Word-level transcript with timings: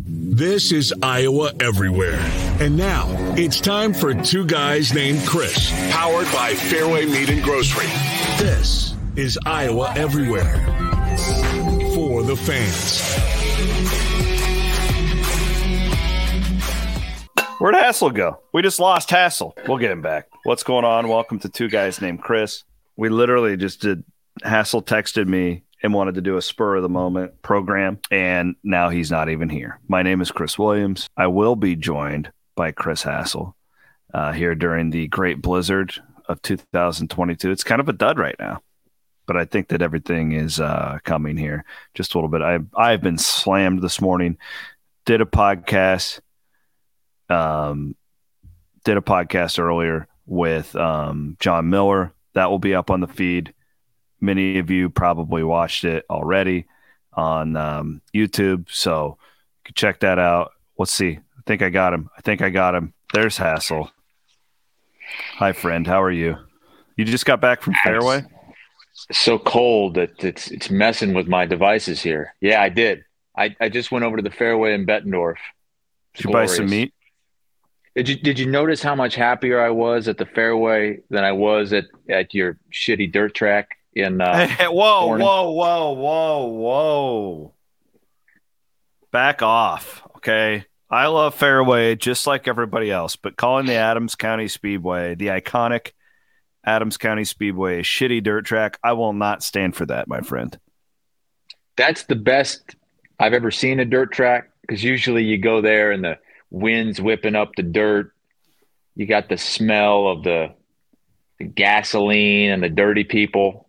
This 0.00 0.70
is 0.70 0.94
Iowa 1.02 1.50
Everywhere. 1.58 2.20
And 2.60 2.76
now 2.76 3.08
it's 3.36 3.60
time 3.60 3.92
for 3.92 4.14
Two 4.14 4.46
Guys 4.46 4.94
Named 4.94 5.26
Chris, 5.26 5.72
powered 5.90 6.26
by 6.26 6.52
Fareway 6.52 7.10
Meat 7.10 7.28
and 7.30 7.42
Grocery. 7.42 7.86
This 8.38 8.94
is 9.16 9.36
Iowa 9.44 9.92
Everywhere 9.96 10.54
for 11.96 12.22
the 12.22 12.36
fans. 12.36 13.00
Where'd 17.58 17.74
Hassel 17.74 18.10
go? 18.10 18.38
We 18.52 18.62
just 18.62 18.78
lost 18.78 19.10
Hassel. 19.10 19.56
We'll 19.66 19.78
get 19.78 19.90
him 19.90 20.00
back. 20.00 20.28
What's 20.44 20.62
going 20.62 20.84
on? 20.84 21.08
Welcome 21.08 21.40
to 21.40 21.48
Two 21.48 21.68
Guys 21.68 22.00
Named 22.00 22.22
Chris. 22.22 22.62
We 22.96 23.08
literally 23.08 23.56
just 23.56 23.80
did. 23.80 24.04
Hassel 24.44 24.80
texted 24.80 25.26
me 25.26 25.64
and 25.82 25.94
wanted 25.94 26.16
to 26.16 26.20
do 26.20 26.36
a 26.36 26.42
spur 26.42 26.76
of 26.76 26.82
the 26.82 26.88
moment 26.88 27.40
program, 27.42 27.98
and 28.10 28.56
now 28.62 28.88
he's 28.88 29.10
not 29.10 29.28
even 29.28 29.48
here. 29.48 29.78
My 29.88 30.02
name 30.02 30.20
is 30.20 30.30
Chris 30.30 30.58
Williams. 30.58 31.08
I 31.16 31.28
will 31.28 31.56
be 31.56 31.76
joined 31.76 32.32
by 32.56 32.72
Chris 32.72 33.02
Hassel 33.02 33.54
uh, 34.12 34.32
here 34.32 34.54
during 34.54 34.90
the 34.90 35.06
Great 35.08 35.40
Blizzard 35.40 35.94
of 36.28 36.42
2022. 36.42 37.50
It's 37.50 37.64
kind 37.64 37.80
of 37.80 37.88
a 37.88 37.92
dud 37.92 38.18
right 38.18 38.36
now, 38.38 38.60
but 39.26 39.36
I 39.36 39.44
think 39.44 39.68
that 39.68 39.82
everything 39.82 40.32
is 40.32 40.58
uh, 40.60 40.98
coming 41.04 41.36
here 41.36 41.64
just 41.94 42.14
a 42.14 42.18
little 42.18 42.30
bit. 42.30 42.42
I 42.42 42.58
I've 42.76 43.02
been 43.02 43.18
slammed 43.18 43.82
this 43.82 44.00
morning. 44.00 44.38
Did 45.06 45.20
a 45.20 45.26
podcast. 45.26 46.20
Um, 47.28 47.94
did 48.84 48.96
a 48.96 49.02
podcast 49.02 49.58
earlier 49.58 50.08
with 50.26 50.74
um, 50.76 51.36
John 51.40 51.70
Miller. 51.70 52.12
That 52.34 52.50
will 52.50 52.58
be 52.58 52.74
up 52.74 52.90
on 52.90 53.00
the 53.00 53.06
feed. 53.06 53.54
Many 54.20 54.58
of 54.58 54.70
you 54.70 54.90
probably 54.90 55.42
watched 55.42 55.84
it 55.84 56.04
already 56.10 56.66
on 57.12 57.56
um, 57.56 58.00
YouTube, 58.14 58.66
so 58.70 59.18
you 59.18 59.64
can 59.66 59.74
check 59.74 60.00
that 60.00 60.18
out. 60.18 60.52
Let's 60.78 60.92
see. 60.92 61.18
I 61.18 61.40
think 61.46 61.62
I 61.62 61.70
got 61.70 61.92
him. 61.92 62.10
I 62.16 62.20
think 62.20 62.42
I 62.42 62.50
got 62.50 62.74
him. 62.74 62.94
There's 63.12 63.36
Hassel. 63.36 63.90
Hi, 65.34 65.52
friend. 65.52 65.86
How 65.86 66.02
are 66.02 66.10
you? 66.10 66.36
You 66.96 67.04
just 67.04 67.26
got 67.26 67.40
back 67.40 67.62
from 67.62 67.74
Fareway. 67.74 68.26
It's 69.08 69.20
so 69.20 69.38
cold 69.38 69.94
that 69.94 70.22
it's 70.22 70.50
it's 70.50 70.70
messing 70.70 71.14
with 71.14 71.28
my 71.28 71.46
devices 71.46 72.02
here. 72.02 72.34
Yeah, 72.40 72.60
I 72.60 72.68
did. 72.68 73.04
I, 73.36 73.54
I 73.60 73.68
just 73.68 73.92
went 73.92 74.04
over 74.04 74.16
to 74.16 74.22
the 74.22 74.30
Fareway 74.30 74.74
in 74.74 74.84
Bettendorf. 74.84 75.36
Did 76.14 76.24
you 76.24 76.32
buy 76.32 76.46
some 76.46 76.68
meat? 76.68 76.92
Did 77.94 78.08
you 78.08 78.16
did 78.16 78.38
you 78.38 78.46
notice 78.46 78.82
how 78.82 78.94
much 78.94 79.14
happier 79.14 79.60
I 79.60 79.70
was 79.70 80.08
at 80.08 80.18
the 80.18 80.26
Fareway 80.26 81.02
than 81.08 81.24
I 81.24 81.32
was 81.32 81.72
at 81.72 81.84
at 82.08 82.34
your 82.34 82.58
shitty 82.72 83.12
dirt 83.12 83.34
track 83.34 83.77
in? 83.98 84.20
Uh, 84.20 84.46
Hey, 84.46 84.66
whoa, 84.68 85.16
whoa, 85.16 85.50
whoa, 85.50 85.90
whoa, 85.92 86.46
whoa. 86.46 87.54
Back 89.10 89.42
off. 89.42 90.02
Okay. 90.16 90.64
I 90.90 91.06
love 91.08 91.38
Fareway 91.38 91.98
just 91.98 92.26
like 92.26 92.48
everybody 92.48 92.90
else, 92.90 93.16
but 93.16 93.36
calling 93.36 93.66
the 93.66 93.74
Adams 93.74 94.14
County 94.14 94.48
Speedway, 94.48 95.14
the 95.14 95.26
iconic 95.26 95.92
Adams 96.64 96.96
County 96.96 97.24
Speedway, 97.24 97.80
a 97.80 97.82
shitty 97.82 98.22
dirt 98.22 98.46
track, 98.46 98.78
I 98.82 98.92
will 98.94 99.12
not 99.12 99.42
stand 99.42 99.76
for 99.76 99.84
that, 99.86 100.08
my 100.08 100.20
friend. 100.22 100.58
that's 101.76 102.04
the 102.04 102.16
best 102.16 102.74
I've 103.20 103.34
ever 103.34 103.50
seen 103.50 103.80
a 103.80 103.84
dirt 103.84 104.12
track 104.12 104.50
because 104.62 104.82
usually 104.82 105.24
you 105.24 105.38
go 105.38 105.60
there 105.60 105.92
and 105.92 106.02
the 106.04 106.18
wind's 106.50 107.00
whipping 107.00 107.34
up 107.36 107.54
the 107.56 107.62
dirt. 107.62 108.12
You 108.96 109.06
got 109.06 109.28
the 109.28 109.36
smell 109.38 110.08
of 110.08 110.24
the, 110.24 110.54
the 111.38 111.44
gasoline 111.44 112.50
and 112.50 112.62
the 112.62 112.68
dirty 112.68 113.04
people. 113.04 113.67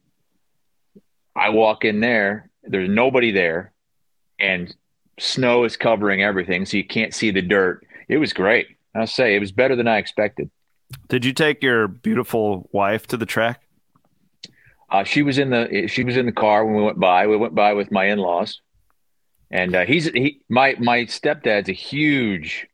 I 1.39 1.49
walk 1.49 1.85
in 1.85 2.01
there, 2.01 2.49
there's 2.63 2.89
nobody 2.89 3.31
there, 3.31 3.71
and 4.39 4.75
snow 5.17 5.63
is 5.63 5.77
covering 5.77 6.21
everything, 6.21 6.65
so 6.65 6.75
you 6.75 6.83
can't 6.83 7.13
see 7.13 7.31
the 7.31 7.41
dirt. 7.41 7.85
It 8.09 8.17
was 8.17 8.33
great. 8.33 8.67
I'll 8.93 9.07
say 9.07 9.35
it 9.35 9.39
was 9.39 9.53
better 9.53 9.77
than 9.77 9.87
I 9.87 9.99
expected. 9.99 10.49
Did 11.07 11.23
you 11.23 11.31
take 11.31 11.63
your 11.63 11.87
beautiful 11.87 12.67
wife 12.73 13.07
to 13.07 13.17
the 13.17 13.25
track? 13.25 13.61
Uh, 14.89 15.03
she 15.05 15.21
was 15.21 15.37
in 15.37 15.51
the 15.51 15.87
she 15.87 16.03
was 16.03 16.17
in 16.17 16.25
the 16.25 16.31
car 16.31 16.65
when 16.65 16.75
we 16.75 16.83
went 16.83 16.99
by. 16.99 17.27
We 17.27 17.37
went 17.37 17.55
by 17.55 17.73
with 17.73 17.91
my 17.91 18.05
in 18.05 18.19
laws, 18.19 18.59
and 19.49 19.75
uh, 19.75 19.85
he's 19.85 20.05
he 20.09 20.41
my 20.49 20.75
my 20.79 21.05
stepdad's 21.05 21.69
a 21.69 21.73
huge 21.73 22.67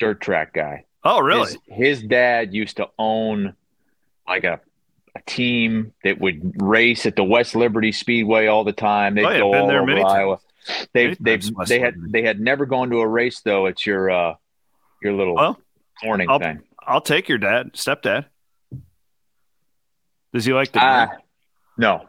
dirt 0.00 0.20
track 0.20 0.52
guy. 0.52 0.84
Oh, 1.04 1.20
really? 1.20 1.52
His, 1.68 2.00
his 2.00 2.02
dad 2.02 2.52
used 2.52 2.76
to 2.78 2.88
own 2.98 3.54
like 4.26 4.44
a 4.44 4.54
a 4.54 4.60
team 5.26 5.92
that 6.04 6.20
would 6.20 6.60
race 6.62 7.06
at 7.06 7.16
the 7.16 7.24
West 7.24 7.54
Liberty 7.54 7.92
Speedway 7.92 8.46
all 8.46 8.64
the 8.64 8.72
time. 8.72 9.14
They'd 9.14 9.24
Oh, 9.24 9.30
yeah, 9.30 9.38
go 9.40 9.52
been 9.52 9.60
all 9.62 9.68
there 9.68 9.78
over 9.82 9.86
many 9.86 10.02
times. 10.02 10.12
Iowa. 10.14 10.38
They 10.92 11.04
Many 11.06 11.16
they 11.20 11.36
they 11.66 11.80
had 11.80 11.94
Liberty. 11.96 12.12
they 12.12 12.22
had 12.22 12.40
never 12.40 12.66
gone 12.66 12.90
to 12.90 12.98
a 13.00 13.06
race 13.08 13.40
though. 13.40 13.66
It's 13.66 13.84
your 13.86 14.10
uh 14.10 14.34
your 15.02 15.12
little 15.14 15.34
Well, 15.34 15.60
morning 16.04 16.28
I'll- 16.30 16.38
thing. 16.38 16.62
I'll 16.84 17.00
take 17.00 17.28
your 17.28 17.38
dad, 17.38 17.74
stepdad. 17.74 18.24
Does 20.32 20.44
he 20.44 20.52
like 20.52 20.72
to 20.72 20.78
drink? 20.80 21.22
no, 21.78 22.06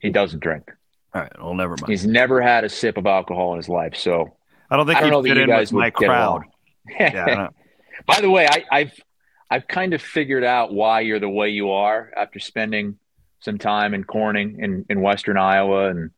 he 0.00 0.10
doesn't 0.10 0.40
drink. 0.40 0.70
All 1.14 1.22
right, 1.22 1.32
well, 1.42 1.54
never 1.54 1.70
mind. 1.80 1.88
He's 1.88 2.06
never 2.06 2.40
had 2.42 2.64
a 2.64 2.68
sip 2.68 2.96
of 2.96 3.06
alcohol 3.06 3.52
in 3.52 3.56
his 3.58 3.68
life. 3.68 3.96
So 3.96 4.36
I 4.70 4.76
don't 4.76 4.86
think 4.86 4.98
I 4.98 5.00
don't 5.02 5.08
he'd 5.08 5.10
know 5.12 5.22
that 5.22 5.28
fit 5.28 5.36
you 5.36 5.42
in 5.44 5.48
guys 5.48 5.72
with 5.72 5.80
my 5.80 5.86
would 5.86 5.94
get 5.94 6.06
crowd. 6.06 6.42
Yeah, 7.00 7.48
By 8.06 8.20
the 8.20 8.28
way, 8.30 8.46
I, 8.46 8.64
I've 8.70 8.92
I've 9.50 9.68
kind 9.68 9.94
of 9.94 10.02
figured 10.02 10.44
out 10.44 10.72
why 10.72 11.00
you're 11.00 11.20
the 11.20 11.28
way 11.28 11.50
you 11.50 11.70
are 11.70 12.10
after 12.16 12.38
spending 12.38 12.98
some 13.40 13.58
time 13.58 13.94
in 13.94 14.04
Corning 14.04 14.58
in, 14.60 14.86
in 14.88 15.00
Western 15.02 15.36
Iowa 15.36 15.90
and 15.90 16.10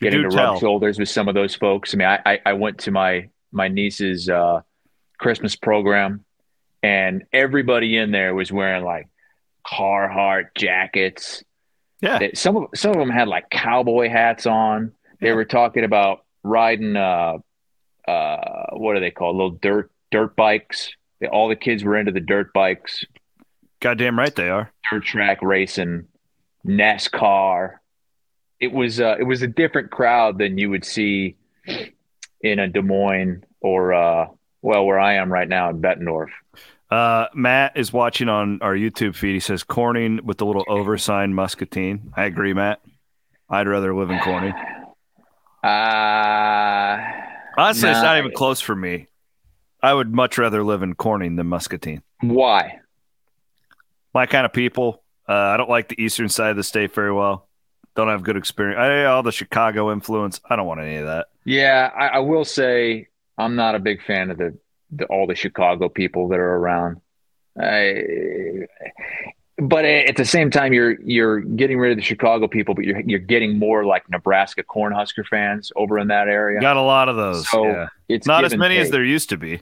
getting 0.00 0.22
to 0.24 0.28
tell. 0.28 0.52
rub 0.54 0.60
shoulders 0.60 0.98
with 0.98 1.08
some 1.08 1.28
of 1.28 1.34
those 1.34 1.54
folks. 1.54 1.94
I 1.94 1.96
mean, 1.96 2.08
I, 2.08 2.20
I, 2.26 2.38
I 2.46 2.52
went 2.54 2.78
to 2.80 2.90
my 2.90 3.28
my 3.52 3.68
niece's 3.68 4.28
uh, 4.28 4.60
Christmas 5.18 5.54
program, 5.56 6.24
and 6.82 7.24
everybody 7.32 7.96
in 7.96 8.10
there 8.10 8.34
was 8.34 8.50
wearing 8.52 8.84
like 8.84 9.08
Carhartt 9.66 10.48
jackets. 10.56 11.42
yeah. 12.00 12.18
They- 12.18 12.32
some 12.34 12.56
of 12.56 12.64
some 12.74 12.90
of 12.92 12.98
them 12.98 13.10
had 13.10 13.28
like 13.28 13.48
cowboy 13.50 14.08
hats 14.10 14.46
on. 14.46 14.92
They 15.20 15.28
Yeah. 15.28 15.34
were 15.34 15.44
talking 15.44 15.84
about 15.84 16.24
riding 16.42 16.96
uh 16.96 17.38
uh 18.06 18.66
what 18.72 18.96
are 18.96 19.00
they 19.00 19.10
called? 19.10 19.36
Little 19.36 19.50
dirt 19.50 19.90
dirt 20.10 20.36
bikes. 20.36 20.90
All 21.26 21.48
the 21.48 21.56
kids 21.56 21.84
were 21.84 21.96
into 21.96 22.12
the 22.12 22.20
dirt 22.20 22.52
bikes, 22.52 23.04
Goddamn 23.80 24.18
right 24.18 24.34
they 24.34 24.48
are. 24.48 24.72
dirt 24.90 25.04
track 25.04 25.38
racing, 25.42 26.06
NASCAR. 26.66 27.76
It 28.60 28.72
was 28.72 29.00
uh 29.00 29.16
it 29.18 29.24
was 29.24 29.42
a 29.42 29.46
different 29.46 29.90
crowd 29.90 30.38
than 30.38 30.56
you 30.58 30.70
would 30.70 30.84
see 30.84 31.36
in 32.40 32.58
a 32.58 32.68
Des 32.68 32.80
Moines 32.82 33.44
or 33.60 33.92
uh 33.92 34.26
well 34.62 34.86
where 34.86 34.98
I 34.98 35.14
am 35.14 35.30
right 35.32 35.48
now 35.48 35.70
in 35.70 35.80
Bettendorf. 35.82 36.28
Uh, 36.88 37.26
Matt 37.34 37.76
is 37.76 37.92
watching 37.92 38.28
on 38.28 38.60
our 38.62 38.74
YouTube 38.74 39.16
feed. 39.16 39.32
He 39.32 39.40
says 39.40 39.64
Corning 39.64 40.20
with 40.24 40.38
the 40.38 40.46
little 40.46 40.64
oversigned 40.68 41.34
muscatine. 41.34 42.12
I 42.16 42.26
agree, 42.26 42.54
Matt. 42.54 42.80
I'd 43.50 43.66
rather 43.66 43.92
live 43.92 44.08
in 44.10 44.20
Corning. 44.20 44.54
Uh 45.62 46.96
Honestly, 47.58 47.88
it's 47.90 48.02
not 48.02 48.18
even 48.18 48.32
close 48.32 48.60
for 48.60 48.76
me. 48.76 49.08
I 49.86 49.94
would 49.94 50.12
much 50.12 50.36
rather 50.36 50.64
live 50.64 50.82
in 50.82 50.96
Corning 50.96 51.36
than 51.36 51.46
Muscatine. 51.46 52.02
why? 52.20 52.80
My 54.12 54.26
kind 54.26 54.44
of 54.44 54.52
people. 54.52 55.00
Uh, 55.28 55.32
I 55.32 55.56
don't 55.56 55.70
like 55.70 55.88
the 55.88 56.02
eastern 56.02 56.28
side 56.28 56.50
of 56.50 56.56
the 56.56 56.64
state 56.64 56.92
very 56.92 57.12
well. 57.12 57.46
Don't 57.94 58.08
have 58.08 58.24
good 58.24 58.36
experience. 58.36 58.80
I, 58.80 59.04
all 59.04 59.22
the 59.22 59.30
Chicago 59.30 59.92
influence. 59.92 60.40
I 60.50 60.56
don't 60.56 60.66
want 60.66 60.80
any 60.80 60.96
of 60.96 61.06
that. 61.06 61.28
Yeah, 61.44 61.92
I, 61.96 62.06
I 62.08 62.18
will 62.18 62.44
say 62.44 63.06
I'm 63.38 63.54
not 63.54 63.76
a 63.76 63.78
big 63.78 64.02
fan 64.02 64.32
of 64.32 64.38
the, 64.38 64.58
the 64.90 65.04
all 65.04 65.28
the 65.28 65.36
Chicago 65.36 65.88
people 65.88 66.26
that 66.30 66.40
are 66.40 66.56
around. 66.56 67.00
I, 67.56 68.66
but 69.56 69.84
at 69.84 70.16
the 70.16 70.24
same 70.24 70.50
time, 70.50 70.72
you're 70.72 71.00
you're 71.00 71.38
getting 71.40 71.78
rid 71.78 71.92
of 71.92 71.96
the 71.96 72.02
Chicago 72.02 72.48
people, 72.48 72.74
but 72.74 72.84
you're 72.84 73.00
you're 73.02 73.20
getting 73.20 73.56
more 73.56 73.86
like 73.86 74.10
Nebraska 74.10 74.64
Cornhusker 74.64 75.24
fans 75.26 75.70
over 75.76 75.96
in 75.96 76.08
that 76.08 76.26
area. 76.26 76.60
Got 76.60 76.76
a 76.76 76.82
lot 76.82 77.08
of 77.08 77.14
those. 77.14 77.48
So 77.48 77.66
yeah. 77.66 77.86
it's 78.08 78.26
not 78.26 78.44
as 78.44 78.56
many 78.56 78.78
as 78.78 78.90
there 78.90 79.04
used 79.04 79.28
to 79.28 79.36
be. 79.36 79.60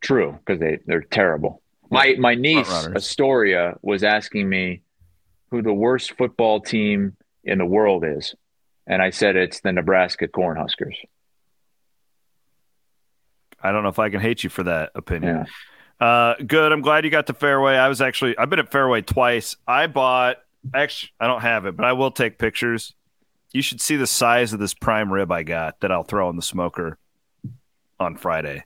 True, 0.00 0.38
because 0.38 0.60
they 0.60 0.78
they're 0.86 1.02
terrible. 1.02 1.62
My 1.90 2.16
my 2.18 2.34
niece 2.34 2.68
Astoria 2.68 3.76
was 3.82 4.04
asking 4.04 4.48
me 4.48 4.82
who 5.50 5.62
the 5.62 5.72
worst 5.72 6.12
football 6.12 6.60
team 6.60 7.16
in 7.44 7.58
the 7.58 7.66
world 7.66 8.04
is, 8.04 8.34
and 8.86 9.02
I 9.02 9.10
said 9.10 9.36
it's 9.36 9.60
the 9.60 9.72
Nebraska 9.72 10.28
Cornhuskers. 10.28 10.96
I 13.60 13.72
don't 13.72 13.82
know 13.82 13.88
if 13.88 13.98
I 13.98 14.10
can 14.10 14.20
hate 14.20 14.44
you 14.44 14.50
for 14.50 14.62
that 14.64 14.92
opinion. 14.94 15.46
Yeah. 16.00 16.06
Uh, 16.06 16.34
good. 16.46 16.70
I'm 16.70 16.80
glad 16.80 17.04
you 17.04 17.10
got 17.10 17.26
to 17.26 17.32
Fareway. 17.32 17.76
I 17.76 17.88
was 17.88 18.00
actually 18.00 18.38
I've 18.38 18.50
been 18.50 18.60
at 18.60 18.70
Fareway 18.70 19.04
twice. 19.04 19.56
I 19.66 19.88
bought 19.88 20.36
actually 20.72 21.10
I 21.18 21.26
don't 21.26 21.40
have 21.40 21.66
it, 21.66 21.76
but 21.76 21.84
I 21.84 21.94
will 21.94 22.10
take 22.10 22.38
pictures. 22.38 22.94
You 23.52 23.62
should 23.62 23.80
see 23.80 23.96
the 23.96 24.06
size 24.06 24.52
of 24.52 24.60
this 24.60 24.74
prime 24.74 25.12
rib 25.12 25.32
I 25.32 25.42
got 25.42 25.80
that 25.80 25.90
I'll 25.90 26.04
throw 26.04 26.28
in 26.30 26.36
the 26.36 26.42
smoker 26.42 26.98
on 27.98 28.16
Friday. 28.16 28.64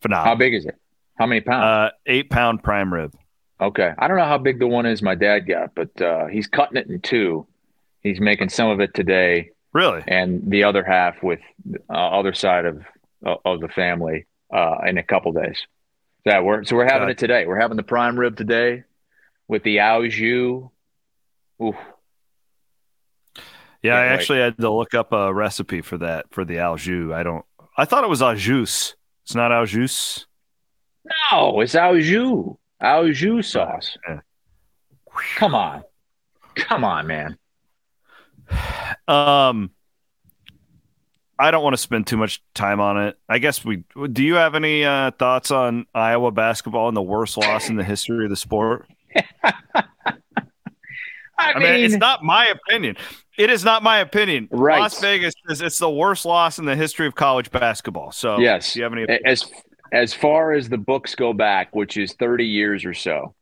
Phenomenal. 0.00 0.32
How 0.32 0.36
big 0.36 0.54
is 0.54 0.66
it? 0.66 0.76
How 1.16 1.26
many 1.26 1.40
pounds? 1.40 1.64
Uh, 1.64 1.96
eight 2.06 2.30
pound 2.30 2.62
prime 2.62 2.92
rib. 2.92 3.14
Okay. 3.60 3.92
I 3.98 4.08
don't 4.08 4.16
know 4.16 4.24
how 4.24 4.38
big 4.38 4.58
the 4.58 4.68
one 4.68 4.86
is 4.86 5.02
my 5.02 5.14
dad 5.14 5.40
got, 5.40 5.74
but 5.74 6.00
uh, 6.00 6.26
he's 6.26 6.46
cutting 6.46 6.76
it 6.76 6.86
in 6.86 7.00
two. 7.00 7.46
He's 8.02 8.20
making 8.20 8.50
some 8.50 8.68
of 8.68 8.80
it 8.80 8.94
today. 8.94 9.50
Really? 9.72 10.02
And 10.06 10.50
the 10.50 10.64
other 10.64 10.84
half 10.84 11.22
with 11.22 11.40
uh, 11.90 11.92
other 11.92 12.32
side 12.32 12.64
of 12.64 12.82
of 13.44 13.60
the 13.60 13.68
family 13.68 14.26
uh, 14.52 14.78
in 14.86 14.96
a 14.98 15.02
couple 15.02 15.32
days. 15.32 15.60
That 16.24 16.44
we're 16.44 16.64
so 16.64 16.76
we're 16.76 16.88
having 16.88 17.08
it 17.08 17.18
today. 17.18 17.46
We're 17.46 17.60
having 17.60 17.76
the 17.76 17.82
prime 17.82 18.18
rib 18.18 18.36
today 18.36 18.84
with 19.48 19.62
the 19.62 19.80
au 19.80 20.06
jus. 20.06 20.70
Oof. 21.62 21.74
Yeah, 23.82 23.94
I 23.94 24.06
actually 24.06 24.40
had 24.40 24.56
to 24.58 24.70
look 24.70 24.94
up 24.94 25.12
a 25.12 25.32
recipe 25.32 25.80
for 25.80 25.98
that 25.98 26.26
for 26.30 26.44
the 26.44 26.60
au 26.60 26.76
jus. 26.76 27.12
I 27.12 27.22
don't. 27.22 27.44
I 27.76 27.84
thought 27.84 28.04
it 28.04 28.10
was 28.10 28.22
au 28.22 28.34
jus. 28.34 28.94
It's 29.28 29.34
not 29.34 29.52
au 29.52 29.66
jus. 29.66 30.24
No, 31.30 31.60
it's 31.60 31.74
au 31.74 32.00
jus. 32.00 32.56
Au 32.80 33.12
jus 33.12 33.42
sauce. 33.42 33.98
Come 35.36 35.54
on. 35.54 35.82
Come 36.54 36.82
on, 36.82 37.06
man. 37.06 37.36
Um 39.06 39.70
I 41.38 41.50
don't 41.50 41.62
want 41.62 41.74
to 41.74 41.82
spend 41.82 42.06
too 42.06 42.16
much 42.16 42.42
time 42.54 42.80
on 42.80 43.02
it. 43.02 43.18
I 43.28 43.36
guess 43.38 43.62
we 43.62 43.84
do 44.10 44.24
you 44.24 44.36
have 44.36 44.54
any 44.54 44.86
uh, 44.86 45.10
thoughts 45.10 45.50
on 45.50 45.84
Iowa 45.94 46.30
basketball 46.30 46.88
and 46.88 46.96
the 46.96 47.02
worst 47.02 47.36
loss 47.36 47.68
in 47.68 47.76
the 47.76 47.84
history 47.84 48.24
of 48.24 48.30
the 48.30 48.36
sport? 48.36 48.88
I, 51.38 51.52
I 51.52 51.58
mean, 51.58 51.72
mean, 51.72 51.84
it's 51.84 51.96
not 51.96 52.22
my 52.22 52.46
opinion. 52.46 52.96
It 53.38 53.50
is 53.50 53.64
not 53.64 53.82
my 53.82 53.98
opinion. 54.00 54.48
Right. 54.50 54.80
Las 54.80 55.00
Vegas 55.00 55.34
is 55.48 55.60
it's 55.60 55.78
the 55.78 55.90
worst 55.90 56.24
loss 56.24 56.58
in 56.58 56.64
the 56.64 56.74
history 56.74 57.06
of 57.06 57.14
college 57.14 57.50
basketball. 57.50 58.10
So 58.10 58.38
yes, 58.38 58.72
do 58.72 58.80
you 58.80 58.82
have 58.84 58.92
any 58.92 59.06
as 59.24 59.48
as 59.92 60.12
far 60.12 60.52
as 60.52 60.68
the 60.68 60.78
books 60.78 61.14
go 61.14 61.32
back, 61.32 61.74
which 61.74 61.96
is 61.96 62.12
30 62.14 62.44
years 62.44 62.84
or 62.84 62.94
so, 62.94 63.34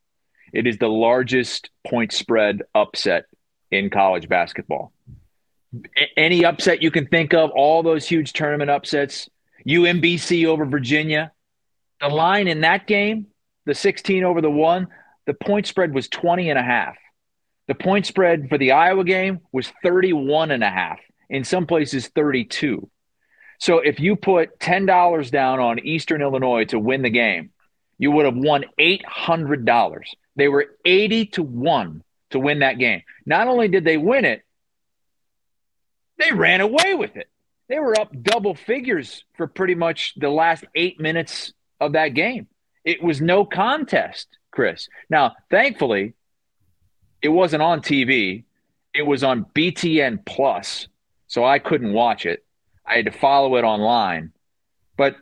it 0.52 0.66
is 0.66 0.78
the 0.78 0.88
largest 0.88 1.70
point 1.86 2.12
spread 2.12 2.62
upset 2.74 3.24
in 3.70 3.90
college 3.90 4.28
basketball. 4.28 4.92
A- 5.74 6.18
any 6.18 6.44
upset 6.44 6.82
you 6.82 6.90
can 6.90 7.06
think 7.06 7.34
of, 7.34 7.50
all 7.50 7.82
those 7.82 8.06
huge 8.06 8.32
tournament 8.32 8.70
upsets, 8.70 9.28
UMBC 9.66 10.46
over 10.46 10.64
Virginia, 10.64 11.32
the 12.00 12.08
line 12.08 12.46
in 12.46 12.60
that 12.60 12.86
game, 12.86 13.26
the 13.64 13.74
16 13.74 14.22
over 14.22 14.40
the 14.40 14.50
1, 14.50 14.86
the 15.26 15.34
point 15.34 15.66
spread 15.66 15.92
was 15.92 16.08
20 16.08 16.50
and 16.50 16.58
a 16.58 16.62
half. 16.62 16.96
The 17.68 17.74
point 17.74 18.06
spread 18.06 18.48
for 18.48 18.58
the 18.58 18.72
Iowa 18.72 19.04
game 19.04 19.40
was 19.52 19.72
31 19.82 20.50
and 20.50 20.62
a 20.62 20.70
half, 20.70 21.00
in 21.28 21.44
some 21.44 21.66
places 21.66 22.08
32. 22.08 22.88
So 23.58 23.78
if 23.78 23.98
you 23.98 24.16
put 24.16 24.58
$10 24.58 25.30
down 25.30 25.60
on 25.60 25.78
Eastern 25.80 26.22
Illinois 26.22 26.64
to 26.66 26.78
win 26.78 27.02
the 27.02 27.10
game, 27.10 27.50
you 27.98 28.10
would 28.10 28.26
have 28.26 28.36
won 28.36 28.64
$800. 28.78 30.02
They 30.36 30.48
were 30.48 30.66
80 30.84 31.26
to 31.26 31.42
1 31.42 32.02
to 32.30 32.38
win 32.38 32.60
that 32.60 32.78
game. 32.78 33.02
Not 33.24 33.48
only 33.48 33.68
did 33.68 33.84
they 33.84 33.96
win 33.96 34.24
it, 34.24 34.42
they 36.18 36.32
ran 36.32 36.60
away 36.60 36.94
with 36.94 37.16
it. 37.16 37.28
They 37.68 37.78
were 37.78 37.98
up 37.98 38.12
double 38.22 38.54
figures 38.54 39.24
for 39.36 39.46
pretty 39.46 39.74
much 39.74 40.14
the 40.16 40.30
last 40.30 40.64
eight 40.74 41.00
minutes 41.00 41.52
of 41.80 41.92
that 41.92 42.08
game. 42.08 42.46
It 42.84 43.02
was 43.02 43.20
no 43.20 43.44
contest, 43.44 44.28
Chris. 44.52 44.88
Now, 45.10 45.34
thankfully, 45.50 46.14
it 47.26 47.30
wasn't 47.30 47.60
on 47.60 47.80
TV. 47.80 48.44
It 48.94 49.02
was 49.02 49.24
on 49.24 49.46
BTN 49.46 50.24
Plus, 50.24 50.86
so 51.26 51.44
I 51.44 51.58
couldn't 51.58 51.92
watch 51.92 52.24
it. 52.24 52.44
I 52.86 52.94
had 52.94 53.06
to 53.06 53.10
follow 53.10 53.56
it 53.56 53.64
online. 53.64 54.30
But 54.96 55.16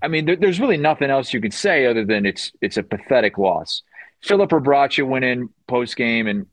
I 0.00 0.08
mean, 0.08 0.24
there, 0.24 0.36
there's 0.36 0.58
really 0.58 0.78
nothing 0.78 1.10
else 1.10 1.34
you 1.34 1.42
could 1.42 1.52
say 1.52 1.84
other 1.84 2.02
than 2.02 2.24
it's 2.24 2.50
it's 2.62 2.78
a 2.78 2.82
pathetic 2.82 3.36
loss. 3.36 3.82
Filip 4.22 4.48
Rebraca 4.48 5.06
went 5.06 5.26
in 5.26 5.50
post 5.66 5.96
game 5.96 6.26
and 6.26 6.46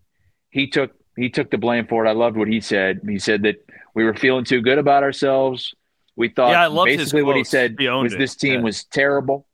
he 0.50 0.68
took 0.68 0.92
he 1.16 1.30
took 1.30 1.50
the 1.52 1.58
blame 1.58 1.88
for 1.88 2.06
it. 2.06 2.10
I 2.10 2.12
loved 2.12 2.36
what 2.36 2.50
he 2.50 2.60
said. 2.60 3.00
He 3.08 3.18
said 3.18 3.44
that 3.44 3.66
we 3.94 4.04
were 4.04 4.14
feeling 4.14 4.44
too 4.44 4.60
good 4.60 4.78
about 4.78 5.04
ourselves. 5.04 5.74
We 6.18 6.28
thought 6.28 6.50
yeah, 6.50 6.84
basically 6.84 7.24
what 7.24 7.38
he 7.38 7.46
said 7.46 7.78
he 7.80 7.88
was 7.88 8.12
this 8.12 8.36
team 8.36 8.56
yeah. 8.56 8.66
was 8.66 8.84
terrible, 8.84 9.48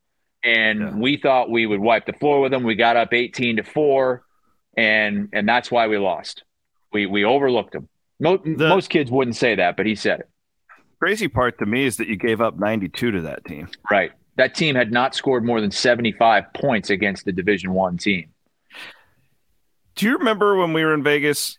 and 0.43 0.79
yeah. 0.79 0.95
we 0.95 1.17
thought 1.17 1.51
we 1.51 1.67
would 1.67 1.79
wipe 1.79 2.07
the 2.07 2.13
floor 2.13 2.41
with 2.41 2.51
them. 2.51 2.63
We 2.63 2.73
got 2.73 2.97
up 2.97 3.13
eighteen 3.13 3.57
to 3.57 3.63
four 3.63 4.23
and 4.75 5.29
and 5.33 5.47
that's 5.47 5.71
why 5.71 5.88
we 5.88 5.97
lost. 5.97 6.44
We 6.91 7.06
we 7.06 7.23
overlooked 7.23 7.73
them. 7.73 7.88
No, 8.19 8.38
the, 8.38 8.69
most 8.69 8.89
kids 8.89 9.09
wouldn't 9.09 9.35
say 9.35 9.56
that, 9.56 9.77
but 9.77 9.85
he 9.85 9.95
said 9.95 10.21
it. 10.21 10.29
Crazy 11.00 11.27
part 11.27 11.57
to 11.57 11.65
me 11.65 11.85
is 11.85 11.97
that 11.97 12.07
you 12.07 12.15
gave 12.15 12.41
up 12.41 12.59
92 12.59 13.12
to 13.12 13.21
that 13.21 13.44
team. 13.45 13.68
Right. 13.89 14.12
That 14.38 14.53
team 14.53 14.75
had 14.75 14.91
not 14.91 15.15
scored 15.15 15.44
more 15.44 15.59
than 15.59 15.71
75 15.71 16.53
points 16.53 16.91
against 16.91 17.25
the 17.25 17.31
Division 17.31 17.73
1 17.73 17.97
team. 17.97 18.29
Do 19.95 20.06
you 20.06 20.19
remember 20.19 20.55
when 20.55 20.74
we 20.74 20.86
were 20.86 20.93
in 20.93 21.01
Vegas 21.03 21.57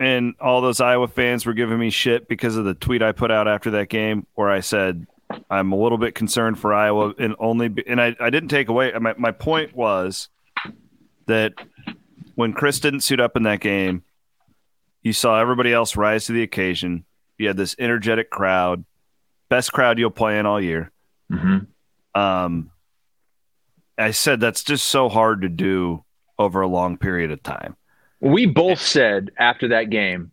and 0.00 0.34
all 0.40 0.62
those 0.62 0.80
Iowa 0.80 1.08
fans 1.08 1.44
were 1.44 1.52
giving 1.52 1.78
me 1.78 1.90
shit 1.90 2.26
because 2.26 2.56
of 2.56 2.64
the 2.64 2.74
tweet 2.74 3.02
I 3.02 3.12
put 3.12 3.30
out 3.30 3.46
after 3.46 3.72
that 3.72 3.90
game 3.90 4.26
where 4.34 4.50
I 4.50 4.60
said 4.60 5.06
I'm 5.50 5.72
a 5.72 5.76
little 5.76 5.98
bit 5.98 6.14
concerned 6.14 6.58
for 6.58 6.72
Iowa 6.72 7.12
and 7.18 7.36
only 7.38 7.72
and 7.86 8.00
I, 8.00 8.16
I 8.18 8.30
didn't 8.30 8.48
take 8.48 8.68
away 8.68 8.92
my, 8.98 9.14
my 9.18 9.30
point 9.30 9.76
was 9.76 10.30
that 11.30 11.54
when 12.34 12.52
Chris 12.52 12.80
didn't 12.80 13.00
suit 13.00 13.20
up 13.20 13.36
in 13.36 13.44
that 13.44 13.60
game, 13.60 14.02
you 15.02 15.12
saw 15.12 15.40
everybody 15.40 15.72
else 15.72 15.96
rise 15.96 16.26
to 16.26 16.32
the 16.32 16.42
occasion. 16.42 17.04
You 17.38 17.48
had 17.48 17.56
this 17.56 17.74
energetic 17.78 18.30
crowd, 18.30 18.84
best 19.48 19.72
crowd 19.72 19.98
you'll 19.98 20.10
play 20.10 20.38
in 20.38 20.46
all 20.46 20.60
year. 20.60 20.90
Mm-hmm. 21.32 22.20
Um, 22.20 22.70
I 23.96 24.10
said 24.10 24.40
that's 24.40 24.64
just 24.64 24.88
so 24.88 25.08
hard 25.08 25.42
to 25.42 25.48
do 25.48 26.04
over 26.38 26.60
a 26.60 26.68
long 26.68 26.98
period 26.98 27.30
of 27.30 27.42
time. 27.42 27.76
We 28.20 28.46
both 28.46 28.80
said 28.80 29.30
after 29.38 29.68
that 29.68 29.90
game, 29.90 30.32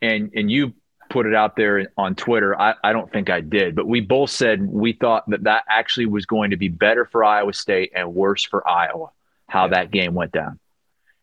and 0.00 0.30
and 0.34 0.50
you 0.50 0.72
put 1.10 1.26
it 1.26 1.34
out 1.34 1.56
there 1.56 1.92
on 1.96 2.14
Twitter. 2.14 2.58
I, 2.58 2.74
I 2.82 2.92
don't 2.92 3.12
think 3.12 3.28
I 3.30 3.40
did, 3.40 3.76
but 3.76 3.86
we 3.86 4.00
both 4.00 4.30
said 4.30 4.66
we 4.66 4.94
thought 4.94 5.28
that 5.28 5.44
that 5.44 5.64
actually 5.68 6.06
was 6.06 6.26
going 6.26 6.50
to 6.50 6.56
be 6.56 6.68
better 6.68 7.04
for 7.04 7.22
Iowa 7.22 7.52
State 7.52 7.92
and 7.94 8.14
worse 8.14 8.42
for 8.42 8.66
Iowa 8.68 9.10
how 9.52 9.68
that 9.68 9.90
game 9.90 10.14
went 10.14 10.32
down. 10.32 10.58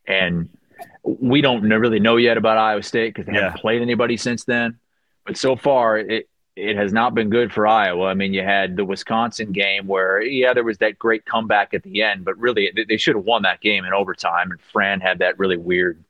And 0.06 0.50
we 1.04 1.42
don't 1.42 1.64
really 1.64 2.00
know 2.00 2.18
yet 2.18 2.38
about 2.38 2.58
Iowa 2.58 2.84
State 2.84 3.14
because 3.14 3.26
they 3.26 3.34
yeah. 3.34 3.46
haven't 3.46 3.62
played 3.62 3.82
anybody 3.82 4.18
since 4.18 4.44
then. 4.44 4.78
But 5.26 5.36
so 5.36 5.56
far, 5.56 5.98
it 5.98 6.30
it 6.56 6.76
has 6.76 6.92
not 6.92 7.16
been 7.16 7.30
good 7.30 7.52
for 7.52 7.66
Iowa. 7.66 8.08
I 8.08 8.14
mean, 8.14 8.34
you 8.34 8.44
had 8.44 8.76
the 8.76 8.84
Wisconsin 8.84 9.52
game 9.54 9.88
where, 9.88 10.22
yeah, 10.22 10.54
there 10.54 10.64
was 10.64 10.78
that 10.80 11.00
great 11.00 11.26
comeback 11.26 11.74
at 11.74 11.84
the 11.84 12.04
end, 12.04 12.26
but 12.26 12.38
really 12.38 12.72
they 12.88 12.98
should 12.98 13.16
have 13.16 13.24
won 13.24 13.44
that 13.44 13.62
game 13.62 13.86
in 13.86 13.94
overtime. 13.94 14.52
And 14.52 14.60
Fran 14.60 15.00
had 15.00 15.20
that 15.20 15.40
really 15.40 15.56
weird 15.56 16.04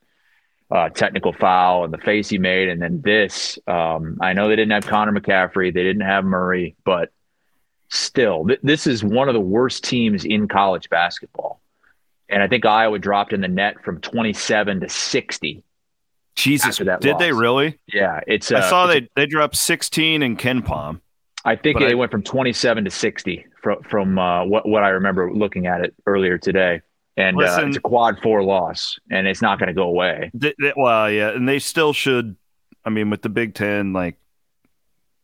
uh, 0.70 0.88
technical 0.88 1.32
foul 1.32 1.84
and 1.84 1.92
the 1.92 1.98
face 1.98 2.28
he 2.28 2.38
made. 2.38 2.68
And 2.68 2.82
then 2.82 3.00
this, 3.00 3.60
um, 3.68 4.18
I 4.20 4.32
know 4.32 4.48
they 4.48 4.56
didn't 4.56 4.72
have 4.72 4.86
Connor 4.86 5.12
McCaffery, 5.12 5.72
they 5.72 5.84
didn't 5.84 6.02
have 6.02 6.24
Murray, 6.24 6.74
but 6.84 7.12
still, 7.88 8.46
th- 8.46 8.60
this 8.64 8.88
is 8.88 9.04
one 9.04 9.28
of 9.28 9.34
the 9.34 9.40
worst 9.40 9.84
teams 9.84 10.24
in 10.24 10.48
college 10.48 10.90
basketball 10.90 11.60
and 12.30 12.42
I 12.42 12.48
think 12.48 12.64
Iowa 12.64 12.98
dropped 12.98 13.32
in 13.32 13.40
the 13.40 13.48
net 13.48 13.82
from 13.84 14.00
27 14.00 14.80
to 14.80 14.88
60. 14.88 15.62
Jesus, 16.36 16.78
did 16.78 16.86
loss. 16.86 17.18
they 17.18 17.32
really? 17.32 17.78
Yeah, 17.92 18.20
it's. 18.26 18.50
Uh, 18.50 18.58
I 18.58 18.60
saw 18.60 18.86
it's, 18.86 19.08
they 19.16 19.22
they 19.22 19.26
dropped 19.26 19.56
16 19.56 20.22
in 20.22 20.36
KenPom. 20.36 21.00
I 21.44 21.56
think 21.56 21.78
they 21.78 21.92
I, 21.92 21.94
went 21.94 22.10
from 22.10 22.22
27 22.22 22.84
to 22.84 22.90
60 22.90 23.46
from 23.62 23.82
from 23.82 24.18
uh, 24.18 24.44
what 24.44 24.66
what 24.66 24.82
I 24.82 24.90
remember 24.90 25.32
looking 25.32 25.66
at 25.66 25.82
it 25.82 25.94
earlier 26.06 26.38
today. 26.38 26.82
And 27.16 27.36
uh, 27.36 27.64
it's 27.66 27.76
a 27.76 27.80
quad 27.80 28.20
four 28.22 28.42
loss, 28.42 28.98
and 29.10 29.26
it's 29.26 29.42
not 29.42 29.58
going 29.58 29.66
to 29.66 29.74
go 29.74 29.82
away. 29.82 30.30
Well, 30.76 31.10
yeah, 31.10 31.30
and 31.30 31.46
they 31.46 31.58
still 31.58 31.92
should. 31.92 32.36
I 32.84 32.90
mean, 32.90 33.10
with 33.10 33.20
the 33.20 33.28
Big 33.28 33.54
Ten, 33.54 33.92
like 33.92 34.16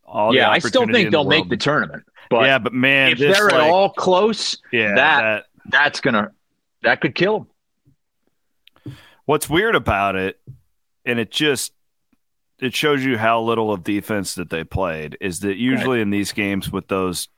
all 0.05 0.35
yeah, 0.35 0.51
I 0.51 0.59
still 0.59 0.87
think 0.87 1.11
they'll 1.11 1.25
the 1.25 1.31
make 1.31 1.49
the 1.49 1.57
tournament. 1.57 2.05
But 2.29 2.45
yeah, 2.45 2.59
but 2.59 2.75
man, 2.75 3.13
if 3.13 3.19
they're 3.19 3.47
like, 3.47 3.55
at 3.55 3.61
all 3.61 3.91
close, 3.91 4.59
yeah, 4.73 4.95
that, 4.95 5.23
that 5.23 5.45
that's 5.71 6.01
gonna 6.01 6.33
that 6.87 7.01
could 7.01 7.15
kill 7.15 7.49
them. 8.85 8.95
What's 9.25 9.51
weird 9.51 9.75
about 9.75 10.15
it, 10.15 10.41
and 11.05 11.19
it 11.19 11.31
just 11.33 11.73
it 12.61 12.75
shows 12.75 13.05
you 13.05 13.19
how 13.19 13.43
little 13.43 13.73
of 13.73 13.83
defense 13.83 14.37
that 14.37 14.51
they 14.51 14.63
played, 14.65 15.19
is 15.21 15.41
that 15.41 15.57
usually 15.57 15.99
right. 15.99 16.03
in 16.03 16.11
these 16.11 16.33
games 16.33 16.71
with 16.71 16.87
those 16.87 17.29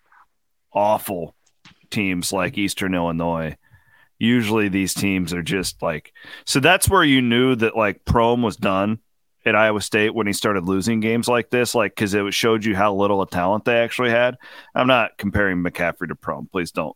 awful 0.72 1.34
teams 1.90 2.30
like 2.30 2.58
Eastern 2.58 2.94
Illinois, 2.94 3.56
usually 4.18 4.68
these 4.68 4.92
teams 4.92 5.32
are 5.32 5.42
just 5.42 5.80
like 5.80 6.12
so 6.44 6.60
that's 6.60 6.90
where 6.90 7.04
you 7.04 7.22
knew 7.22 7.54
that 7.54 7.74
like 7.74 8.04
Prohm 8.04 8.42
was 8.42 8.56
done 8.56 8.98
at 9.46 9.56
Iowa 9.56 9.80
State 9.80 10.14
when 10.14 10.26
he 10.26 10.34
started 10.34 10.64
losing 10.64 11.00
games 11.00 11.26
like 11.26 11.48
this, 11.48 11.74
like 11.74 11.94
because 11.94 12.12
it 12.12 12.34
showed 12.34 12.66
you 12.66 12.76
how 12.76 12.94
little 12.94 13.22
of 13.22 13.30
talent 13.30 13.64
they 13.64 13.78
actually 13.78 14.10
had. 14.10 14.36
I'm 14.74 14.86
not 14.88 15.16
comparing 15.16 15.62
McCaffery 15.62 16.08
to 16.08 16.14
Prohm. 16.14 16.50
Please 16.52 16.70
don't. 16.70 16.94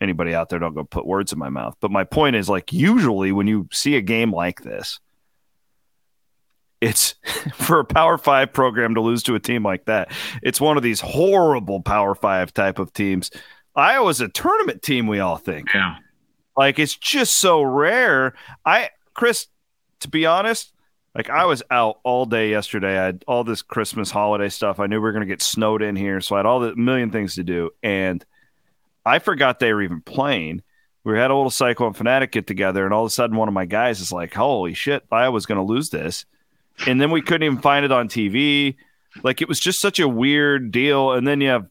Anybody 0.00 0.34
out 0.34 0.48
there 0.48 0.58
don't 0.58 0.74
go 0.74 0.84
put 0.84 1.06
words 1.06 1.32
in 1.32 1.38
my 1.38 1.48
mouth. 1.48 1.76
But 1.80 1.90
my 1.90 2.04
point 2.04 2.36
is 2.36 2.48
like 2.48 2.72
usually 2.72 3.32
when 3.32 3.46
you 3.46 3.68
see 3.72 3.96
a 3.96 4.00
game 4.00 4.32
like 4.32 4.62
this, 4.62 5.00
it's 6.80 7.14
for 7.54 7.80
a 7.80 7.84
power 7.84 8.18
five 8.18 8.52
program 8.52 8.94
to 8.94 9.00
lose 9.00 9.22
to 9.24 9.34
a 9.34 9.40
team 9.40 9.62
like 9.62 9.86
that. 9.86 10.12
It's 10.42 10.60
one 10.60 10.76
of 10.76 10.82
these 10.82 11.00
horrible 11.00 11.80
power 11.80 12.14
five 12.14 12.54
type 12.54 12.78
of 12.78 12.92
teams. 12.92 13.30
Iowa's 13.74 14.20
a 14.20 14.28
tournament 14.28 14.82
team, 14.82 15.06
we 15.06 15.20
all 15.20 15.36
think. 15.36 15.72
Yeah. 15.74 15.96
Like 16.56 16.78
it's 16.78 16.96
just 16.96 17.38
so 17.38 17.62
rare. 17.62 18.34
I 18.64 18.90
Chris, 19.14 19.46
to 20.00 20.08
be 20.08 20.26
honest, 20.26 20.72
like 21.14 21.30
I 21.30 21.44
was 21.44 21.62
out 21.70 21.98
all 22.04 22.26
day 22.26 22.50
yesterday. 22.50 22.98
I 22.98 23.06
had 23.06 23.24
all 23.28 23.44
this 23.44 23.62
Christmas 23.62 24.10
holiday 24.10 24.48
stuff. 24.48 24.80
I 24.80 24.86
knew 24.86 24.96
we 24.96 25.00
were 25.00 25.12
gonna 25.12 25.26
get 25.26 25.42
snowed 25.42 25.82
in 25.82 25.96
here, 25.96 26.20
so 26.20 26.34
I 26.34 26.40
had 26.40 26.46
all 26.46 26.60
the 26.60 26.74
million 26.76 27.10
things 27.10 27.36
to 27.36 27.44
do, 27.44 27.70
and 27.82 28.24
I 29.04 29.18
forgot 29.18 29.58
they 29.58 29.72
were 29.72 29.82
even 29.82 30.00
playing. 30.00 30.62
We 31.04 31.16
had 31.16 31.30
a 31.30 31.34
little 31.34 31.50
Cyclone 31.50 31.94
Fanatic 31.94 32.32
get 32.32 32.46
together, 32.46 32.84
and 32.84 32.92
all 32.92 33.04
of 33.04 33.08
a 33.08 33.10
sudden, 33.10 33.36
one 33.36 33.48
of 33.48 33.54
my 33.54 33.64
guys 33.64 34.00
is 34.00 34.12
like, 34.12 34.34
"Holy 34.34 34.74
shit, 34.74 35.04
Iowa's 35.10 35.46
gonna 35.46 35.64
lose 35.64 35.90
this," 35.90 36.26
and 36.86 37.00
then 37.00 37.10
we 37.10 37.22
couldn't 37.22 37.44
even 37.44 37.58
find 37.58 37.84
it 37.84 37.92
on 37.92 38.08
TV. 38.08 38.76
Like 39.22 39.40
it 39.40 39.48
was 39.48 39.58
just 39.58 39.80
such 39.80 39.98
a 40.00 40.08
weird 40.08 40.70
deal. 40.70 41.12
And 41.12 41.26
then 41.26 41.40
you 41.40 41.48
have 41.48 41.66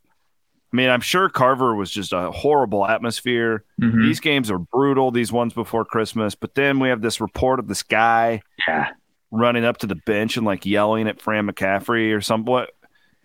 I 0.71 0.75
mean, 0.75 0.89
I'm 0.89 1.01
sure 1.01 1.29
Carver 1.29 1.75
was 1.75 1.89
just 1.89 2.11
a 2.11 2.29
horrible 2.29 2.85
atmosphere. 2.85 3.63
Mm-hmm. 3.81 4.01
These 4.01 4.19
games 4.19 4.51
are 4.51 4.59
brutal, 4.59 5.11
these 5.11 5.31
ones 5.31 5.53
before 5.53 5.85
Christmas. 5.85 6.35
But 6.35 6.55
then 6.55 6.79
we 6.79 6.89
have 6.89 7.01
this 7.01 7.21
report 7.21 7.59
of 7.59 7.67
this 7.67 7.83
guy 7.83 8.41
yeah. 8.67 8.89
running 9.31 9.63
up 9.63 9.77
to 9.77 9.87
the 9.87 9.95
bench 9.95 10.35
and 10.35 10.45
like 10.45 10.65
yelling 10.65 11.07
at 11.07 11.21
Fran 11.21 11.47
McCaffery 11.49 12.13
or 12.13 12.19
something. 12.19 12.51
What 12.51 12.71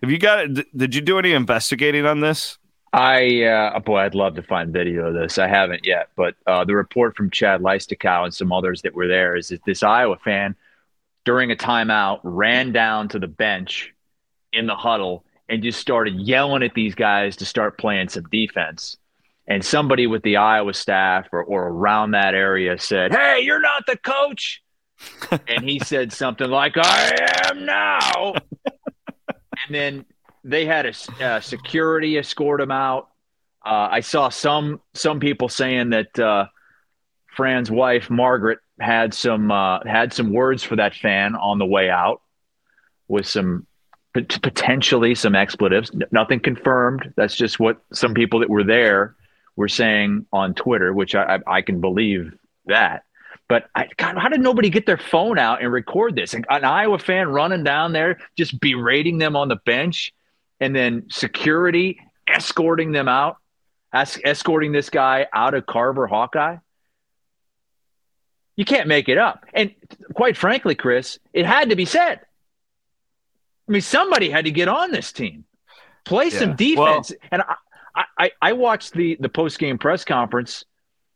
have 0.01 0.09
you 0.09 0.19
got? 0.19 0.47
Did 0.75 0.95
you 0.95 1.01
do 1.01 1.19
any 1.19 1.33
investigating 1.33 2.05
on 2.05 2.21
this? 2.21 2.57
I, 2.93 3.43
uh, 3.43 3.79
boy, 3.79 3.97
I'd 3.97 4.13
love 4.13 4.35
to 4.35 4.43
find 4.43 4.71
video 4.71 5.07
of 5.07 5.15
this. 5.15 5.39
I 5.39 5.47
haven't 5.47 5.83
yet. 5.83 6.09
But 6.15 6.35
uh, 6.45 6.63
the 6.63 6.75
report 6.75 7.17
from 7.17 7.31
Chad 7.31 7.61
Leistikow 7.61 8.25
and 8.25 8.33
some 8.33 8.51
others 8.51 8.83
that 8.83 8.93
were 8.93 9.07
there 9.07 9.35
is 9.35 9.47
that 9.47 9.65
this 9.65 9.81
Iowa 9.81 10.17
fan 10.23 10.55
during 11.25 11.51
a 11.51 11.55
timeout 11.55 12.19
ran 12.21 12.71
down 12.71 13.07
to 13.09 13.19
the 13.19 13.27
bench 13.27 13.91
in 14.51 14.67
the 14.67 14.75
huddle 14.75 15.25
and 15.49 15.63
just 15.63 15.79
started 15.79 16.19
yelling 16.19 16.61
at 16.61 16.75
these 16.75 16.93
guys 16.93 17.35
to 17.37 17.45
start 17.45 17.79
playing 17.79 18.09
some 18.09 18.25
defense. 18.31 18.97
And 19.47 19.65
somebody 19.65 20.05
with 20.05 20.21
the 20.21 20.37
Iowa 20.37 20.73
staff 20.73 21.27
or, 21.31 21.43
or 21.43 21.67
around 21.67 22.11
that 22.11 22.35
area 22.35 22.77
said, 22.77 23.11
Hey, 23.11 23.41
you're 23.41 23.59
not 23.59 23.85
the 23.87 23.97
coach. 23.97 24.61
and 25.47 25.67
he 25.67 25.79
said 25.79 26.13
something 26.13 26.49
like, 26.49 26.77
I 26.77 27.49
am 27.49 27.65
now. 27.65 28.33
and 28.65 29.71
then 29.71 30.05
they 30.43 30.65
had 30.65 30.85
a 30.85 31.23
uh, 31.23 31.39
security 31.39 32.17
escort 32.17 32.61
him 32.61 32.71
out. 32.71 33.09
Uh, 33.65 33.87
I 33.91 33.99
saw 34.01 34.29
some 34.29 34.81
some 34.93 35.19
people 35.19 35.49
saying 35.49 35.91
that 35.91 36.19
uh, 36.19 36.47
Fran's 37.35 37.71
wife 37.71 38.09
Margaret 38.09 38.59
had 38.79 39.13
some 39.13 39.51
uh, 39.51 39.79
had 39.85 40.13
some 40.13 40.33
words 40.33 40.63
for 40.63 40.75
that 40.75 40.95
fan 40.95 41.35
on 41.35 41.59
the 41.59 41.65
way 41.65 41.89
out 41.89 42.21
with 43.07 43.27
some 43.27 43.67
potentially 44.13 45.15
some 45.15 45.35
expletives. 45.35 45.91
Nothing 46.11 46.39
confirmed. 46.39 47.13
That's 47.15 47.35
just 47.35 47.59
what 47.59 47.81
some 47.93 48.13
people 48.13 48.39
that 48.41 48.49
were 48.49 48.63
there 48.63 49.15
were 49.55 49.67
saying 49.67 50.25
on 50.31 50.53
Twitter, 50.53 50.93
which 50.93 51.15
I, 51.15 51.39
I, 51.47 51.61
can 51.61 51.81
believe 51.81 52.33
that. 52.65 53.03
But 53.47 53.69
I, 53.75 53.87
God, 53.97 54.17
how 54.17 54.29
did 54.29 54.41
nobody 54.41 54.69
get 54.69 54.85
their 54.85 54.97
phone 54.97 55.37
out 55.37 55.61
and 55.61 55.71
record 55.71 56.15
this? 56.15 56.33
An, 56.33 56.45
an 56.49 56.63
Iowa 56.63 56.99
fan 56.99 57.29
running 57.29 57.63
down 57.63 57.91
there, 57.91 58.19
just 58.37 58.59
berating 58.59 59.17
them 59.17 59.35
on 59.35 59.47
the 59.47 59.57
bench, 59.57 60.13
and 60.59 60.75
then 60.75 61.05
security 61.09 61.99
escorting 62.27 62.91
them 62.91 63.07
out, 63.07 63.37
es- 63.93 64.19
escorting 64.23 64.71
this 64.71 64.89
guy 64.89 65.27
out 65.33 65.53
of 65.53 65.65
Carver 65.65 66.07
Hawkeye. 66.07 66.57
You 68.55 68.65
can't 68.65 68.87
make 68.87 69.09
it 69.09 69.17
up. 69.17 69.45
And 69.53 69.73
quite 70.13 70.37
frankly, 70.37 70.75
Chris, 70.75 71.19
it 71.33 71.45
had 71.45 71.69
to 71.69 71.75
be 71.75 71.85
said. 71.85 72.19
I 73.67 73.71
mean, 73.71 73.81
somebody 73.81 74.29
had 74.29 74.45
to 74.45 74.51
get 74.51 74.67
on 74.67 74.91
this 74.91 75.11
team, 75.11 75.45
play 76.05 76.25
yeah. 76.25 76.39
some 76.39 76.55
defense. 76.55 77.11
Well, 77.11 77.29
and 77.31 77.43
I, 77.95 78.03
I, 78.17 78.31
I 78.41 78.53
watched 78.53 78.93
the 78.93 79.17
the 79.19 79.29
post 79.29 79.57
game 79.57 79.77
press 79.77 80.03
conference, 80.03 80.65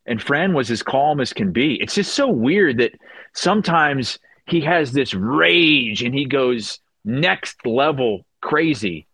and 0.05 0.21
Fran 0.21 0.53
was 0.53 0.71
as 0.71 0.81
calm 0.81 1.19
as 1.19 1.33
can 1.33 1.51
be. 1.51 1.75
It's 1.75 1.95
just 1.95 2.13
so 2.13 2.29
weird 2.29 2.77
that 2.77 2.93
sometimes 3.33 4.19
he 4.47 4.61
has 4.61 4.93
this 4.93 5.13
rage 5.13 6.01
and 6.03 6.13
he 6.13 6.25
goes 6.25 6.79
next 7.03 7.65
level 7.65 8.25
crazy, 8.41 9.06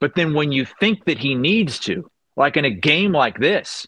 but 0.00 0.14
then 0.14 0.34
when 0.34 0.52
you 0.52 0.66
think 0.80 1.04
that 1.06 1.18
he 1.18 1.34
needs 1.34 1.78
to, 1.80 2.10
like 2.36 2.56
in 2.56 2.64
a 2.64 2.70
game 2.70 3.12
like 3.12 3.38
this, 3.38 3.86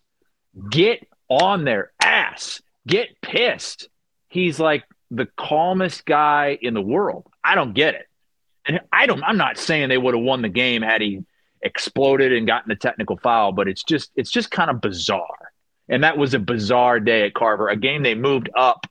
get 0.71 1.07
on 1.29 1.65
their 1.65 1.93
ass, 2.01 2.63
get 2.87 3.21
pissed. 3.21 3.89
He's 4.29 4.61
like 4.61 4.85
the 5.11 5.27
calmest 5.37 6.05
guy 6.05 6.59
in 6.61 6.75
the 6.75 6.83
world. 6.83 7.27
I 7.43 7.55
don't 7.55 7.75
get 7.75 7.95
it. 7.95 8.07
And 8.67 8.81
I 8.93 9.07
don't. 9.07 9.23
I'm 9.23 9.37
not 9.37 9.59
saying 9.59 9.89
they 9.89 9.99
would 9.99 10.15
have 10.15 10.25
won 10.25 10.43
the 10.43 10.49
game 10.49 10.83
had 10.83 11.01
he 11.01 11.25
exploded 11.63 12.33
and 12.33 12.47
gotten 12.47 12.71
a 12.71 12.77
technical 12.77 13.17
foul, 13.17 13.53
but 13.53 13.69
it's 13.69 13.85
just 13.85 14.11
it's 14.17 14.31
just 14.31 14.51
kind 14.51 14.71
of 14.71 14.81
bizarre. 14.81 15.53
And 15.89 16.03
that 16.03 16.19
was 16.19 16.35
a 16.35 16.41
bizarre 16.41 16.99
day 16.99 17.27
at 17.27 17.35
Carver, 17.35 17.69
a 17.69 17.77
game 17.77 18.03
they 18.03 18.17
moved 18.17 18.51
up 18.57 18.87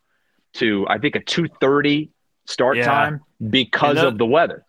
to 0.56 0.86
I 0.88 0.98
think 0.98 1.16
a 1.16 1.20
2:30 1.20 2.10
start 2.46 2.78
yeah. 2.78 2.86
time 2.86 3.22
because 3.50 3.96
that, 3.96 4.08
of 4.08 4.18
the 4.18 4.26
weather. 4.26 4.66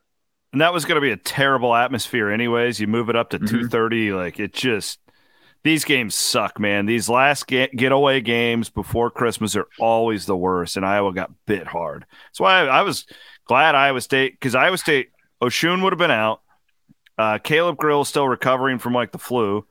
And 0.53 0.61
that 0.61 0.73
was 0.73 0.85
going 0.85 0.97
to 0.97 1.01
be 1.01 1.11
a 1.11 1.17
terrible 1.17 1.75
atmosphere 1.75 2.31
anyways. 2.31 2.81
You 2.81 2.87
move 2.87 3.11
it 3.11 3.17
up 3.17 3.31
to 3.31 3.39
mm-hmm. 3.39 3.67
2:30 3.67 4.17
like 4.17 4.41
it 4.41 4.53
just 4.55 5.01
these 5.67 5.85
games 5.85 6.15
suck, 6.15 6.61
man. 6.61 6.87
These 6.87 7.09
last 7.09 7.49
get, 7.49 7.75
getaway 7.75 8.21
games 8.21 8.71
before 8.71 9.11
Christmas 9.11 9.57
are 9.57 9.67
always 9.81 10.25
the 10.25 10.37
worst, 10.37 10.77
and 10.77 10.87
Iowa 10.87 11.13
got 11.13 11.33
bit 11.45 11.67
hard. 11.67 12.07
That's 12.29 12.39
why 12.39 12.61
I, 12.61 12.79
I 12.79 12.83
was 12.83 13.05
glad 13.47 13.75
Iowa 13.75 14.01
State 14.01 14.35
because 14.35 14.55
Iowa 14.55 14.79
State 14.79 15.11
Oshun 15.43 15.83
would 15.83 15.93
have 15.93 15.99
been 15.99 16.13
out. 16.13 16.41
Uh, 17.19 17.39
Caleb 17.39 17.79
Grill 17.79 18.03
is 18.03 18.09
still 18.09 18.29
recovering 18.29 18.79
from 18.79 18.93
like 18.93 19.11
the 19.11 19.19
flu. 19.19 19.67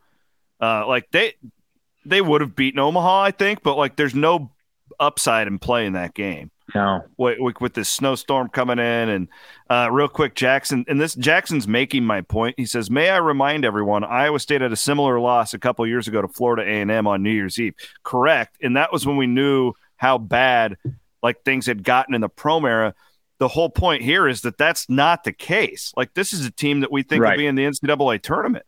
Uh, 0.60 0.86
like 0.86 1.10
they 1.12 1.34
they 2.04 2.20
would 2.20 2.42
have 2.42 2.54
beaten 2.54 2.78
Omaha, 2.78 3.22
I 3.22 3.30
think, 3.30 3.62
but 3.62 3.76
like 3.76 3.96
there's 3.96 4.14
no 4.14 4.52
upside 5.00 5.46
in 5.46 5.58
playing 5.58 5.94
that 5.94 6.14
game. 6.14 6.50
No, 6.74 7.04
with, 7.16 7.38
with, 7.38 7.60
with 7.60 7.74
this 7.74 7.88
snowstorm 7.88 8.48
coming 8.48 8.78
in, 8.78 9.08
and 9.08 9.28
uh, 9.70 9.88
real 9.90 10.08
quick, 10.08 10.34
Jackson, 10.34 10.84
and 10.88 11.00
this 11.00 11.14
Jackson's 11.14 11.68
making 11.68 12.04
my 12.04 12.22
point. 12.22 12.56
He 12.58 12.66
says, 12.66 12.90
"May 12.90 13.08
I 13.08 13.18
remind 13.18 13.64
everyone, 13.64 14.02
Iowa 14.02 14.40
State 14.40 14.60
had 14.60 14.72
a 14.72 14.76
similar 14.76 15.20
loss 15.20 15.54
a 15.54 15.58
couple 15.58 15.86
years 15.86 16.08
ago 16.08 16.22
to 16.22 16.28
Florida 16.28 16.62
A 16.62 16.80
and 16.80 16.90
M 16.90 17.06
on 17.06 17.22
New 17.22 17.30
Year's 17.30 17.58
Eve. 17.58 17.74
Correct, 18.02 18.56
and 18.60 18.76
that 18.76 18.92
was 18.92 19.06
when 19.06 19.16
we 19.16 19.26
knew 19.26 19.74
how 19.96 20.18
bad 20.18 20.76
like 21.22 21.42
things 21.44 21.66
had 21.66 21.84
gotten 21.84 22.14
in 22.14 22.20
the 22.20 22.28
Prohm 22.28 22.68
era 22.68 22.94
the 23.38 23.48
whole 23.48 23.68
point 23.68 24.02
here 24.02 24.26
is 24.26 24.42
that 24.42 24.58
that's 24.58 24.88
not 24.88 25.24
the 25.24 25.32
case. 25.32 25.92
Like 25.96 26.14
this 26.14 26.32
is 26.32 26.46
a 26.46 26.50
team 26.50 26.80
that 26.80 26.90
we 26.90 27.02
think 27.02 27.22
right. 27.22 27.32
will 27.32 27.38
be 27.38 27.46
in 27.46 27.54
the 27.54 27.64
NCAA 27.64 28.22
tournament. 28.22 28.64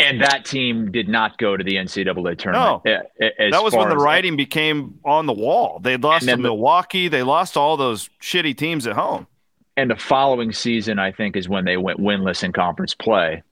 And 0.00 0.20
that 0.22 0.44
team 0.44 0.90
did 0.90 1.08
not 1.08 1.38
go 1.38 1.56
to 1.56 1.62
the 1.62 1.76
NCAA 1.76 2.36
tournament. 2.36 2.82
No, 2.84 2.92
that 3.16 3.62
was 3.62 3.74
when 3.74 3.88
the 3.88 3.96
writing 3.96 4.36
became 4.36 4.98
on 5.04 5.26
the 5.26 5.32
wall. 5.32 5.78
They 5.80 5.96
lost 5.96 6.26
to 6.26 6.36
Milwaukee. 6.36 7.06
They 7.08 7.22
lost 7.22 7.56
all 7.56 7.76
those 7.76 8.10
shitty 8.20 8.56
teams 8.56 8.88
at 8.88 8.94
home. 8.94 9.28
And 9.76 9.90
the 9.90 9.96
following 9.96 10.52
season, 10.52 10.98
I 10.98 11.12
think, 11.12 11.36
is 11.36 11.48
when 11.48 11.64
they 11.64 11.76
went 11.76 12.00
winless 12.00 12.42
in 12.42 12.52
conference 12.52 12.94
play. 12.94 13.42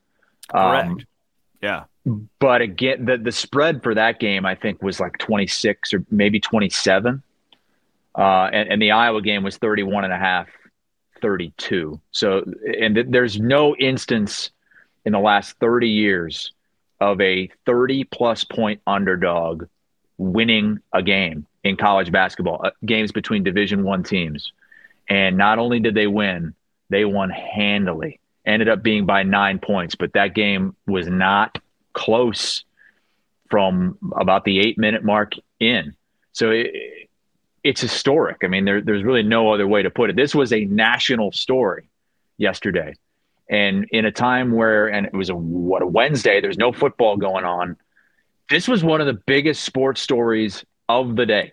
Correct. 0.51 0.87
Um, 0.87 1.01
yeah. 1.61 1.85
But 2.41 2.63
again, 2.63 3.05
the, 3.05 3.17
the 3.19 3.33
spread 3.33 3.83
for 3.83 3.95
that 3.95 4.19
game, 4.19 4.45
I 4.45 4.57
think, 4.57 4.83
was 4.83 4.99
like 4.99 5.19
26 5.19 5.95
or 5.95 6.05
maybe 6.11 6.41
27. 6.41 7.23
Uh, 8.17 8.23
and, 8.53 8.69
and, 8.69 8.83
the 8.83 8.91
Iowa 8.91 9.23
game 9.23 9.43
was 9.43 9.57
31 9.57 10.05
and 10.05 10.13
a 10.13 10.19
half, 10.19 10.49
32. 11.23 12.01
So, 12.11 12.45
and 12.79 12.97
th- 12.97 13.07
there's 13.09 13.41
no 13.41 13.75
instance 13.77 14.51
in 15.05 15.13
the 15.13 15.19
last 15.19 15.57
30 15.59 15.89
years 15.89 16.53
of 17.01 17.21
a 17.21 17.51
30 17.67 18.05
plus 18.05 18.45
point 18.45 18.81
underdog 18.87 19.67
winning 20.19 20.79
a 20.93 21.03
game 21.03 21.47
in 21.65 21.77
college 21.77 22.13
basketball, 22.13 22.61
uh, 22.65 22.71
games 22.85 23.13
between 23.13 23.43
Division 23.43 23.83
1 23.85 24.03
teams. 24.05 24.53
And 25.09 25.37
not 25.37 25.59
only 25.59 25.81
did 25.81 25.95
they 25.95 26.07
win, 26.07 26.55
they 26.91 27.05
won 27.05 27.31
handily. 27.31 28.21
Ended 28.45 28.69
up 28.69 28.83
being 28.83 29.07
by 29.07 29.23
9 29.23 29.59
points, 29.59 29.95
but 29.95 30.13
that 30.15 30.35
game 30.35 30.77
was 30.87 31.09
not 31.09 31.59
close 31.93 32.65
from 33.51 33.99
about 34.17 34.45
the 34.45 34.61
8 34.61 34.79
minute 34.79 35.05
mark 35.05 35.35
in. 35.61 35.95
So 36.33 36.51
it, 36.51 36.73
it's 37.63 37.81
historic. 37.81 38.39
I 38.43 38.49
mean, 38.49 38.65
there, 38.65 38.81
there's 38.81 39.05
really 39.05 39.23
no 39.23 39.53
other 39.53 39.67
way 39.67 39.83
to 39.83 39.91
put 39.91 40.11
it. 40.11 40.17
This 40.17 40.35
was 40.35 40.53
a 40.53 40.65
national 40.65 41.33
story 41.33 41.89
yesterday. 42.39 42.95
And 43.53 43.87
in 43.91 44.07
a 44.07 44.11
time 44.11 44.53
where, 44.53 44.89
and 44.89 45.07
it 45.07 45.13
was 45.13 45.29
a 45.29 45.37
what 45.37 45.83
a 45.83 45.87
Wednesday, 45.87 46.41
there's 46.41 46.57
no 46.57 46.73
football 46.73 47.19
going 47.19 47.45
on. 47.45 47.77
This 48.49 48.67
was 48.67 48.83
one 48.83 49.01
of 49.01 49.07
the 49.07 49.21
biggest 49.27 49.63
sports 49.63 50.01
stories 50.01 50.65
of 50.89 51.17
the 51.17 51.27
day 51.27 51.53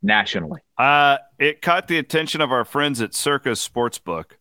nationally. 0.00 0.60
Uh, 0.78 1.18
it 1.38 1.60
caught 1.60 1.88
the 1.88 1.98
attention 1.98 2.40
of 2.40 2.52
our 2.52 2.64
friends 2.64 3.00
at 3.00 3.14
Circus 3.14 3.66
Sportsbook. 3.66 4.36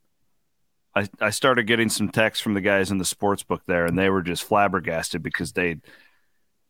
I, 0.96 1.10
I 1.20 1.32
started 1.32 1.64
getting 1.64 1.90
some 1.90 2.10
texts 2.10 2.44
from 2.44 2.54
the 2.54 2.62
guys 2.62 2.92
in 2.92 3.00
the 3.00 3.06
sports 3.06 3.42
book 3.42 3.64
there, 3.66 3.86
and 3.86 3.98
they 3.98 4.10
were 4.10 4.22
just 4.22 4.44
flabbergasted 4.44 5.24
because 5.24 5.54
they, 5.54 5.78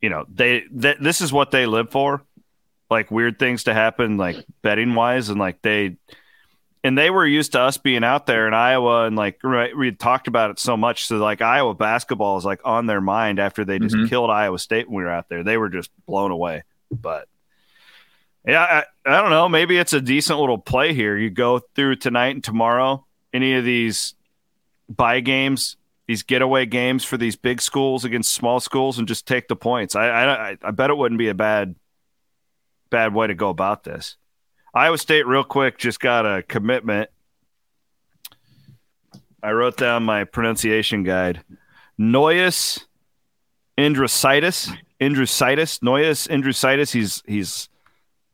you 0.00 0.08
know, 0.08 0.24
they, 0.32 0.64
they 0.70 0.94
this 0.98 1.20
is 1.20 1.32
what 1.32 1.50
they 1.50 1.66
live 1.66 1.90
for 1.90 2.24
like 2.88 3.10
weird 3.10 3.38
things 3.38 3.64
to 3.64 3.74
happen, 3.74 4.16
like 4.16 4.36
betting 4.62 4.94
wise, 4.94 5.28
and 5.28 5.38
like 5.40 5.60
they 5.62 5.96
and 6.84 6.98
they 6.98 7.10
were 7.10 7.26
used 7.26 7.52
to 7.52 7.60
us 7.60 7.78
being 7.78 8.02
out 8.02 8.26
there 8.26 8.46
in 8.48 8.54
Iowa 8.54 9.04
and 9.06 9.16
like 9.16 9.38
right, 9.44 9.76
we 9.76 9.86
had 9.86 9.98
talked 9.98 10.28
about 10.28 10.50
it 10.50 10.58
so 10.58 10.76
much. 10.76 11.06
So 11.06 11.16
like 11.16 11.40
Iowa 11.40 11.74
basketball 11.74 12.38
is 12.38 12.44
like 12.44 12.60
on 12.64 12.86
their 12.86 13.00
mind 13.00 13.38
after 13.38 13.64
they 13.64 13.78
just 13.78 13.94
mm-hmm. 13.94 14.06
killed 14.06 14.30
Iowa 14.30 14.58
State 14.58 14.88
when 14.88 14.96
we 14.98 15.04
were 15.04 15.10
out 15.10 15.28
there. 15.28 15.44
They 15.44 15.56
were 15.56 15.68
just 15.68 15.90
blown 16.06 16.30
away. 16.30 16.64
But 16.90 17.28
yeah, 18.44 18.84
I, 19.06 19.10
I 19.10 19.20
don't 19.20 19.30
know. 19.30 19.48
Maybe 19.48 19.78
it's 19.78 19.92
a 19.92 20.00
decent 20.00 20.40
little 20.40 20.58
play 20.58 20.92
here. 20.92 21.16
You 21.16 21.30
go 21.30 21.60
through 21.74 21.96
tonight 21.96 22.34
and 22.34 22.44
tomorrow. 22.44 23.06
Any 23.32 23.54
of 23.54 23.64
these 23.64 24.14
buy 24.88 25.20
games, 25.20 25.76
these 26.06 26.22
getaway 26.22 26.66
games 26.66 27.04
for 27.04 27.16
these 27.16 27.36
big 27.36 27.62
schools 27.62 28.04
against 28.04 28.34
small 28.34 28.60
schools, 28.60 28.98
and 28.98 29.06
just 29.06 29.26
take 29.26 29.46
the 29.46 29.56
points. 29.56 29.94
I 29.94 30.08
I, 30.08 30.56
I 30.60 30.70
bet 30.72 30.90
it 30.90 30.96
wouldn't 30.96 31.20
be 31.20 31.28
a 31.28 31.34
bad 31.34 31.76
bad 32.90 33.14
way 33.14 33.28
to 33.28 33.34
go 33.34 33.48
about 33.48 33.84
this. 33.84 34.16
Iowa 34.74 34.98
State, 34.98 35.26
real 35.26 35.44
quick, 35.44 35.78
just 35.78 36.00
got 36.00 36.24
a 36.24 36.42
commitment. 36.42 37.10
I 39.42 39.52
wrote 39.52 39.76
down 39.76 40.04
my 40.04 40.24
pronunciation 40.24 41.02
guide. 41.02 41.42
Nojus 42.00 42.84
Indrusaitis. 43.76 44.72
Indrusaitis. 45.00 45.82
Noyes 45.82 46.28
Indrusitis. 46.28 46.92
He's 46.92 47.22
he's 47.26 47.68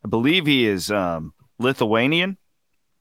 I 0.05 0.09
believe 0.09 0.47
he 0.47 0.67
is 0.67 0.91
um, 0.91 1.33
Lithuanian, 1.59 2.37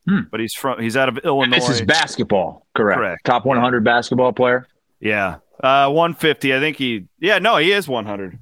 hmm. 0.06 0.20
but 0.30 0.40
he's 0.40 0.54
from 0.54 0.80
he's 0.80 0.96
out 0.96 1.08
of 1.08 1.18
Illinois. 1.18 1.56
This 1.56 1.68
is 1.68 1.82
basketball, 1.82 2.66
correct? 2.74 2.98
Correct. 2.98 3.24
Top 3.24 3.44
100 3.44 3.84
basketball 3.84 4.32
player. 4.32 4.66
Yeah, 5.00 5.36
uh, 5.62 5.90
150. 5.90 6.54
I 6.54 6.60
think 6.60 6.76
he. 6.76 7.06
Yeah, 7.20 7.38
no, 7.38 7.56
he 7.58 7.72
is 7.72 7.86
100. 7.86 8.38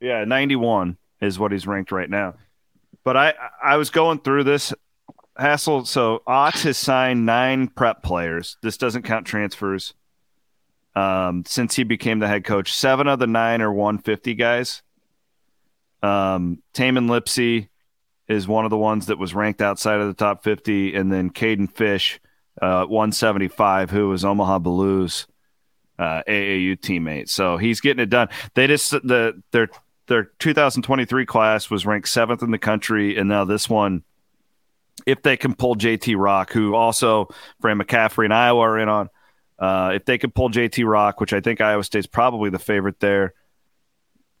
Yeah, 0.00 0.24
91 0.24 0.96
is 1.20 1.38
what 1.38 1.52
he's 1.52 1.66
ranked 1.66 1.92
right 1.92 2.08
now. 2.08 2.34
But 3.04 3.16
I 3.16 3.34
I 3.62 3.76
was 3.76 3.90
going 3.90 4.20
through 4.20 4.44
this 4.44 4.72
hassle. 5.36 5.84
So 5.84 6.22
Otz 6.26 6.62
has 6.62 6.78
signed 6.78 7.26
nine 7.26 7.68
prep 7.68 8.02
players. 8.02 8.56
This 8.62 8.76
doesn't 8.76 9.02
count 9.02 9.26
transfers. 9.26 9.94
Um, 10.94 11.44
since 11.46 11.74
he 11.74 11.84
became 11.84 12.18
the 12.18 12.28
head 12.28 12.44
coach, 12.44 12.72
seven 12.74 13.08
of 13.08 13.18
the 13.18 13.26
nine 13.26 13.62
are 13.62 13.72
150 13.72 14.34
guys. 14.34 14.82
Um, 16.02 16.62
Tamin 16.74 17.08
Lipsey 17.08 17.68
is 18.28 18.46
one 18.46 18.64
of 18.64 18.70
the 18.70 18.76
ones 18.76 19.06
that 19.06 19.18
was 19.18 19.34
ranked 19.34 19.62
outside 19.62 20.00
of 20.00 20.08
the 20.08 20.14
top 20.14 20.44
50, 20.44 20.94
and 20.94 21.10
then 21.10 21.30
Kayden 21.30 21.70
Fish, 21.70 22.20
uh, 22.60 22.84
175, 22.84 23.90
who 23.90 24.08
was 24.08 24.24
Omaha 24.24 24.58
Blues 24.58 25.26
uh, 25.98 26.22
AAU 26.28 26.78
teammate. 26.78 27.28
So 27.28 27.56
he's 27.56 27.80
getting 27.80 28.02
it 28.02 28.10
done. 28.10 28.28
They 28.54 28.66
just 28.66 28.90
the 28.90 29.42
their 29.52 29.68
their 30.06 30.24
2023 30.38 31.26
class 31.26 31.70
was 31.70 31.86
ranked 31.86 32.08
seventh 32.08 32.42
in 32.42 32.50
the 32.50 32.58
country, 32.58 33.16
and 33.16 33.28
now 33.28 33.44
this 33.44 33.68
one, 33.68 34.02
if 35.06 35.22
they 35.22 35.36
can 35.36 35.54
pull 35.54 35.76
JT 35.76 36.16
Rock, 36.18 36.52
who 36.52 36.74
also 36.74 37.28
Fran 37.60 37.78
McCaffery 37.78 38.24
and 38.24 38.34
Iowa 38.34 38.60
are 38.60 38.78
in 38.78 38.88
on, 38.88 39.10
uh, 39.58 39.92
if 39.94 40.04
they 40.04 40.18
can 40.18 40.30
pull 40.30 40.50
JT 40.50 40.86
Rock, 40.86 41.20
which 41.20 41.32
I 41.32 41.40
think 41.40 41.60
Iowa 41.60 41.84
State's 41.84 42.06
probably 42.06 42.50
the 42.50 42.58
favorite 42.58 43.00
there, 43.00 43.34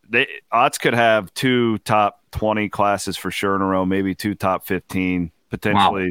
they 0.08 0.26
odds 0.50 0.78
could 0.78 0.94
have 0.94 1.32
two 1.34 1.78
top 1.78 2.20
20 2.32 2.68
classes 2.68 3.16
for 3.16 3.30
sure 3.30 3.56
in 3.56 3.62
a 3.62 3.66
row, 3.66 3.86
maybe 3.86 4.14
two 4.14 4.34
top 4.34 4.66
15 4.66 5.30
potentially. 5.48 6.06
Wow. 6.06 6.10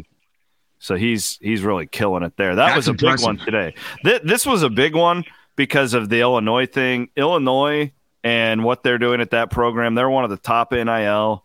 So 0.79 0.95
he's 0.95 1.37
he's 1.41 1.61
really 1.61 1.85
killing 1.85 2.23
it 2.23 2.35
there. 2.37 2.55
That 2.55 2.67
That's 2.67 2.77
was 2.77 2.87
a 2.87 2.91
impressive. 2.91 3.17
big 3.19 3.25
one 3.25 3.37
today. 3.37 3.75
Th- 4.03 4.21
this 4.23 4.45
was 4.45 4.63
a 4.63 4.69
big 4.69 4.95
one 4.95 5.25
because 5.55 5.93
of 5.93 6.09
the 6.09 6.21
Illinois 6.21 6.65
thing. 6.65 7.09
Illinois 7.15 7.91
and 8.23 8.63
what 8.63 8.83
they're 8.83 8.97
doing 8.97 9.21
at 9.21 9.31
that 9.31 9.49
program. 9.49 9.95
They're 9.95 10.09
one 10.09 10.23
of 10.23 10.29
the 10.29 10.37
top 10.37 10.71
NIL 10.71 11.43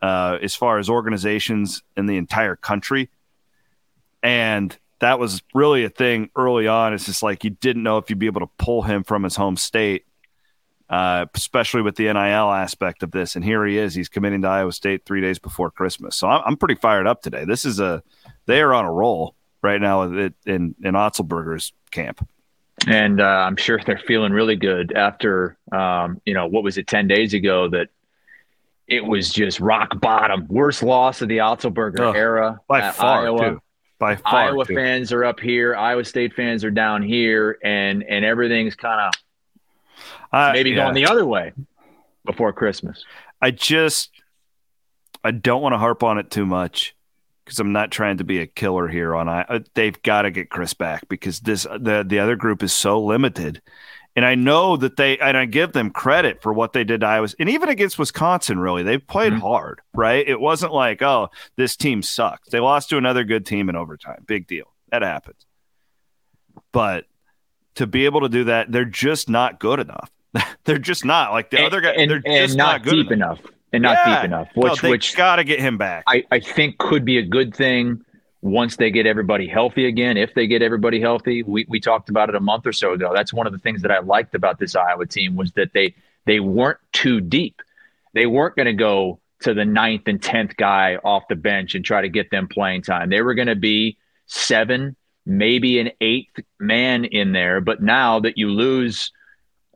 uh, 0.00 0.38
as 0.42 0.54
far 0.54 0.78
as 0.78 0.88
organizations 0.88 1.82
in 1.96 2.06
the 2.06 2.16
entire 2.16 2.56
country. 2.56 3.10
And 4.22 4.76
that 5.00 5.18
was 5.18 5.42
really 5.54 5.84
a 5.84 5.88
thing 5.88 6.30
early 6.36 6.68
on. 6.68 6.92
It's 6.92 7.06
just 7.06 7.22
like 7.22 7.44
you 7.44 7.50
didn't 7.50 7.82
know 7.82 7.98
if 7.98 8.10
you'd 8.10 8.18
be 8.18 8.26
able 8.26 8.40
to 8.40 8.50
pull 8.58 8.82
him 8.82 9.04
from 9.04 9.24
his 9.24 9.36
home 9.36 9.56
state, 9.56 10.04
uh, 10.88 11.26
especially 11.34 11.82
with 11.82 11.96
the 11.96 12.04
NIL 12.04 12.52
aspect 12.52 13.02
of 13.02 13.10
this. 13.10 13.34
And 13.34 13.44
here 13.44 13.64
he 13.64 13.78
is. 13.78 13.94
He's 13.94 14.08
committing 14.08 14.42
to 14.42 14.48
Iowa 14.48 14.72
State 14.72 15.04
three 15.04 15.20
days 15.20 15.38
before 15.38 15.70
Christmas. 15.70 16.14
So 16.14 16.28
I'm, 16.28 16.42
I'm 16.46 16.56
pretty 16.56 16.76
fired 16.76 17.06
up 17.06 17.22
today. 17.22 17.44
This 17.44 17.64
is 17.64 17.80
a, 17.80 18.02
they 18.46 18.60
are 18.60 18.74
on 18.74 18.84
a 18.84 18.92
roll 18.92 19.34
right 19.62 19.80
now 19.80 20.02
in, 20.02 20.34
in 20.46 20.74
Otzelberger's 20.82 21.72
camp 21.90 22.28
and 22.86 23.20
uh, 23.20 23.24
I'm 23.24 23.56
sure 23.56 23.80
they're 23.84 23.98
feeling 23.98 24.32
really 24.32 24.56
good 24.56 24.92
after 24.92 25.56
um, 25.70 26.20
you 26.24 26.34
know 26.34 26.46
what 26.46 26.62
was 26.62 26.78
it 26.78 26.86
ten 26.86 27.06
days 27.06 27.34
ago 27.34 27.68
that 27.68 27.88
it 28.88 29.04
was 29.04 29.30
just 29.30 29.60
rock 29.60 30.00
bottom, 30.00 30.46
worst 30.48 30.82
loss 30.82 31.22
of 31.22 31.28
the 31.28 31.38
Otzelberger 31.38 32.00
oh, 32.00 32.12
era 32.12 32.60
by 32.68 32.90
far. 32.90 33.24
Iowa. 33.24 33.50
Too. 33.50 33.62
By 33.98 34.16
far, 34.16 34.48
Iowa 34.48 34.64
too. 34.66 34.74
fans 34.74 35.12
are 35.12 35.24
up 35.24 35.38
here, 35.38 35.76
Iowa 35.76 36.04
State 36.04 36.34
fans 36.34 36.64
are 36.64 36.72
down 36.72 37.02
here, 37.02 37.58
and 37.62 38.02
and 38.02 38.24
everything's 38.24 38.74
kind 38.74 39.00
of 39.00 39.14
uh, 40.32 40.52
maybe 40.52 40.70
yeah. 40.70 40.76
going 40.76 40.94
the 40.94 41.06
other 41.06 41.24
way 41.24 41.52
before 42.24 42.52
Christmas. 42.52 43.04
I 43.40 43.52
just 43.52 44.10
I 45.22 45.30
don't 45.30 45.62
want 45.62 45.74
to 45.74 45.78
harp 45.78 46.02
on 46.02 46.18
it 46.18 46.32
too 46.32 46.46
much 46.46 46.96
because 47.44 47.58
I'm 47.58 47.72
not 47.72 47.90
trying 47.90 48.18
to 48.18 48.24
be 48.24 48.38
a 48.38 48.46
killer 48.46 48.88
here 48.88 49.14
on 49.14 49.28
I. 49.28 49.42
Uh, 49.42 49.60
they've 49.74 50.00
got 50.02 50.22
to 50.22 50.30
get 50.30 50.50
Chris 50.50 50.74
back 50.74 51.08
because 51.08 51.40
this 51.40 51.64
the 51.64 52.04
the 52.06 52.18
other 52.18 52.36
group 52.36 52.62
is 52.62 52.72
so 52.72 53.02
limited, 53.02 53.60
and 54.14 54.24
I 54.24 54.34
know 54.34 54.76
that 54.76 54.96
they 54.96 55.18
and 55.18 55.36
I 55.36 55.44
give 55.46 55.72
them 55.72 55.90
credit 55.90 56.42
for 56.42 56.52
what 56.52 56.72
they 56.72 56.84
did 56.84 57.00
to 57.00 57.06
Iowa 57.06 57.28
and 57.38 57.48
even 57.48 57.68
against 57.68 57.98
Wisconsin. 57.98 58.58
Really, 58.58 58.82
they 58.82 58.98
played 58.98 59.32
mm-hmm. 59.32 59.42
hard, 59.42 59.80
right? 59.94 60.26
It 60.26 60.40
wasn't 60.40 60.72
like 60.72 61.02
oh 61.02 61.28
this 61.56 61.76
team 61.76 62.02
sucks. 62.02 62.48
They 62.50 62.60
lost 62.60 62.90
to 62.90 62.98
another 62.98 63.24
good 63.24 63.46
team 63.46 63.68
in 63.68 63.76
overtime. 63.76 64.24
Big 64.26 64.46
deal. 64.46 64.72
That 64.90 65.02
happens. 65.02 65.46
But 66.72 67.06
to 67.76 67.86
be 67.86 68.04
able 68.04 68.20
to 68.20 68.28
do 68.28 68.44
that, 68.44 68.70
they're 68.70 68.84
just 68.84 69.28
not 69.28 69.58
good 69.58 69.80
enough. 69.80 70.10
they're 70.64 70.78
just 70.78 71.04
not 71.04 71.32
like 71.32 71.50
the 71.50 71.58
and, 71.58 71.66
other 71.66 71.80
guys. 71.80 71.96
They're 71.96 72.20
just 72.20 72.56
not, 72.56 72.84
not 72.84 72.90
deep 72.90 73.10
enough. 73.10 73.40
enough 73.40 73.51
and 73.72 73.82
not 73.82 73.98
yeah. 74.04 74.16
deep 74.16 74.24
enough. 74.24 74.48
Which 74.54 74.82
no, 74.82 74.90
which 74.90 75.16
got 75.16 75.36
to 75.36 75.44
get 75.44 75.60
him 75.60 75.78
back. 75.78 76.04
I, 76.06 76.24
I 76.30 76.40
think 76.40 76.78
could 76.78 77.04
be 77.04 77.18
a 77.18 77.22
good 77.22 77.54
thing 77.54 78.04
once 78.42 78.76
they 78.76 78.90
get 78.90 79.06
everybody 79.06 79.46
healthy 79.46 79.86
again. 79.86 80.16
If 80.16 80.34
they 80.34 80.46
get 80.46 80.62
everybody 80.62 81.00
healthy, 81.00 81.42
we 81.42 81.64
we 81.68 81.80
talked 81.80 82.08
about 82.08 82.28
it 82.28 82.34
a 82.34 82.40
month 82.40 82.66
or 82.66 82.72
so 82.72 82.92
ago. 82.92 83.12
That's 83.14 83.32
one 83.32 83.46
of 83.46 83.52
the 83.52 83.58
things 83.58 83.82
that 83.82 83.90
I 83.90 84.00
liked 84.00 84.34
about 84.34 84.58
this 84.58 84.76
Iowa 84.76 85.06
team 85.06 85.36
was 85.36 85.52
that 85.52 85.72
they 85.72 85.94
they 86.26 86.40
weren't 86.40 86.78
too 86.92 87.20
deep. 87.20 87.62
They 88.14 88.26
weren't 88.26 88.56
going 88.56 88.66
to 88.66 88.72
go 88.74 89.20
to 89.40 89.54
the 89.54 89.64
ninth 89.64 90.02
and 90.06 90.22
tenth 90.22 90.56
guy 90.56 90.96
off 91.02 91.24
the 91.28 91.36
bench 91.36 91.74
and 91.74 91.84
try 91.84 92.02
to 92.02 92.08
get 92.08 92.30
them 92.30 92.46
playing 92.48 92.82
time. 92.82 93.10
They 93.10 93.22
were 93.22 93.34
going 93.34 93.48
to 93.48 93.56
be 93.56 93.96
seven, 94.26 94.96
maybe 95.26 95.80
an 95.80 95.90
eighth 96.00 96.38
man 96.60 97.04
in 97.04 97.32
there. 97.32 97.60
But 97.60 97.82
now 97.82 98.20
that 98.20 98.38
you 98.38 98.50
lose 98.50 99.10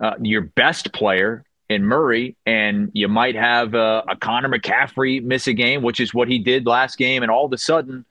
uh, 0.00 0.14
your 0.20 0.42
best 0.42 0.92
player 0.92 1.44
in 1.68 1.84
Murray, 1.84 2.36
and 2.46 2.90
you 2.92 3.08
might 3.08 3.34
have 3.34 3.74
a, 3.74 4.04
a 4.08 4.16
Connor 4.16 4.48
McCaffery 4.48 5.22
miss 5.22 5.46
a 5.46 5.52
game, 5.52 5.82
which 5.82 6.00
is 6.00 6.14
what 6.14 6.28
he 6.28 6.38
did 6.38 6.66
last 6.66 6.96
game, 6.96 7.22
and 7.22 7.30
all 7.30 7.46
of 7.46 7.52
a 7.52 7.58
sudden, 7.58 8.04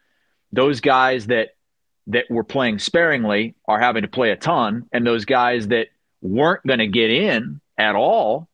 those 0.51 0.81
guys 0.81 1.27
that 1.27 1.49
that 2.07 2.25
were 2.29 2.43
playing 2.43 2.77
sparingly 2.77 3.55
are 3.67 3.79
having 3.79 4.03
to 4.03 4.07
play 4.07 4.31
a 4.31 4.35
ton, 4.35 4.87
and 4.91 5.07
those 5.07 5.25
guys 5.25 5.69
that 5.69 5.87
weren't 6.21 6.65
going 6.65 6.79
to 6.79 6.87
get 6.87 7.09
in 7.09 7.61
at 7.77 7.95
all 7.95 8.47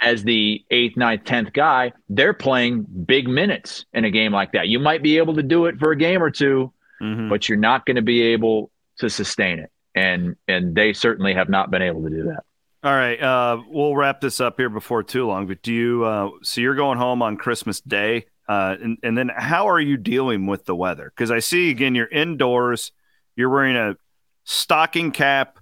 as 0.00 0.24
the 0.24 0.64
eighth, 0.70 0.96
ninth, 0.96 1.24
tenth 1.24 1.52
guy, 1.52 1.92
they're 2.08 2.32
playing 2.32 2.82
big 2.82 3.28
minutes 3.28 3.86
in 3.92 4.04
a 4.04 4.10
game 4.10 4.32
like 4.32 4.52
that. 4.52 4.68
You 4.68 4.78
might 4.78 5.02
be 5.02 5.18
able 5.18 5.34
to 5.34 5.42
do 5.42 5.66
it 5.66 5.78
for 5.78 5.92
a 5.92 5.96
game 5.96 6.22
or 6.22 6.30
2 6.30 6.72
mm-hmm. 7.00 7.28
but 7.28 7.48
you're 7.48 7.58
not 7.58 7.86
going 7.86 7.96
to 7.96 8.02
be 8.02 8.22
able 8.22 8.70
to 8.98 9.08
sustain 9.08 9.58
it, 9.58 9.70
and 9.94 10.36
and 10.46 10.74
they 10.74 10.92
certainly 10.92 11.34
have 11.34 11.48
not 11.48 11.70
been 11.70 11.82
able 11.82 12.02
to 12.02 12.10
do 12.10 12.24
that. 12.24 12.44
All 12.84 12.92
right, 12.92 13.20
uh, 13.22 13.62
we'll 13.68 13.94
wrap 13.94 14.20
this 14.20 14.40
up 14.40 14.56
here 14.56 14.68
before 14.68 15.04
too 15.04 15.24
long. 15.24 15.46
But 15.46 15.62
do 15.62 15.72
you? 15.72 16.04
Uh, 16.04 16.30
so 16.42 16.60
you're 16.60 16.74
going 16.74 16.98
home 16.98 17.22
on 17.22 17.36
Christmas 17.36 17.80
Day, 17.80 18.26
uh, 18.48 18.74
and 18.82 18.98
and 19.04 19.16
then 19.16 19.30
how 19.34 19.68
are 19.68 19.78
you 19.78 19.96
dealing 19.96 20.46
with 20.46 20.64
the 20.64 20.74
weather? 20.74 21.12
Because 21.14 21.30
I 21.30 21.38
see 21.38 21.70
again, 21.70 21.94
you're 21.94 22.08
indoors. 22.08 22.90
You're 23.36 23.50
wearing 23.50 23.76
a 23.76 23.96
stocking 24.42 25.12
cap 25.12 25.60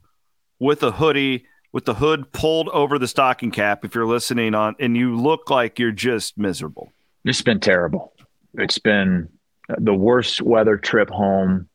with 0.58 0.82
a 0.82 0.92
hoodie, 0.92 1.44
with 1.72 1.84
the 1.84 1.94
hood 1.94 2.32
pulled 2.32 2.70
over 2.70 2.98
the 2.98 3.08
stocking 3.08 3.50
cap. 3.50 3.84
If 3.84 3.94
you're 3.94 4.06
listening 4.06 4.54
on, 4.54 4.74
and 4.80 4.96
you 4.96 5.14
look 5.14 5.50
like 5.50 5.78
you're 5.78 5.92
just 5.92 6.38
miserable. 6.38 6.90
It's 7.26 7.42
been 7.42 7.60
terrible. 7.60 8.14
It's 8.54 8.78
been 8.78 9.28
the 9.76 9.94
worst 9.94 10.40
weather 10.40 10.78
trip 10.78 11.10
home 11.10 11.68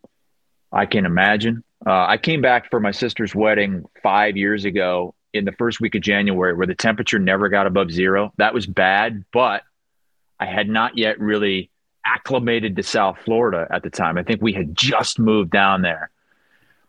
I 0.72 0.88
can 0.88 1.06
imagine. 1.06 1.64
Uh, 1.86 2.08
I 2.08 2.18
came 2.18 2.42
back 2.42 2.72
for 2.72 2.80
my 2.80 2.90
sister's 2.90 3.36
wedding 3.36 3.84
five 4.02 4.38
years 4.38 4.66
ago 4.66 5.14
in 5.36 5.46
the 5.46 5.52
first 5.52 5.80
week 5.80 5.96
of 5.96 6.02
January 6.02 6.54
where 6.54 6.68
the 6.68 6.76
temperature 6.76 7.20
never 7.20 7.50
got 7.50 7.68
above 7.68 7.92
zero. 7.92 8.34
That 8.38 8.54
was 8.54 8.66
bad, 8.66 9.26
but 9.32 9.64
I 10.40 10.46
had 10.46 10.68
not 10.70 10.98
yet 10.98 11.20
really 11.20 11.70
acclimated 12.06 12.76
to 12.76 12.84
South 12.84 13.20
Florida 13.26 13.68
at 13.70 13.84
the 13.84 13.90
time. 13.90 14.18
I 14.18 14.24
think 14.24 14.42
we 14.42 14.54
had 14.54 14.76
just 14.76 15.20
moved 15.20 15.52
down 15.52 15.82
there. 15.82 16.10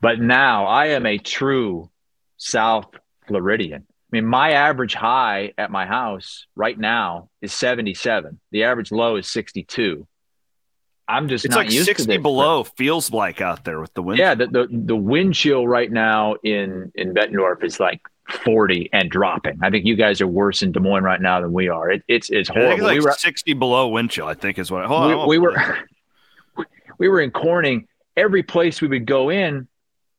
But 0.01 0.21
now 0.21 0.67
I 0.67 0.89
am 0.89 1.07
a 1.07 1.19
true 1.19 1.91
South 2.37 2.87
Floridian. 3.27 3.87
I 3.89 4.09
mean, 4.13 4.27
my 4.27 4.53
average 4.53 4.95
high 4.95 5.53
at 5.59 5.71
my 5.71 5.87
house 5.87 6.47
right 6.55 6.79
now 6.79 7.29
is 7.41 7.53
77. 7.53 8.39
The 8.53 8.65
average 8.65 8.93
low 8.93 9.17
is 9.17 9.29
62. 9.29 10.07
I'm 11.09 11.29
just 11.29 11.45
it's 11.45 11.55
like 11.55 11.71
used 11.71 11.87
60 11.87 12.05
to 12.05 12.09
this. 12.09 12.23
below 12.23 12.65
feels 12.65 13.13
like 13.13 13.41
out 13.41 13.65
there 13.65 13.81
with 13.81 13.95
the 13.95 14.03
wind. 14.03 14.19
Yeah, 14.19 14.35
the, 14.35 14.47
the 14.49 14.69
the 14.71 14.97
wind 14.97 15.35
chill 15.35 15.67
right 15.69 15.91
now 15.91 16.35
in 16.43 16.91
in 16.97 17.15
Bettendorf 17.15 17.63
is 17.63 17.79
like 17.79 18.01
40 18.45 18.91
and 18.93 19.11
dropping. 19.11 19.59
I 19.63 19.71
think 19.71 19.85
you 19.85 19.95
guys 19.95 20.21
are 20.21 20.27
worse 20.27 20.63
in 20.63 20.73
Des 20.73 20.81
Moines 20.81 21.05
right 21.05 21.21
now 21.21 21.41
than 21.41 21.53
we 21.53 21.69
are. 21.69 21.91
It, 21.91 22.03
it's 22.09 22.29
it's 22.31 22.51
I 22.51 22.55
horrible. 22.55 22.73
it's 22.75 22.83
like 22.83 22.99
we 22.99 23.05
were 23.05 23.13
60 23.13 23.53
below 23.55 23.89
wind 23.89 24.11
chill. 24.11 24.27
I 24.27 24.35
think 24.35 24.59
is 24.59 24.71
what. 24.71 24.85
Hold 24.87 25.03
on, 25.03 25.09
we, 25.09 25.15
hold 25.15 25.29
we 25.29 25.39
were 25.39 25.79
we 26.99 27.09
were 27.09 27.21
in 27.21 27.31
Corning. 27.31 27.87
Every 28.17 28.43
place 28.43 28.81
we 28.81 28.89
would 28.89 29.07
go 29.07 29.29
in 29.29 29.69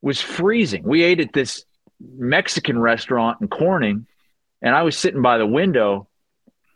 was 0.01 0.21
freezing. 0.21 0.83
We 0.83 1.03
ate 1.03 1.19
at 1.19 1.33
this 1.33 1.65
Mexican 1.99 2.79
restaurant 2.79 3.41
in 3.41 3.49
Corning, 3.49 4.05
and 4.61 4.73
I 4.73 4.83
was 4.83 4.97
sitting 4.97 5.21
by 5.21 5.37
the 5.37 5.47
window, 5.47 6.07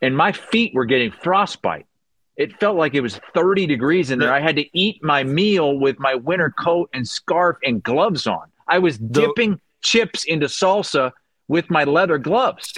and 0.02 0.16
my 0.16 0.32
feet 0.32 0.74
were 0.74 0.84
getting 0.84 1.12
frostbite. 1.12 1.86
It 2.36 2.58
felt 2.58 2.76
like 2.76 2.94
it 2.94 3.00
was 3.00 3.20
30 3.34 3.66
degrees 3.66 4.10
in 4.10 4.18
there. 4.18 4.32
I 4.32 4.40
had 4.40 4.56
to 4.56 4.64
eat 4.78 5.02
my 5.02 5.22
meal 5.22 5.78
with 5.78 5.98
my 5.98 6.14
winter 6.14 6.50
coat 6.50 6.88
and 6.94 7.06
scarf 7.06 7.58
and 7.62 7.82
gloves 7.82 8.26
on. 8.26 8.50
I 8.68 8.78
was 8.78 8.98
dipping 8.98 9.60
chips 9.82 10.24
into 10.24 10.46
salsa 10.46 11.12
with 11.48 11.68
my 11.70 11.84
leather 11.84 12.18
gloves. 12.18 12.72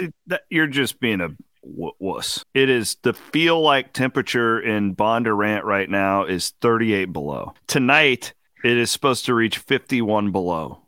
You're 0.50 0.66
just 0.66 0.98
being 0.98 1.20
a 1.20 1.28
w- 1.62 1.92
wuss. 2.00 2.44
It 2.52 2.68
is 2.68 2.96
the 3.02 3.14
feel 3.14 3.60
like 3.60 3.92
temperature 3.92 4.60
in 4.60 4.96
Bondurant 4.96 5.62
right 5.62 5.88
now 5.88 6.24
is 6.24 6.52
38 6.60 7.06
below. 7.06 7.54
Tonight 7.68 8.34
it 8.64 8.76
is 8.76 8.90
supposed 8.90 9.26
to 9.26 9.34
reach 9.34 9.58
51 9.58 10.32
below. 10.32 10.80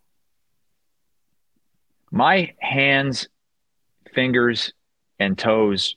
My 2.11 2.55
hands, 2.59 3.29
fingers, 4.15 4.73
and 5.19 5.39
toes 5.39 5.97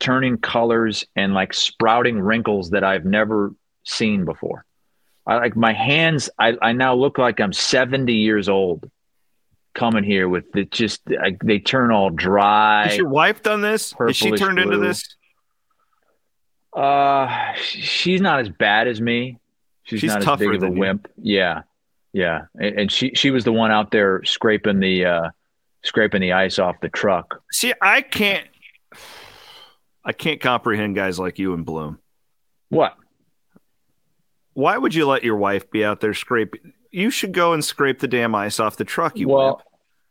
turning 0.00 0.38
colors 0.38 1.04
and 1.14 1.34
like 1.34 1.54
sprouting 1.54 2.20
wrinkles 2.20 2.70
that 2.70 2.82
I've 2.82 3.04
never 3.04 3.54
seen 3.84 4.24
before. 4.24 4.64
I 5.26 5.36
like 5.36 5.54
my 5.54 5.72
hands. 5.72 6.28
I, 6.38 6.56
I 6.60 6.72
now 6.72 6.94
look 6.94 7.18
like 7.18 7.40
I'm 7.40 7.52
70 7.52 8.12
years 8.12 8.48
old 8.48 8.90
coming 9.74 10.02
here 10.02 10.28
with 10.28 10.50
the 10.52 10.64
just 10.64 11.02
I, 11.22 11.36
they 11.44 11.58
turn 11.60 11.92
all 11.92 12.10
dry. 12.10 12.88
Has 12.88 12.96
your 12.96 13.08
wife 13.08 13.42
done 13.42 13.60
this? 13.60 13.94
Has 13.98 14.16
she 14.16 14.32
turned 14.32 14.58
into 14.58 14.78
this? 14.78 15.04
Uh, 16.74 17.52
she's 17.54 18.20
not 18.20 18.40
as 18.40 18.48
bad 18.48 18.88
as 18.88 19.00
me. 19.00 19.38
She's, 19.84 20.00
She's 20.00 20.10
not 20.14 20.26
as 20.26 20.38
big 20.38 20.48
of 20.50 20.54
a 20.54 20.58
than 20.58 20.74
you. 20.74 20.80
wimp. 20.80 21.08
Yeah, 21.20 21.62
yeah. 22.12 22.42
And, 22.54 22.80
and 22.80 22.92
she 22.92 23.12
she 23.14 23.30
was 23.30 23.44
the 23.44 23.52
one 23.52 23.72
out 23.72 23.90
there 23.90 24.22
scraping 24.24 24.78
the 24.78 25.04
uh, 25.04 25.30
scraping 25.82 26.20
the 26.20 26.32
ice 26.32 26.58
off 26.58 26.76
the 26.80 26.88
truck. 26.88 27.42
See, 27.50 27.72
I 27.80 28.02
can't. 28.02 28.46
I 30.04 30.12
can't 30.12 30.40
comprehend 30.40 30.94
guys 30.94 31.18
like 31.18 31.38
you 31.38 31.54
and 31.54 31.64
Bloom. 31.64 31.98
What? 32.68 32.96
Why 34.54 34.76
would 34.76 34.94
you 34.94 35.06
let 35.06 35.24
your 35.24 35.36
wife 35.36 35.70
be 35.70 35.84
out 35.84 36.00
there 36.00 36.14
scraping? 36.14 36.72
You 36.90 37.10
should 37.10 37.32
go 37.32 37.52
and 37.52 37.64
scrape 37.64 38.00
the 38.00 38.08
damn 38.08 38.34
ice 38.34 38.58
off 38.58 38.76
the 38.76 38.84
truck. 38.84 39.16
You 39.16 39.28
well, 39.28 39.46
wimp. 39.46 39.60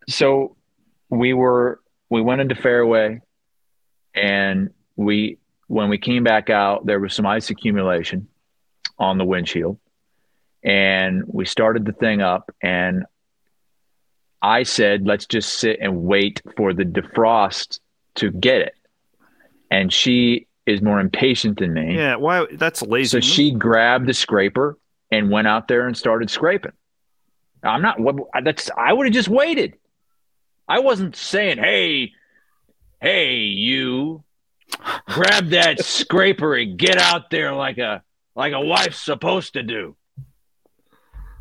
so 0.10 0.56
we 1.10 1.34
were 1.34 1.82
we 2.10 2.22
went 2.22 2.42
into 2.42 2.56
Fareway, 2.56 3.22
and 4.14 4.70
we 4.96 5.38
when 5.68 5.90
we 5.90 5.98
came 5.98 6.24
back 6.24 6.50
out, 6.50 6.86
there 6.86 7.00
was 7.00 7.14
some 7.14 7.26
ice 7.26 7.50
accumulation 7.50 8.28
on 8.98 9.18
the 9.18 9.26
windshield, 9.26 9.78
and 10.64 11.24
we 11.28 11.46
started 11.46 11.86
the 11.86 11.94
thing 11.94 12.22
up, 12.22 12.50
and 12.62 13.06
I 14.42 14.64
said, 14.64 15.06
"Let's 15.06 15.26
just 15.26 15.60
sit 15.60 15.80
and 15.82 16.04
wait 16.04 16.42
for 16.56 16.74
the 16.74 16.86
defrost 16.86 17.80
to 18.16 18.32
get 18.32 18.62
it," 18.62 18.76
and 19.72 19.92
she 19.92 20.48
is 20.66 20.82
more 20.82 21.00
impatient 21.00 21.60
than 21.60 21.74
me. 21.74 21.96
Yeah, 21.96 22.16
why? 22.16 22.48
That's 22.52 22.82
lazy. 22.82 23.10
So 23.10 23.20
she 23.20 23.52
grabbed 23.52 24.08
the 24.08 24.14
scraper 24.14 24.78
and 25.12 25.30
went 25.30 25.48
out 25.48 25.68
there 25.68 25.88
and 25.88 25.98
started 25.98 26.30
scraping. 26.30 26.74
I'm 27.64 27.82
not. 27.82 28.00
What 28.00 28.16
that's. 28.44 28.70
I 28.76 28.94
would 28.94 29.08
have 29.08 29.14
just 29.14 29.28
waited. 29.28 29.76
I 30.68 30.80
wasn't 30.80 31.16
saying, 31.16 31.58
"Hey, 31.58 32.14
hey, 33.02 33.38
you, 33.38 34.24
grab 35.08 35.50
that 35.50 35.80
scraper 35.86 36.56
and 36.56 36.78
get 36.78 36.98
out 36.98 37.30
there 37.30 37.54
like 37.54 37.78
a 37.78 38.04
like 38.36 38.54
a 38.54 38.62
wife's 38.62 39.02
supposed 39.02 39.54
to 39.54 39.64
do." 39.64 39.96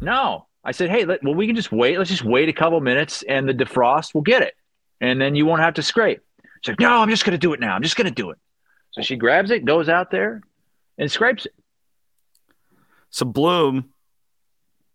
No, 0.01 0.47
I 0.65 0.73
said, 0.73 0.91
"Hey, 0.91 1.05
let, 1.05 1.23
well, 1.23 1.35
we 1.35 1.47
can 1.47 1.55
just 1.55 1.71
wait. 1.71 1.99
Let's 1.99 2.11
just 2.11 2.25
wait 2.25 2.49
a 2.49 2.53
couple 2.53 2.81
minutes, 2.81 3.23
and 3.23 3.49
the 3.49 3.55
defrost 3.55 4.15
will 4.15 4.23
get 4.23 4.43
it, 4.43 4.55
and 5.01 5.21
then 5.21 5.37
you 5.37 5.47
won't 5.47 5.61
have 5.61 5.75
to 5.75 5.83
scrape." 5.83 6.21
She's 6.63 6.73
like, 6.73 6.81
"No, 6.81 7.01
I'm 7.01 7.11
just 7.11 7.25
going 7.25 7.33
to 7.33 7.39
do 7.39 7.53
it 7.53 7.61
now. 7.61 7.75
I'm 7.75 7.83
just 7.83 7.97
going 7.97 8.07
to 8.07 8.15
do 8.15 8.31
it." 8.31 8.39
So 8.91 9.03
she 9.03 9.17
grabs 9.17 9.51
it, 9.51 9.65
goes 9.65 9.89
out 9.89 10.11
there, 10.11 10.43
and 10.97 11.11
scrapes 11.11 11.47
it. 11.47 11.55
So 13.11 13.25
Bloom 13.27 13.91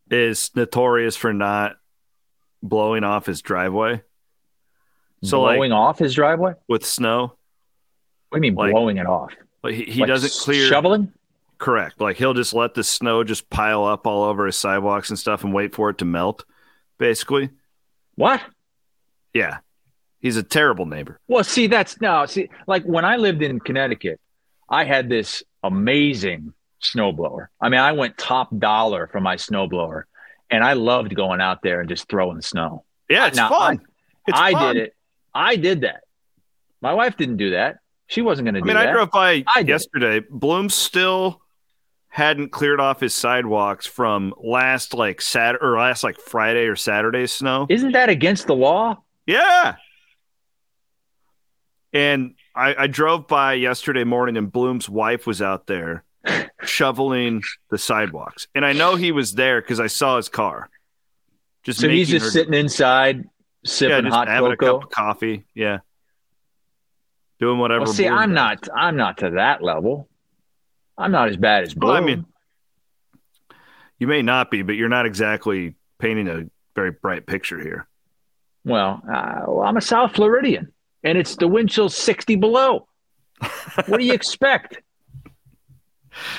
is 0.09 0.51
notorious 0.55 1.15
for 1.15 1.33
not 1.33 1.77
blowing 2.61 3.03
off 3.03 3.25
his 3.25 3.41
driveway. 3.41 4.01
So 5.23 5.39
blowing 5.39 5.71
like 5.71 5.77
off 5.77 5.99
his 5.99 6.13
driveway. 6.13 6.53
with 6.67 6.85
snow, 6.85 7.35
What 8.29 8.39
do 8.41 8.45
you 8.47 8.51
mean 8.51 8.55
like- 8.55 8.71
blowing 8.71 8.97
it 8.97 9.05
off? 9.07 9.31
like 9.63 9.73
he, 9.75 9.85
he 9.85 10.01
Like 10.01 10.09
doesn't 10.09 10.33
clear 10.43 10.67
shoveling. 10.67 11.13
correct. 11.57 12.01
Like 12.01 12.17
he'll 12.17 12.33
just 12.33 12.53
let 12.53 12.73
the 12.73 12.83
snow 12.83 13.23
just 13.23 13.49
pile 13.49 13.85
up 13.85 14.05
all 14.05 14.23
over 14.25 14.45
his 14.45 14.57
sidewalks 14.57 15.09
and 15.09 15.17
stuff 15.17 15.43
and 15.43 15.53
wait 15.53 15.73
for 15.73 15.89
it 15.89 15.97
to 15.99 16.05
melt. 16.05 16.43
Basically, 16.97 17.49
What? 18.15 18.41
yeah, 19.33 19.59
he's 20.23 20.37
a 20.37 20.41
terrible 20.41 20.87
neighbor. 20.87 21.19
Well, 21.27 21.43
see, 21.43 21.67
that's 21.67 22.01
no. 22.01 22.25
See, 22.25 22.49
like 22.65 22.83
when 22.85 23.05
I 23.05 23.17
lived 23.17 23.43
in 23.43 23.59
Connecticut, 23.59 24.19
I 24.67 24.85
had 24.85 25.07
this 25.09 25.43
amazing 25.63 26.53
snowblower. 26.81 27.47
I 27.61 27.69
mean, 27.69 27.79
I 27.79 27.91
went 27.91 28.17
top 28.17 28.49
dollar 28.57 29.05
for 29.07 29.21
my 29.21 29.35
snowblower, 29.35 30.03
and 30.49 30.63
I 30.63 30.73
loved 30.73 31.13
going 31.13 31.41
out 31.41 31.61
there 31.61 31.79
and 31.79 31.87
just 31.87 32.09
throwing 32.09 32.41
snow. 32.41 32.83
Yeah, 33.07 33.27
it's 33.27 33.37
Now, 33.37 33.49
fun. 33.49 33.81
It's 34.25 34.39
I 34.39 34.53
fun. 34.53 34.75
did 34.75 34.85
it. 34.85 34.95
I 35.35 35.55
did 35.57 35.81
that. 35.81 36.03
My 36.81 36.93
wife 36.93 37.17
didn't 37.17 37.37
do 37.37 37.51
that. 37.51 37.77
She 38.07 38.21
wasn't 38.21 38.45
going 38.45 38.55
to 38.55 38.59
I 38.59 38.61
do 38.61 38.67
mean, 38.67 38.75
that. 38.75 38.89
I 38.89 38.91
drove 38.91 39.11
by 39.11 39.43
I 39.55 39.59
yesterday. 39.61 40.21
Bloom 40.29 40.69
still 40.69 41.41
hadn't 42.09 42.49
cleared 42.51 42.79
off 42.79 42.99
his 42.99 43.13
sidewalks 43.15 43.87
from 43.87 44.33
last 44.37 44.93
like 44.93 45.19
Saturday 45.21 45.63
or 45.65 45.77
last 45.77 46.03
like 46.03 46.19
Friday 46.19 46.67
or 46.67 46.75
Saturday 46.75 47.25
snow. 47.25 47.65
Isn't 47.69 47.93
that 47.93 48.09
against 48.09 48.47
the 48.47 48.55
law? 48.55 49.01
Yeah. 49.25 49.75
And 51.93 52.35
I, 52.55 52.75
I 52.83 52.87
drove 52.87 53.27
by 53.27 53.53
yesterday 53.53 54.03
morning 54.03 54.35
and 54.37 54.51
Bloom's 54.51 54.89
wife 54.89 55.27
was 55.27 55.41
out 55.41 55.67
there 55.67 56.03
shoveling 56.63 57.43
the 57.69 57.77
sidewalks. 57.77 58.47
And 58.55 58.65
I 58.65 58.73
know 58.73 58.95
he 58.95 59.11
was 59.11 59.33
there 59.33 59.61
because 59.61 59.79
I 59.79 59.87
saw 59.87 60.17
his 60.17 60.29
car. 60.29 60.69
Just 61.63 61.79
So 61.79 61.87
he's 61.87 62.09
just 62.09 62.25
her- 62.25 62.31
sitting 62.31 62.53
inside 62.55 63.17
yeah, 63.17 63.23
sipping 63.63 64.05
just 64.05 64.15
hot 64.15 64.27
having 64.27 64.51
a 64.51 64.57
cocoa. 64.57 64.79
cup 64.79 64.83
of 64.85 64.89
coffee. 64.91 65.45
Yeah. 65.53 65.79
Doing 67.39 67.59
whatever. 67.59 67.83
Well, 67.85 67.93
see, 67.93 68.03
Bloom 68.07 68.17
I'm 68.17 68.29
does. 68.29 68.35
not. 68.35 68.69
I'm 68.75 68.95
not 68.95 69.17
to 69.19 69.29
that 69.31 69.61
level. 69.63 70.07
I'm 70.97 71.11
not 71.11 71.29
as 71.29 71.37
bad 71.37 71.63
as 71.63 71.73
Bloom. 71.73 71.93
Well, 71.93 72.01
I 72.01 72.05
mean, 72.05 72.25
you 73.99 74.07
may 74.07 74.21
not 74.21 74.49
be, 74.51 74.61
but 74.61 74.73
you're 74.75 74.89
not 74.89 75.05
exactly 75.05 75.75
painting 75.99 76.27
a 76.27 76.43
very 76.75 76.91
bright 76.91 77.25
picture 77.25 77.59
here. 77.59 77.87
Well, 78.65 79.01
uh, 79.11 79.41
well, 79.47 79.61
I'm 79.63 79.77
a 79.77 79.81
South 79.81 80.15
Floridian, 80.15 80.71
and 81.03 81.17
it's 81.17 81.35
the 81.35 81.47
wind 81.47 81.69
chill 81.69 81.89
60 81.89 82.35
below. 82.35 82.87
what 83.87 83.99
do 83.99 84.05
you 84.05 84.13
expect? 84.13 84.77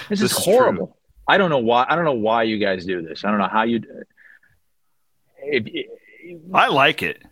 This, 0.09 0.21
This 0.21 0.23
is 0.23 0.33
is 0.33 0.45
horrible. 0.45 0.97
I 1.27 1.39
don't 1.39 1.51
know 1.51 1.59
why. 1.59 1.87
I 1.89 1.97
don't 1.97 2.05
know 2.05 2.13
why 2.13 2.45
you 2.45 2.59
guys 2.59 2.85
do 2.85 3.03
this. 3.03 3.25
I 3.25 3.31
don't 3.31 3.39
know 3.39 3.49
how 3.49 3.63
you. 3.65 3.83
If, 5.43 5.87
I 6.53 6.69
like 6.69 7.03
it. 7.03 7.23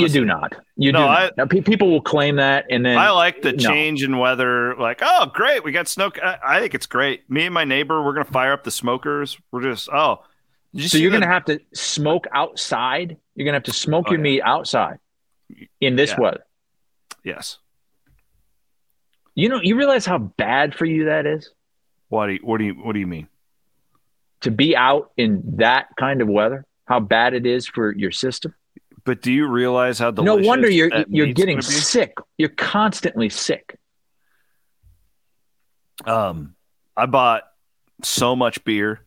you 0.00 0.08
do 0.08 0.24
not. 0.24 0.54
You 0.76 0.92
No, 0.92 1.00
do. 1.00 1.04
I- 1.04 1.22
not. 1.24 1.36
Now, 1.36 1.46
pe- 1.46 1.60
people 1.60 1.90
will 1.90 2.00
claim 2.02 2.36
that, 2.36 2.66
and 2.70 2.84
then 2.84 2.96
I 2.98 3.10
like 3.10 3.42
the 3.42 3.52
no. 3.52 3.58
change 3.58 4.02
in 4.02 4.18
weather. 4.18 4.74
Like, 4.76 5.00
oh, 5.02 5.26
great, 5.34 5.64
we 5.64 5.72
got 5.72 5.88
snow. 5.88 6.10
I, 6.22 6.38
I 6.44 6.60
think 6.60 6.74
it's 6.74 6.86
great. 6.86 7.28
Me 7.30 7.44
and 7.46 7.54
my 7.54 7.64
neighbor, 7.64 8.02
we're 8.02 8.12
gonna 8.14 8.24
fire 8.24 8.52
up 8.52 8.64
the 8.64 8.70
smokers. 8.70 9.38
We're 9.50 9.62
just, 9.62 9.88
oh, 9.92 10.24
you 10.72 10.88
So 10.88 10.98
you're 10.98 11.10
the- 11.10 11.18
going 11.18 11.28
to 11.28 11.32
have 11.34 11.44
to 11.46 11.60
smoke 11.74 12.26
outside. 12.32 13.16
You're 13.34 13.44
going 13.46 13.52
to 13.54 13.56
have 13.56 13.62
to 13.64 13.72
smoke 13.72 14.06
Oh, 14.08 14.12
your 14.12 14.18
yeah. 14.20 14.22
meat 14.24 14.42
outside 14.42 14.98
in 15.80 15.96
this 15.96 16.10
Yeah. 16.10 16.20
weather. 16.20 16.44
Yes. 17.24 17.58
You 19.34 19.48
know, 19.48 19.60
you 19.62 19.76
realize 19.76 20.04
how 20.04 20.18
bad 20.18 20.74
for 20.74 20.84
you 20.84 21.04
that 21.06 21.24
is 21.26 21.50
What 22.08 22.26
do 22.26 22.32
you, 22.34 22.40
what 22.42 22.58
do 22.58 22.64
you, 22.64 22.74
what 22.74 22.92
do 22.92 22.98
you 23.00 23.06
mean? 23.06 23.28
to 24.40 24.50
be 24.52 24.76
out 24.76 25.10
in 25.16 25.42
that 25.56 25.88
kind 25.98 26.22
of 26.22 26.28
weather. 26.28 26.64
How 26.86 27.00
bad 27.00 27.34
it 27.34 27.44
is 27.44 27.66
for 27.66 27.92
your 27.92 28.12
system. 28.12 28.54
But 29.04 29.20
do 29.20 29.32
you 29.32 29.48
realize 29.48 29.98
how 29.98 30.10
the 30.12 30.22
no 30.22 30.36
wonder 30.36 30.70
you're 30.70 30.90
you're 31.08 31.32
getting 31.32 31.60
sick. 31.60 32.14
You're 32.36 32.48
constantly 32.50 33.28
sick. 33.30 33.76
Um, 36.06 36.54
I 36.96 37.06
bought 37.06 37.42
so 38.02 38.36
much 38.36 38.62
beer 38.64 39.00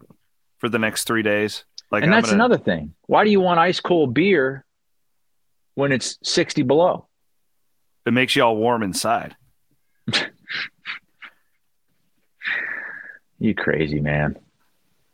for 0.57 0.69
the 0.69 0.79
next 0.79 1.05
three 1.05 1.23
days. 1.23 1.63
Like, 1.91 2.03
and 2.03 2.13
I'm 2.13 2.17
that's 2.21 2.31
gonna- 2.31 2.43
another 2.43 2.61
thing. 2.61 2.93
Why 3.07 3.23
do 3.23 3.29
you 3.31 3.39
want 3.41 3.59
ice 3.59 3.79
cold 3.79 4.13
beer 4.13 4.65
when 5.75 5.91
it's 5.91 6.17
60 6.23 6.63
below? 6.63 7.07
It 8.05 8.13
makes 8.13 8.35
you 8.35 8.43
all 8.43 8.57
warm 8.57 8.83
inside. 8.83 9.35
You 13.39 13.55
crazy 13.55 13.99
man. 13.99 14.37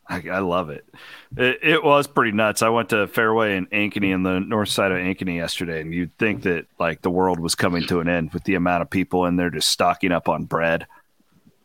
I, 0.09 0.21
I 0.29 0.39
love 0.39 0.69
it. 0.69 0.85
it. 1.37 1.59
It 1.63 1.83
was 1.83 2.07
pretty 2.07 2.31
nuts. 2.33 2.61
I 2.61 2.69
went 2.69 2.89
to 2.89 3.07
Fareway 3.07 3.57
in 3.57 3.67
Ankeny 3.67 4.13
in 4.13 4.23
the 4.23 4.39
north 4.39 4.69
side 4.69 4.91
of 4.91 4.97
Ankeny 4.97 5.37
yesterday, 5.37 5.81
and 5.81 5.93
you'd 5.93 6.17
think 6.17 6.43
that 6.43 6.65
like 6.77 7.01
the 7.01 7.09
world 7.09 7.39
was 7.39 7.55
coming 7.55 7.85
to 7.87 8.01
an 8.01 8.09
end 8.09 8.33
with 8.33 8.43
the 8.43 8.55
amount 8.55 8.81
of 8.81 8.89
people 8.89 9.25
in 9.25 9.37
there 9.37 9.49
just 9.49 9.69
stocking 9.69 10.11
up 10.11 10.27
on 10.27 10.43
bread. 10.43 10.87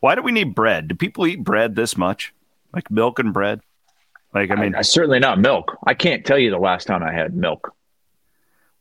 Why 0.00 0.14
do 0.14 0.22
we 0.22 0.32
need 0.32 0.54
bread? 0.54 0.88
Do 0.88 0.94
people 0.94 1.26
eat 1.26 1.42
bread 1.42 1.74
this 1.74 1.96
much? 1.96 2.32
Like 2.72 2.90
milk 2.90 3.18
and 3.18 3.32
bread? 3.32 3.60
Like 4.32 4.50
I 4.50 4.54
mean, 4.54 4.74
I, 4.74 4.82
certainly 4.82 5.18
not 5.18 5.40
milk. 5.40 5.76
I 5.86 5.94
can't 5.94 6.24
tell 6.24 6.38
you 6.38 6.50
the 6.50 6.58
last 6.58 6.86
time 6.86 7.02
I 7.02 7.12
had 7.12 7.34
milk. 7.34 7.74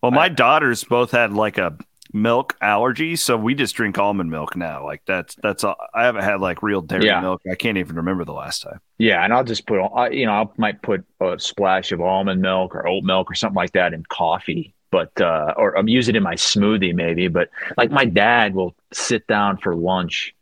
well, 0.02 0.12
my 0.12 0.30
daughters 0.30 0.84
both 0.84 1.12
had 1.12 1.34
like 1.34 1.58
a 1.58 1.78
milk 2.14 2.58
allergy, 2.62 3.16
so 3.16 3.38
we 3.38 3.56
just 3.56 3.76
drink 3.76 3.98
almond 3.98 4.30
milk 4.30 4.56
now. 4.56 4.84
Like 4.86 5.02
that's 5.06 5.36
that's 5.42 5.64
all. 5.64 5.76
I 5.94 6.04
haven't 6.04 6.24
had 6.24 6.42
like 6.42 6.62
real 6.62 6.82
dairy 6.82 7.06
Yeah. 7.06 7.22
milk. 7.22 7.42
I 7.50 7.56
can't 7.56 7.78
even 7.78 7.96
remember 7.96 8.26
the 8.26 8.34
last 8.34 8.62
time. 8.64 8.80
Yeah, 8.98 9.24
and 9.24 9.34
I'll 9.34 9.44
just 9.44 9.66
put, 9.66 9.80
I- 9.80 10.10
you 10.10 10.26
know, 10.26 10.32
I 10.34 10.48
might 10.58 10.82
put 10.82 11.04
a 11.20 11.40
splash 11.40 11.92
of 11.92 12.02
almond 12.02 12.42
milk 12.42 12.76
or 12.76 12.88
oat 12.88 13.04
milk 13.04 13.32
or 13.32 13.36
something 13.36 13.56
like 13.56 13.72
that 13.74 13.94
in 13.94 14.04
coffee, 14.10 14.74
but 14.92 15.20
uh, 15.22 15.54
or 15.58 15.78
I'm 15.78 15.88
use 15.88 16.10
it 16.10 16.16
in 16.16 16.24
my 16.24 16.36
smoothie 16.36 16.94
maybe. 16.94 17.28
But 17.30 17.50
like 17.78 17.92
my 17.92 18.06
dad 18.06 18.54
will 18.56 18.76
sit 18.92 19.26
down 19.28 19.58
for 19.58 19.76
lunch, 19.76 20.36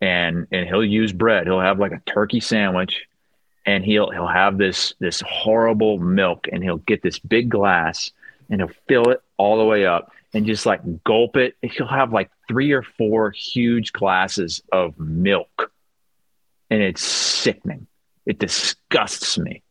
and 0.00 0.46
and 0.52 0.66
he'll 0.66 0.84
use 0.84 1.12
bread. 1.12 1.46
He'll 1.46 1.60
have 1.60 1.78
like 1.78 1.92
a 1.92 2.02
turkey 2.06 2.40
sandwich, 2.40 3.06
and 3.66 3.84
he'll 3.84 4.10
he'll 4.10 4.26
have 4.26 4.58
this 4.58 4.94
this 4.98 5.22
horrible 5.26 5.98
milk, 5.98 6.48
and 6.52 6.62
he'll 6.62 6.78
get 6.78 7.02
this 7.02 7.18
big 7.18 7.48
glass, 7.48 8.10
and 8.50 8.60
he'll 8.60 8.70
fill 8.88 9.10
it 9.10 9.22
all 9.38 9.58
the 9.58 9.64
way 9.64 9.86
up, 9.86 10.12
and 10.34 10.46
just 10.46 10.66
like 10.66 10.80
gulp 11.04 11.36
it. 11.36 11.56
He'll 11.62 11.86
have 11.86 12.12
like 12.12 12.30
three 12.48 12.72
or 12.72 12.82
four 12.82 13.30
huge 13.30 13.92
glasses 13.92 14.62
of 14.72 14.98
milk 14.98 15.72
and 16.72 16.80
it's 16.80 17.02
sickening. 17.02 17.86
It 18.24 18.38
disgusts 18.38 19.38
me. 19.38 19.62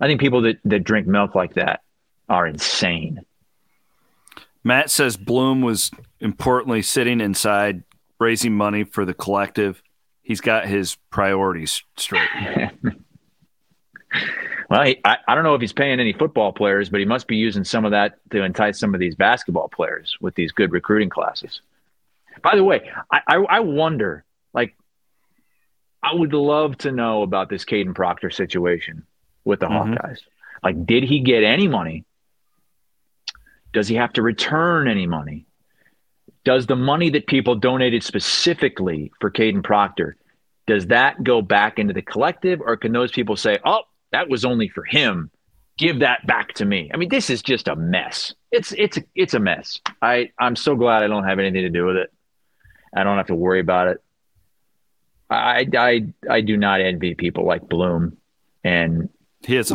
I 0.00 0.08
think 0.08 0.20
people 0.20 0.42
that, 0.42 0.58
that 0.64 0.82
drink 0.82 1.06
milk 1.06 1.36
like 1.36 1.54
that 1.54 1.82
are 2.28 2.46
insane. 2.46 3.20
Matt 4.64 4.90
says 4.90 5.16
Bloom 5.16 5.62
was 5.62 5.90
importantly 6.18 6.82
sitting 6.82 7.20
inside 7.20 7.84
raising 8.18 8.54
money 8.56 8.82
for 8.82 9.04
the 9.04 9.14
collective. 9.14 9.82
He's 10.22 10.40
got 10.40 10.66
his 10.66 10.96
priorities 11.10 11.84
straight. 11.96 12.28
Well, 14.70 14.84
he, 14.84 15.00
I, 15.04 15.16
I 15.26 15.34
don't 15.34 15.42
know 15.42 15.56
if 15.56 15.60
he's 15.60 15.72
paying 15.72 15.98
any 15.98 16.12
football 16.12 16.52
players, 16.52 16.88
but 16.88 17.00
he 17.00 17.06
must 17.06 17.26
be 17.26 17.36
using 17.36 17.64
some 17.64 17.84
of 17.84 17.90
that 17.90 18.18
to 18.30 18.44
entice 18.44 18.78
some 18.78 18.94
of 18.94 19.00
these 19.00 19.16
basketball 19.16 19.68
players 19.68 20.16
with 20.20 20.36
these 20.36 20.52
good 20.52 20.70
recruiting 20.70 21.08
classes. 21.08 21.60
By 22.40 22.54
the 22.54 22.62
way, 22.62 22.88
I, 23.10 23.20
I, 23.26 23.36
I 23.36 23.60
wonder, 23.60 24.24
like, 24.54 24.76
I 26.02 26.14
would 26.14 26.32
love 26.32 26.78
to 26.78 26.92
know 26.92 27.22
about 27.22 27.50
this 27.50 27.64
Kadyn 27.64 27.94
Proctor 27.94 28.30
situation 28.30 29.04
with 29.44 29.60
the 29.60 29.66
Mhm. 29.66 29.98
Hawkeyes. 29.98 30.20
Like, 30.62 30.86
did 30.86 31.02
he 31.02 31.18
get 31.20 31.42
any 31.42 31.66
money? 31.66 32.04
Does 33.72 33.88
he 33.88 33.96
have 33.96 34.12
to 34.14 34.22
return 34.22 34.86
any 34.86 35.06
money? 35.06 35.46
Does 36.44 36.66
the 36.66 36.76
money 36.76 37.10
that 37.10 37.26
people 37.26 37.56
donated 37.56 38.02
specifically 38.04 39.10
for 39.20 39.30
Kadyn 39.30 39.64
Proctor, 39.64 40.16
does 40.66 40.86
that 40.86 41.22
go 41.24 41.42
back 41.42 41.78
into 41.78 41.92
the 41.92 42.02
collective, 42.02 42.60
or 42.60 42.76
can 42.76 42.92
those 42.92 43.10
people 43.10 43.36
say, 43.36 43.58
"Oh, 43.64 43.82
that 44.12 44.28
was 44.28 44.44
only 44.44 44.68
for 44.68 44.84
him. 44.84 45.30
Give 45.78 46.00
that 46.00 46.26
back 46.26 46.52
to 46.54 46.64
me." 46.64 46.90
I 46.92 46.96
mean, 46.96 47.08
this 47.08 47.30
is 47.30 47.42
just 47.42 47.68
a 47.68 47.76
mess. 47.76 48.34
It's 48.52 48.72
it's 48.72 48.98
it's 49.14 49.34
a 49.34 49.40
mess. 49.40 49.80
I 50.02 50.30
I'm 50.38 50.56
so 50.56 50.74
glad 50.76 51.02
I 51.02 51.06
don't 51.08 51.24
have 51.24 51.38
anything 51.38 51.62
to 51.62 51.70
do 51.70 51.86
with 51.86 51.96
it. 51.96 52.12
I 52.94 53.02
don't 53.04 53.16
have 53.16 53.28
to 53.28 53.34
worry 53.34 53.60
about 53.60 53.88
it. 53.88 54.02
I 55.30 55.66
I 55.76 56.02
I 56.28 56.40
do 56.40 56.56
not 56.56 56.80
envy 56.80 57.14
people 57.14 57.46
like 57.46 57.68
Bloom 57.68 58.16
and 58.64 59.08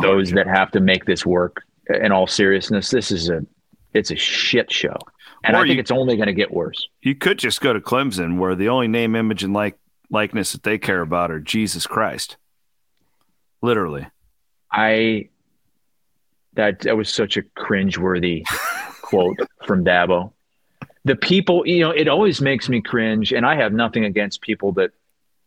those 0.02 0.30
that 0.32 0.46
have 0.46 0.70
to 0.72 0.80
make 0.80 1.06
this 1.06 1.24
work. 1.26 1.62
In 1.88 2.12
all 2.12 2.26
seriousness, 2.26 2.90
this 2.90 3.10
is 3.10 3.30
a 3.30 3.44
it's 3.94 4.10
a 4.10 4.16
shit 4.16 4.70
show, 4.72 4.96
and 5.44 5.56
Or 5.56 5.60
I 5.60 5.62
think 5.62 5.74
you- 5.74 5.80
it's 5.80 5.90
only 5.90 6.16
going 6.16 6.26
to 6.26 6.34
get 6.34 6.52
worse. 6.52 6.86
You 7.00 7.14
could 7.14 7.38
just 7.38 7.60
go 7.60 7.72
to 7.72 7.80
Clemson, 7.80 8.38
where 8.38 8.54
the 8.54 8.68
only 8.68 8.88
name, 8.88 9.16
image, 9.16 9.42
and 9.42 9.54
like 9.54 9.78
likeness 10.10 10.52
that 10.52 10.62
they 10.64 10.78
care 10.78 11.00
about 11.00 11.30
are 11.30 11.40
Jesus 11.40 11.86
Christ. 11.86 12.36
Literally. 13.62 14.08
I 14.70 15.28
that 16.54 16.80
that 16.80 16.96
was 16.96 17.08
such 17.08 17.36
a 17.36 17.42
cringeworthy 17.42 18.44
quote 19.02 19.38
from 19.64 19.84
Dabo. 19.84 20.32
The 21.04 21.16
people, 21.16 21.66
you 21.66 21.80
know, 21.80 21.90
it 21.90 22.08
always 22.08 22.40
makes 22.40 22.68
me 22.68 22.80
cringe, 22.80 23.32
and 23.32 23.46
I 23.46 23.56
have 23.56 23.72
nothing 23.72 24.04
against 24.04 24.40
people 24.40 24.72
that 24.72 24.90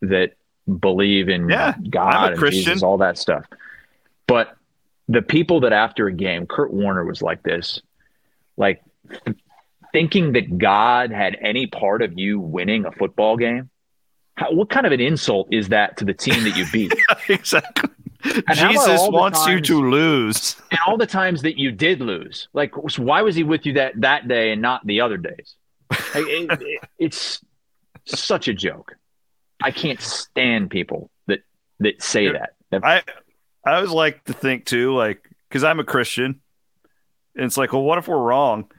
that 0.02 0.34
believe 0.80 1.30
in 1.30 1.50
Yeah, 1.50 1.76
God 1.90 2.32
and 2.32 2.40
Christian. 2.40 2.64
Jesus, 2.64 2.84
all 2.84 2.98
that 3.00 3.18
stuff. 3.18 3.46
But 4.28 4.56
the 5.08 5.22
people 5.22 5.62
that 5.62 5.74
after 5.74 6.08
a 6.08 6.14
game, 6.14 6.46
Kurt 6.46 6.72
Warner 6.72 7.04
was 7.04 7.22
like 7.22 7.44
this, 7.44 7.82
like 8.56 8.84
thinking 9.92 10.34
that 10.34 10.58
God 10.58 11.12
had 11.12 11.38
any 11.42 11.68
part 11.68 12.02
of 12.02 12.18
you 12.18 12.40
winning 12.40 12.86
a 12.86 12.92
football 12.92 13.36
game. 13.38 13.70
How, 14.36 14.54
what 14.54 14.70
kind 14.70 14.86
of 14.86 14.92
an 14.92 15.02
insult 15.02 15.50
is 15.52 15.70
that 15.70 15.98
to 15.98 16.06
the 16.06 16.14
team 16.14 16.44
that 16.44 16.56
you 16.56 16.66
beat? 16.72 16.94
exactly. 17.30 17.89
Jesus 18.24 19.02
wants 19.10 19.46
you 19.48 19.62
to 19.62 19.90
lose. 19.90 20.56
and 20.72 20.80
all 20.86 20.98
the 20.98 21.06
times 21.08 21.42
that 21.44 21.58
you 21.58 21.72
did 21.72 22.02
lose, 22.02 22.48
like 22.54 22.74
why 22.98 23.22
was 23.22 23.36
he 23.36 23.44
with 23.44 23.66
you 23.66 23.74
that 23.74 24.00
that 24.02 24.28
day 24.28 24.52
and 24.52 24.62
not 24.62 24.86
the 24.86 25.02
other 25.02 25.18
days? 25.18 25.56
Like, 25.92 26.00
it- 26.16 26.52
it- 26.62 26.90
it's 26.98 27.42
such 28.06 28.48
a 28.48 28.54
joke. 28.54 28.96
I 29.62 29.72
can't 29.72 30.02
stand 30.02 30.70
people 30.70 31.10
that 31.28 31.40
that 31.80 32.02
say 32.02 32.32
that. 32.32 32.52
That- 32.72 32.84
I 32.86 33.04
I 33.66 33.76
always 33.76 33.92
like 33.92 34.24
to 34.26 34.34
think 34.34 34.66
too, 34.66 34.96
like, 34.96 35.22
because 35.48 35.64
I'm 35.64 35.80
a 35.80 35.84
Christian, 35.84 36.40
and 37.36 37.46
it's 37.46 37.58
like, 37.58 37.74
well, 37.74 37.84
what 37.84 37.98
if 37.98 38.08
we're 38.08 38.18
wrong? 38.18 38.70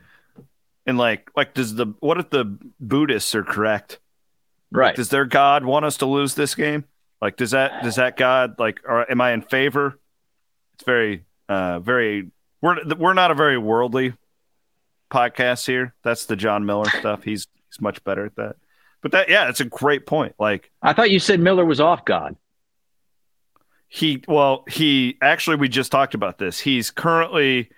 And 0.87 0.97
like, 0.99 1.31
like, 1.37 1.55
does 1.55 1.75
the 1.75 1.87
what 2.01 2.19
if 2.19 2.31
the 2.31 2.59
Buddhists 2.81 3.35
are 3.35 3.45
correct? 3.45 3.99
right. 4.73 4.95
Does 4.97 5.09
their 5.09 5.25
God 5.25 5.65
want 5.65 5.85
us 5.85 5.97
to 5.99 6.07
lose 6.07 6.35
this 6.35 6.55
game? 6.55 6.85
Like, 7.21 7.37
does 7.37 7.51
that 7.51 7.83
does 7.83 7.97
that 7.97 8.17
God 8.17 8.59
like? 8.59 8.81
Or 8.85 9.11
am 9.11 9.21
I 9.21 9.33
in 9.33 9.43
favor? 9.43 9.99
It's 10.75 10.85
very, 10.85 11.25
uh, 11.49 11.81
very. 11.81 12.31
We're 12.63 12.77
we're 12.95 13.15
not 13.15 13.31
a 13.31 13.35
very 13.35 13.59
worldly 13.59 14.15
podcast 15.11 15.67
here. 15.67 15.95
That's 16.03 16.27
the 16.27 16.37
John 16.37 16.67
Miller 16.67 16.89
stuff. 16.91 17.23
He's 17.25 17.47
he's 17.69 17.81
much 17.81 18.03
better 18.05 18.27
at 18.27 18.37
that. 18.37 18.57
But 19.03 19.13
that, 19.13 19.29
yeah, 19.31 19.49
it's 19.49 19.61
a 19.61 19.65
great 19.65 20.07
point. 20.07 20.35
Like 20.39 20.71
I 20.83 20.93
thought 20.93 21.11
you 21.11 21.19
said 21.19 21.41
Miller 21.41 21.65
was 21.65 21.81
off 21.81 22.05
God. 22.05 22.37
he, 23.89 24.23
well, 24.29 24.65
he 24.69 25.19
actually, 25.21 25.57
we 25.57 25.69
just 25.69 25.91
talked 25.91 26.15
about 26.15 26.39
this. 26.39 26.61
He's 26.61 26.93
currently, 26.93 27.71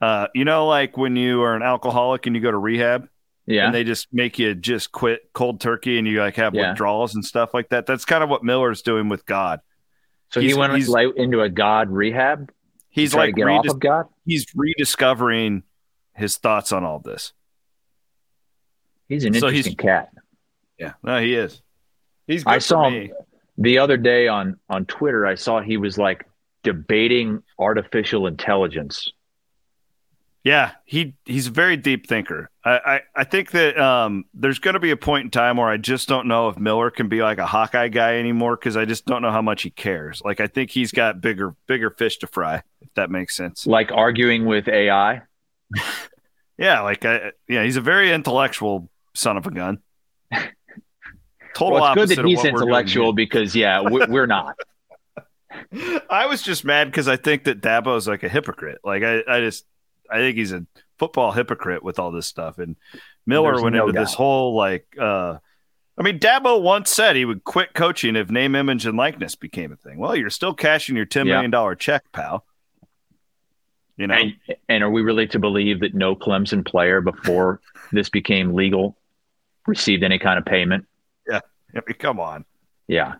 uh, 0.00 0.28
you 0.34 0.44
know, 0.46 0.66
like 0.66 0.96
when 0.96 1.14
you 1.14 1.42
are 1.42 1.54
an 1.54 1.62
alcoholic 1.62 2.26
and 2.26 2.34
you 2.34 2.40
go 2.40 2.50
to 2.50 2.58
rehab. 2.58 3.08
Yeah. 3.52 3.66
and 3.66 3.74
they 3.74 3.84
just 3.84 4.08
make 4.12 4.38
you 4.38 4.54
just 4.54 4.90
quit 4.92 5.30
cold 5.32 5.60
turkey 5.60 5.98
and 5.98 6.06
you 6.08 6.20
like 6.20 6.36
have 6.36 6.54
Yeah. 6.54 6.70
withdrawals 6.70 7.14
and 7.14 7.24
stuff 7.24 7.52
like 7.54 7.68
that. 7.70 7.86
That's 7.86 8.04
kind 8.04 8.24
of 8.24 8.30
what 8.30 8.42
Miller's 8.42 8.82
doing 8.82 9.08
with 9.08 9.26
God. 9.26 9.60
so 10.30 10.40
he 10.40 10.54
went 10.54 10.74
he's- 10.74 10.88
like 10.88 11.08
into 11.16 11.40
a 11.42 11.48
God 11.50 11.90
rehab. 11.90 12.50
He's 12.88 13.14
like 13.14 13.34
get 13.34 13.46
redis- 13.46 13.58
off 13.60 13.66
of 13.74 13.80
God. 13.80 14.06
he's 14.26 14.46
rediscovering 14.54 15.62
his 16.14 16.36
thoughts 16.38 16.72
on 16.72 16.84
all 16.84 16.98
this. 16.98 17.32
He's 19.08 19.24
an 19.24 19.34
So 19.34 19.48
he's- 19.48 19.66
interesting 19.66 19.76
cat. 19.76 20.10
Yeah, 20.78 20.94
no, 21.02 21.20
he 21.20 21.34
is. 21.34 21.62
He's. 22.26 22.44
I 22.46 22.58
saw 22.58 22.88
me. 22.90 23.06
him 23.08 23.12
the 23.58 23.78
other 23.78 23.96
day 23.96 24.26
on 24.28 24.58
on 24.68 24.86
Twitter. 24.86 25.26
I 25.26 25.34
saw 25.34 25.60
he 25.60 25.76
was 25.76 25.98
like 25.98 26.26
debating 26.62 27.42
artificial 27.58 28.26
intelligence 28.26 29.08
Yeah, 30.44 30.72
he 30.84 31.14
he's 31.24 31.46
a 31.46 31.50
very 31.50 31.76
deep 31.76 32.08
thinker. 32.08 32.50
I 32.64 32.70
I, 32.70 33.00
I 33.14 33.24
think 33.24 33.52
that 33.52 33.78
um, 33.78 34.24
there's 34.34 34.58
going 34.58 34.74
to 34.74 34.80
be 34.80 34.90
a 34.90 34.96
point 34.96 35.24
in 35.24 35.30
time 35.30 35.56
where 35.56 35.68
I 35.68 35.76
just 35.76 36.08
don't 36.08 36.26
know 36.26 36.48
if 36.48 36.58
Miller 36.58 36.90
can 36.90 37.08
be 37.08 37.22
like 37.22 37.38
a 37.38 37.46
Hawkeye 37.46 37.88
guy 37.88 38.16
anymore 38.16 38.56
because 38.56 38.76
I 38.76 38.84
just 38.84 39.06
don't 39.06 39.22
know 39.22 39.30
how 39.30 39.42
much 39.42 39.62
he 39.62 39.70
cares. 39.70 40.20
Like 40.24 40.40
I 40.40 40.48
think 40.48 40.70
he's 40.70 40.90
got 40.90 41.20
bigger 41.20 41.54
bigger 41.68 41.90
fish 41.90 42.18
to 42.18 42.26
fry. 42.26 42.62
If 42.80 42.92
that 42.94 43.08
makes 43.08 43.36
sense. 43.36 43.66
Like 43.66 43.92
arguing 43.92 44.44
with 44.44 44.68
AI. 44.68 45.22
yeah, 46.58 46.80
like 46.80 47.04
I, 47.04 47.32
yeah, 47.48 47.62
he's 47.62 47.76
a 47.76 47.80
very 47.80 48.12
intellectual 48.12 48.90
son 49.14 49.36
of 49.36 49.46
a 49.46 49.50
gun. 49.52 49.78
Total 51.54 51.74
well, 51.80 51.92
it's 51.92 51.94
good 51.94 52.18
that 52.18 52.24
he's 52.24 52.44
intellectual 52.44 53.12
because 53.12 53.54
yeah, 53.54 53.80
we're, 53.80 54.08
we're 54.08 54.26
not. 54.26 54.56
I 56.10 56.26
was 56.26 56.42
just 56.42 56.64
mad 56.64 56.86
because 56.86 57.08
I 57.08 57.16
think 57.16 57.44
that 57.44 57.60
Dabo 57.60 57.96
is 57.96 58.08
like 58.08 58.22
a 58.22 58.28
hypocrite. 58.28 58.80
Like 58.84 59.02
I, 59.02 59.22
I 59.28 59.40
just 59.40 59.64
I 60.12 60.18
think 60.18 60.36
he's 60.36 60.52
a 60.52 60.66
football 60.98 61.32
hypocrite 61.32 61.82
with 61.82 61.98
all 61.98 62.12
this 62.12 62.26
stuff. 62.26 62.58
And 62.58 62.76
Miller 63.26 63.52
There's 63.52 63.62
went 63.62 63.76
no 63.76 63.88
into 63.88 64.00
this 64.00 64.14
whole 64.14 64.54
like 64.54 64.86
uh 65.00 65.38
I 65.98 66.02
mean, 66.02 66.18
Dabo 66.18 66.62
once 66.62 66.90
said 66.90 67.16
he 67.16 67.24
would 67.24 67.44
quit 67.44 67.74
coaching 67.74 68.16
if 68.16 68.30
name, 68.30 68.54
image, 68.54 68.86
and 68.86 68.96
likeness 68.96 69.34
became 69.34 69.72
a 69.72 69.76
thing. 69.76 69.98
Well, 69.98 70.16
you're 70.16 70.30
still 70.30 70.54
cashing 70.54 70.96
your 70.96 71.04
ten 71.04 71.26
million 71.26 71.50
dollar 71.50 71.74
check, 71.74 72.04
pal. 72.12 72.44
You 73.98 74.06
know, 74.06 74.14
and, 74.14 74.34
and, 74.70 74.82
are 74.82 74.90
we 74.90 75.02
really 75.02 75.26
to 75.28 75.38
believe 75.38 75.80
that 75.80 75.94
no 75.94 76.16
Clemson 76.16 76.64
player 76.64 77.02
before 77.02 77.60
this 77.92 78.08
became 78.08 78.54
legal 78.54 78.96
received 79.66 80.02
any 80.02 80.18
kind 80.18 80.38
of 80.38 80.46
payment? 80.46 80.86
Yeah, 81.28 81.40
I 81.76 81.80
mean, 81.86 81.96
come 81.98 82.18
on. 82.18 82.46
Yeah, 82.88 83.14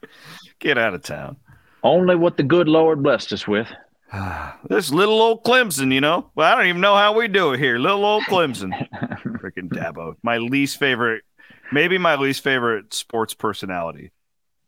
get 0.58 0.78
out 0.78 0.94
of 0.94 1.02
town. 1.02 1.36
Only 1.82 2.16
what 2.16 2.36
the 2.36 2.42
good 2.42 2.68
Lord 2.68 3.02
blessed 3.02 3.32
us 3.34 3.46
with. 3.46 3.68
this 4.68 4.90
little 4.90 5.20
old 5.20 5.44
Clemson, 5.44 5.92
you 5.92 6.00
know. 6.00 6.30
Well, 6.34 6.50
I 6.50 6.54
don't 6.54 6.66
even 6.66 6.80
know 6.80 6.94
how 6.94 7.14
we 7.16 7.28
do 7.28 7.52
it 7.52 7.58
here. 7.58 7.78
Little 7.78 8.04
old 8.04 8.24
Clemson, 8.24 8.72
freaking 9.22 9.68
Dabo. 9.68 10.16
My 10.22 10.38
least 10.38 10.78
favorite, 10.78 11.24
maybe 11.72 11.98
my 11.98 12.16
least 12.16 12.42
favorite 12.42 12.92
sports 12.92 13.34
personality 13.34 14.10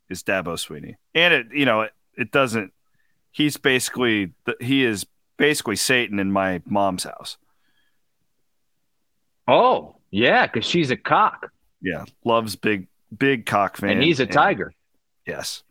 is 0.09 0.23
Dabo 0.23 0.55
Swinney, 0.55 0.95
and 1.15 1.35
it, 1.35 1.47
you 1.53 1.67
know, 1.67 1.83
it, 1.83 1.93
it 2.17 2.31
doesn't. 2.31 2.73
He's 3.33 3.57
basically 3.57 4.33
he 4.61 4.85
is 4.85 5.07
basically 5.37 5.77
Satan 5.77 6.19
in 6.19 6.31
my 6.33 6.63
mom's 6.65 7.05
house. 7.05 7.37
Oh 9.47 9.97
yeah, 10.11 10.47
because 10.47 10.65
she's 10.65 10.91
a 10.91 10.97
cock. 10.97 11.51
Yeah, 11.83 12.05
loves 12.25 12.57
big 12.57 12.89
big 13.17 13.45
cock 13.45 13.77
fan, 13.77 13.91
and 13.91 14.03
he's 14.03 14.21
a 14.21 14.27
tiger. 14.27 14.73
yes. 15.27 15.63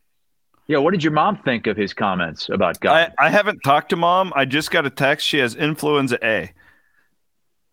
Yeah, 0.68 0.78
what 0.78 0.92
did 0.92 1.04
your 1.04 1.12
mom 1.12 1.38
think 1.38 1.68
of 1.68 1.76
his 1.76 1.94
comments 1.94 2.50
about 2.50 2.80
God? 2.80 3.14
I, 3.20 3.28
I 3.28 3.30
haven't 3.30 3.60
talked 3.64 3.90
to 3.90 3.96
mom. 3.96 4.32
I 4.36 4.46
just 4.46 4.72
got 4.72 4.86
a 4.86 4.90
text. 4.90 5.28
She 5.28 5.40
has 5.40 5.56
influenza 5.56 6.18
A. 6.24 6.54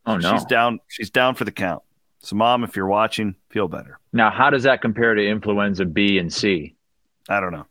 Oh 0.06 0.16
no, 0.16 0.32
she's 0.32 0.44
down. 0.44 0.80
She's 0.88 1.10
down 1.10 1.34
for 1.34 1.44
the 1.44 1.52
count. 1.52 1.82
So, 2.20 2.36
mom, 2.36 2.64
if 2.64 2.76
you're 2.76 2.86
watching, 2.86 3.34
feel 3.48 3.68
better. 3.68 3.98
Now, 4.12 4.30
how 4.30 4.50
does 4.50 4.64
that 4.64 4.82
compare 4.82 5.14
to 5.14 5.26
influenza 5.26 5.84
B 5.84 6.18
and 6.18 6.32
C? 6.32 6.74
I 7.28 7.40
don't 7.40 7.52
know. 7.52 7.66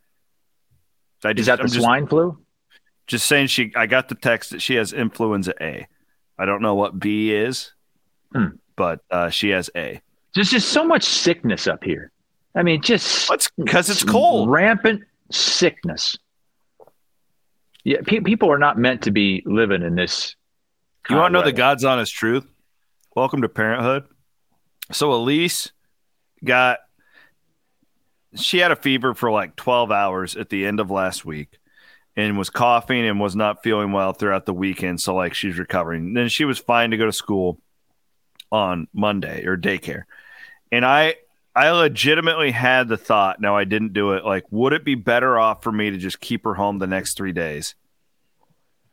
I 1.24 1.34
just, 1.34 1.42
Is 1.42 1.46
that 1.48 1.58
the 1.58 1.64
I'm 1.64 1.70
swine 1.70 2.02
just, 2.04 2.10
flu? 2.10 2.38
Just 3.08 3.26
saying, 3.28 3.48
she. 3.48 3.72
I 3.76 3.86
got 3.88 4.10
the 4.10 4.16
text 4.16 4.52
that 4.52 4.62
she 4.62 4.76
has 4.76 4.94
influenza 4.94 5.54
A. 5.62 5.88
I 6.38 6.46
don't 6.46 6.62
know 6.62 6.76
what 6.76 6.98
B 6.98 7.32
is, 7.34 7.74
hmm. 8.34 8.48
but 8.76 9.02
uh, 9.12 9.30
she 9.30 9.50
has 9.50 9.70
A. 9.76 10.02
There's 10.34 10.50
just 10.50 10.70
so 10.70 10.86
much 10.86 11.04
sickness 11.04 11.68
up 11.68 11.84
here. 11.84 12.12
I 12.56 12.64
mean, 12.64 12.82
just 12.82 13.30
because 13.58 13.90
it's 13.90 14.04
cold, 14.04 14.50
rampant 14.50 15.04
sickness. 15.32 16.18
Yeah, 17.84 17.98
pe- 18.06 18.20
people 18.20 18.52
are 18.52 18.58
not 18.58 18.78
meant 18.78 19.04
to 19.04 19.12
be 19.12 19.44
living 19.46 19.82
in 19.84 19.96
this. 19.96 20.36
You 21.10 21.16
want 21.16 21.34
to 21.34 21.40
know 21.40 21.46
the 21.46 21.54
God's 21.54 21.86
honest 21.86 22.14
truth? 22.14 22.46
Welcome 23.16 23.42
to 23.42 23.50
parenthood. 23.50 24.06
So 24.92 25.14
Elise 25.14 25.72
got 26.44 26.80
she 28.36 28.60
had 28.60 28.72
a 28.72 28.76
fever 28.76 29.14
for 29.14 29.32
like 29.32 29.56
12 29.56 29.92
hours 29.92 30.36
at 30.36 30.50
the 30.50 30.66
end 30.66 30.80
of 30.80 30.92
last 30.92 31.26
week 31.26 31.58
and 32.16 32.38
was 32.38 32.50
coughing 32.50 33.06
and 33.08 33.20
was 33.20 33.36
not 33.36 33.64
feeling 33.64 33.92
well 33.92 34.14
throughout 34.14 34.46
the 34.46 34.54
weekend. 34.54 35.02
So 35.02 35.16
like 35.16 35.34
she's 35.34 35.58
recovering. 35.58 36.08
And 36.08 36.18
then 36.18 36.30
she 36.30 36.46
was 36.46 36.60
fine 36.60 36.92
to 36.92 36.98
go 36.98 37.06
to 37.06 37.12
school 37.12 37.60
on 38.52 38.88
Monday 38.94 39.46
or 39.46 39.58
daycare. 39.58 40.04
And 40.72 40.86
I 40.86 41.16
I 41.60 41.72
legitimately 41.72 42.52
had 42.52 42.88
the 42.88 42.96
thought. 42.96 43.42
Now 43.42 43.58
I 43.58 43.66
didn't 43.66 43.92
do 43.92 44.14
it. 44.14 44.24
Like, 44.24 44.46
would 44.50 44.72
it 44.72 44.86
be 44.86 44.96
better 44.96 45.38
off 45.38 45.62
for 45.62 45.74
me 45.74 45.90
to 45.90 45.98
just 45.98 46.22
keep 46.22 46.46
her 46.46 46.54
home 46.54 46.80
the 46.80 46.88
next 46.88 47.18
three 47.18 47.34
days, 47.34 47.76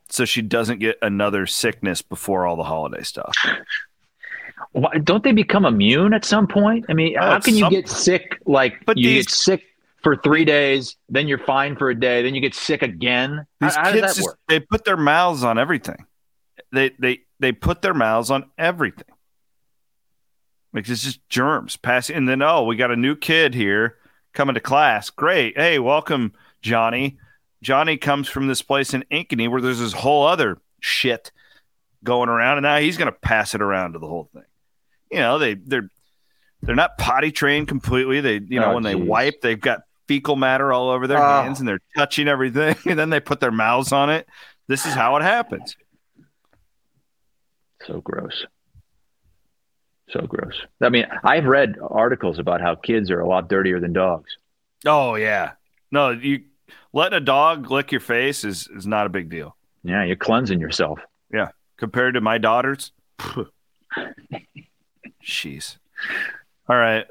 so 0.09 0.25
she 0.25 0.41
doesn't 0.41 0.79
get 0.79 0.97
another 1.01 1.45
sickness 1.45 2.01
before 2.01 2.45
all 2.45 2.57
the 2.57 2.65
holiday 2.65 3.03
stuff? 3.03 3.33
Why, 4.73 4.97
don't 5.01 5.23
they 5.23 5.31
become 5.31 5.63
immune 5.63 6.13
at 6.13 6.25
some 6.25 6.45
point? 6.45 6.87
I 6.89 6.93
mean, 6.93 7.15
oh, 7.17 7.21
how 7.21 7.39
can 7.39 7.55
you 7.55 7.69
get 7.69 7.87
sick? 7.87 8.41
Like, 8.45 8.85
but 8.85 8.97
you 8.97 9.11
these, 9.11 9.27
get 9.27 9.31
sick 9.31 9.63
for 10.03 10.17
three 10.17 10.43
days, 10.43 10.97
then 11.07 11.29
you're 11.29 11.37
fine 11.37 11.77
for 11.77 11.89
a 11.89 11.97
day, 11.97 12.21
then 12.21 12.35
you 12.35 12.41
get 12.41 12.53
sick 12.53 12.81
again. 12.81 13.45
These 13.61 13.75
how, 13.75 13.85
how 13.85 13.91
kids 13.93 14.17
just, 14.17 14.29
they 14.49 14.59
put 14.59 14.83
their 14.83 14.97
mouths 14.97 15.41
on 15.45 15.57
everything. 15.57 16.05
They 16.73 16.91
they 16.99 17.19
they 17.39 17.53
put 17.53 17.81
their 17.81 17.93
mouths 17.93 18.29
on 18.29 18.51
everything. 18.57 19.05
Like 20.73 20.87
it's 20.89 21.03
just 21.03 21.27
germs 21.29 21.77
passing. 21.77 22.15
And 22.15 22.29
then, 22.29 22.41
oh, 22.41 22.63
we 22.63 22.75
got 22.75 22.91
a 22.91 22.95
new 22.95 23.15
kid 23.15 23.53
here 23.53 23.97
coming 24.33 24.55
to 24.55 24.59
class. 24.59 25.09
Great. 25.09 25.57
Hey, 25.57 25.79
welcome, 25.79 26.33
Johnny. 26.61 27.17
Johnny 27.61 27.97
comes 27.97 28.27
from 28.27 28.47
this 28.47 28.61
place 28.61 28.93
in 28.93 29.03
Ankeny 29.11 29.49
where 29.49 29.61
there's 29.61 29.79
this 29.79 29.93
whole 29.93 30.27
other 30.27 30.59
shit 30.79 31.31
going 32.03 32.29
around, 32.29 32.57
and 32.57 32.63
now 32.63 32.77
he's 32.77 32.97
going 32.97 33.11
to 33.11 33.19
pass 33.19 33.55
it 33.55 33.61
around 33.61 33.93
to 33.93 33.99
the 33.99 34.07
whole 34.07 34.29
thing. 34.33 34.43
You 35.11 35.19
know, 35.19 35.39
they 35.39 35.55
they're 35.55 35.89
they're 36.61 36.75
not 36.75 36.97
potty 36.97 37.31
trained 37.31 37.67
completely. 37.67 38.21
They 38.21 38.35
you 38.35 38.59
know 38.59 38.71
oh, 38.71 38.73
when 38.75 38.83
geez. 38.83 38.91
they 38.91 38.95
wipe, 38.95 39.41
they've 39.41 39.59
got 39.59 39.81
fecal 40.07 40.35
matter 40.35 40.71
all 40.71 40.89
over 40.89 41.07
their 41.07 41.17
oh. 41.17 41.43
hands, 41.43 41.59
and 41.59 41.67
they're 41.67 41.81
touching 41.95 42.27
everything, 42.27 42.75
and 42.85 42.99
then 42.99 43.09
they 43.09 43.19
put 43.19 43.39
their 43.39 43.51
mouths 43.51 43.91
on 43.91 44.09
it. 44.09 44.27
This 44.67 44.85
is 44.85 44.93
how 44.93 45.15
it 45.15 45.23
happens. 45.23 45.75
So 47.85 48.01
gross. 48.01 48.45
So 50.09 50.21
gross. 50.21 50.61
I 50.81 50.89
mean, 50.89 51.05
I've 51.23 51.45
read 51.45 51.75
articles 51.81 52.39
about 52.39 52.61
how 52.61 52.75
kids 52.75 53.11
are 53.11 53.19
a 53.19 53.27
lot 53.27 53.49
dirtier 53.49 53.79
than 53.79 53.93
dogs. 53.93 54.37
Oh 54.85 55.15
yeah. 55.15 55.51
No, 55.91 56.11
you 56.11 56.43
letting 56.93 57.17
a 57.17 57.21
dog 57.21 57.71
lick 57.71 57.91
your 57.91 58.01
face 58.01 58.43
is 58.43 58.67
is 58.75 58.87
not 58.87 59.05
a 59.05 59.09
big 59.09 59.29
deal. 59.29 59.55
Yeah, 59.83 60.03
you're 60.03 60.15
cleansing 60.15 60.59
yourself. 60.59 60.99
Yeah. 61.33 61.49
Compared 61.77 62.13
to 62.15 62.21
my 62.21 62.37
daughters. 62.37 62.91
Jeez. 65.23 65.77
All 66.69 66.75
right. 66.77 67.05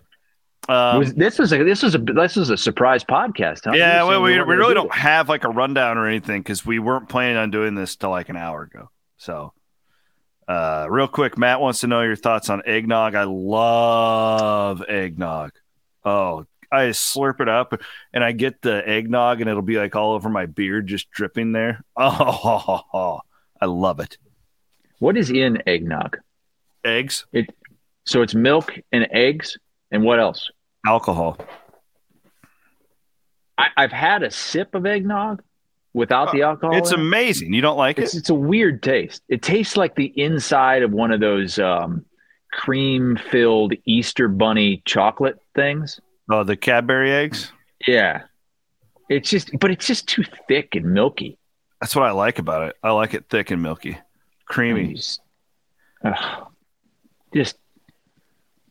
Um, 0.68 0.98
was, 0.98 1.14
this 1.14 1.38
is 1.38 1.52
a 1.52 1.62
this 1.62 1.84
is 1.84 1.94
a 1.94 1.98
this 1.98 2.36
is 2.36 2.50
a 2.50 2.56
surprise 2.56 3.04
podcast. 3.04 3.66
Huh? 3.66 3.72
Yeah, 3.74 4.02
well, 4.02 4.20
we, 4.20 4.32
we 4.32 4.56
really 4.56 4.74
do 4.74 4.82
not 4.84 4.96
have 4.96 5.28
like 5.28 5.44
a 5.44 5.48
rundown 5.48 5.96
or 5.96 6.08
anything 6.08 6.40
because 6.40 6.66
we 6.66 6.78
weren't 6.80 7.08
planning 7.08 7.36
on 7.36 7.50
doing 7.50 7.74
this 7.74 7.94
till 7.94 8.10
like 8.10 8.28
an 8.28 8.36
hour 8.36 8.62
ago. 8.62 8.90
So 9.16 9.52
uh, 10.48 10.86
real 10.88 11.08
quick, 11.08 11.36
Matt 11.36 11.60
wants 11.60 11.80
to 11.80 11.86
know 11.86 12.02
your 12.02 12.16
thoughts 12.16 12.50
on 12.50 12.62
eggnog. 12.66 13.14
I 13.14 13.24
love 13.24 14.82
eggnog. 14.88 15.52
Oh, 16.04 16.46
I 16.70 16.86
slurp 16.86 17.40
it 17.40 17.48
up 17.48 17.80
and 18.12 18.22
I 18.22 18.32
get 18.32 18.62
the 18.62 18.86
eggnog 18.88 19.40
and 19.40 19.50
it'll 19.50 19.62
be 19.62 19.78
like 19.78 19.96
all 19.96 20.12
over 20.12 20.28
my 20.28 20.46
beard, 20.46 20.86
just 20.86 21.10
dripping 21.10 21.52
there. 21.52 21.82
Oh, 21.98 23.20
I 23.60 23.64
love 23.66 24.00
it. 24.00 24.18
What 24.98 25.16
is 25.16 25.30
in 25.30 25.62
eggnog? 25.66 26.18
Eggs. 26.84 27.26
It 27.32 27.54
so 28.04 28.22
it's 28.22 28.34
milk 28.34 28.78
and 28.92 29.08
eggs 29.10 29.56
and 29.90 30.04
what 30.04 30.20
else? 30.20 30.50
Alcohol. 30.86 31.38
I, 33.58 33.68
I've 33.76 33.92
had 33.92 34.22
a 34.22 34.30
sip 34.30 34.74
of 34.74 34.86
eggnog 34.86 35.42
without 35.96 36.30
the 36.30 36.42
alcohol. 36.42 36.76
It's 36.76 36.92
amazing. 36.92 37.54
You 37.54 37.62
don't 37.62 37.78
like 37.78 37.98
it's, 37.98 38.14
it? 38.14 38.18
It's 38.18 38.30
a 38.30 38.34
weird 38.34 38.82
taste. 38.82 39.22
It 39.28 39.42
tastes 39.42 39.78
like 39.78 39.96
the 39.96 40.12
inside 40.14 40.82
of 40.82 40.92
one 40.92 41.10
of 41.10 41.20
those 41.20 41.58
um, 41.58 42.04
cream 42.52 43.16
filled 43.30 43.72
Easter 43.86 44.28
bunny 44.28 44.82
chocolate 44.84 45.40
things. 45.54 45.98
Oh, 46.30 46.44
the 46.44 46.56
Cadbury 46.56 47.12
eggs? 47.12 47.50
Yeah. 47.86 48.24
It's 49.08 49.30
just, 49.30 49.58
but 49.58 49.70
it's 49.70 49.86
just 49.86 50.06
too 50.06 50.24
thick 50.46 50.74
and 50.74 50.92
milky. 50.92 51.38
That's 51.80 51.96
what 51.96 52.04
I 52.04 52.10
like 52.10 52.38
about 52.38 52.68
it. 52.68 52.76
I 52.82 52.90
like 52.90 53.14
it 53.14 53.30
thick 53.30 53.50
and 53.50 53.62
milky, 53.62 53.98
creamy. 54.44 54.94
Just, 54.94 55.20
uh, 56.04 56.44
just 57.32 57.56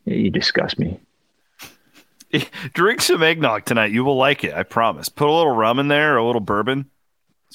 you 0.05 0.29
disgust 0.29 0.77
me. 0.77 0.99
Drink 2.73 3.01
some 3.01 3.23
eggnog 3.23 3.65
tonight. 3.65 3.91
You 3.91 4.03
will 4.03 4.17
like 4.17 4.43
it. 4.43 4.53
I 4.53 4.63
promise. 4.63 5.07
Put 5.09 5.29
a 5.29 5.31
little 5.31 5.55
rum 5.55 5.79
in 5.79 5.87
there, 5.87 6.17
a 6.17 6.25
little 6.25 6.41
bourbon. 6.41 6.89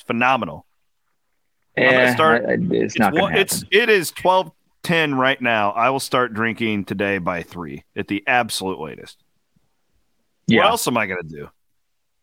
It's 0.00 0.06
phenomenal. 0.06 0.64
Yeah, 1.76 2.14
start. 2.14 2.46
I, 2.48 2.56
it's 2.58 2.98
not. 2.98 3.12
It's, 3.14 3.62
it's 3.62 3.64
it 3.70 3.90
is 3.90 4.10
twelve 4.10 4.50
ten 4.82 5.14
right 5.14 5.40
now. 5.40 5.72
I 5.72 5.90
will 5.90 6.00
start 6.00 6.32
drinking 6.32 6.86
today 6.86 7.18
by 7.18 7.42
three 7.42 7.84
at 7.94 8.08
the 8.08 8.24
absolute 8.26 8.80
latest. 8.80 9.22
Yeah. 10.46 10.62
What 10.62 10.70
else 10.70 10.88
am 10.88 10.96
I 10.96 11.06
going 11.06 11.22
to 11.22 11.28
do? 11.28 11.48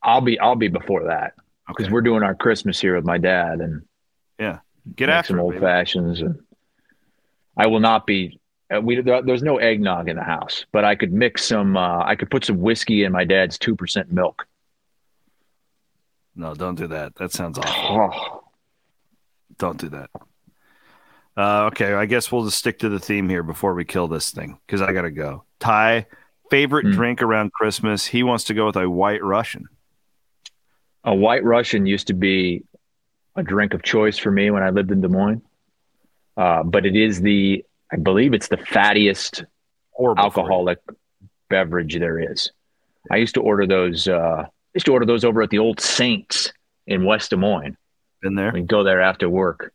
I'll 0.02 0.22
be 0.22 0.40
I'll 0.40 0.56
be 0.56 0.70
before 0.70 1.06
that 1.06 1.34
because 1.68 1.86
okay. 1.86 1.94
we're 1.94 2.02
doing 2.02 2.24
our 2.24 2.34
Christmas 2.34 2.80
here 2.80 2.96
with 2.96 3.06
my 3.06 3.20
dad 3.20 3.60
and 3.60 3.84
yeah, 4.40 4.60
get 4.96 5.10
after 5.10 5.34
some 5.34 5.40
old 5.40 5.60
fashions 5.60 6.22
and 6.22 6.40
I 7.56 7.68
will 7.68 7.80
not 7.80 8.08
be. 8.08 8.40
Uh, 8.74 8.82
we 8.82 9.00
there, 9.02 9.22
there's 9.22 9.44
no 9.44 9.58
eggnog 9.58 10.10
in 10.10 10.16
the 10.16 10.24
house, 10.24 10.66
but 10.72 10.84
I 10.84 10.96
could 10.96 11.14
mix 11.14 11.46
some. 11.46 11.78
Uh, 11.78 12.04
I 12.04 12.16
could 12.16 12.32
put 12.32 12.44
some 12.44 12.60
whiskey 12.60 13.04
in 13.04 13.12
my 13.12 13.24
dad's 13.24 13.60
two 13.60 13.76
percent 13.76 14.12
milk. 14.12 14.48
No, 16.38 16.54
don't 16.54 16.76
do 16.76 16.88
that. 16.88 17.16
That 17.16 17.32
sounds 17.34 17.58
awful. 17.58 18.12
Oh, 18.14 18.44
Don't 19.58 19.80
do 19.80 19.90
that. 19.90 20.10
Uh, 21.36 21.66
okay, 21.66 21.94
I 21.94 22.06
guess 22.06 22.32
we'll 22.32 22.46
just 22.46 22.58
stick 22.60 22.80
to 22.80 22.90
the 22.90 23.00
theme 23.00 23.28
here 23.28 23.44
before 23.44 23.74
we 23.74 23.84
kill 23.86 24.08
this 24.08 24.32
thing 24.32 24.58
because 24.66 24.82
I 24.82 24.92
gotta 24.94 25.12
go. 25.12 25.44
Ty, 25.60 26.06
favorite 26.52 26.86
Hmm. 26.86 26.92
drink 26.92 27.22
around 27.24 27.52
Christmas? 27.54 28.06
He 28.06 28.22
wants 28.24 28.44
to 28.46 28.54
go 28.54 28.68
with 28.68 28.76
a 28.78 28.90
White 28.90 29.24
Russian. 29.24 29.68
a 31.04 31.14
White 31.16 31.44
Russian 31.44 31.86
used 31.86 32.08
to 32.08 32.14
be 32.14 32.64
a 33.36 33.42
drink 33.44 33.74
of 33.74 33.82
choice 33.82 34.18
for 34.18 34.30
me 34.32 34.52
when 34.52 34.62
I 34.64 34.72
lived 34.72 34.92
in 34.92 35.00
Des 35.02 35.08
Moines, 35.08 35.42
uh, 36.38 36.64
but 36.64 36.86
it 36.86 36.96
is 36.96 37.22
the. 37.22 37.64
I 37.92 37.96
believe 37.98 38.34
it's 38.34 38.50
the 38.50 38.58
fattiest 38.58 39.46
Horrible 39.92 40.22
alcoholic 40.24 40.80
beverage 41.50 41.98
there 41.98 42.20
is. 42.32 42.52
I 43.10 43.16
used 43.18 43.36
to 43.36 43.42
order 43.42 43.66
those. 43.66 44.08
Uh, 44.08 44.46
I 44.48 44.48
used 44.74 44.86
to 44.86 44.94
order 44.94 45.06
those 45.06 45.24
over 45.24 45.42
at 45.42 45.50
the 45.50 45.60
Old 45.60 45.80
Saints 45.80 46.52
in 46.86 47.06
West 47.06 47.30
Des 47.32 47.36
Moines. 47.38 47.78
Been 48.22 48.36
there? 48.36 48.52
We'd 48.52 48.68
go 48.68 48.84
there 48.84 49.02
after 49.02 49.30
work, 49.30 49.74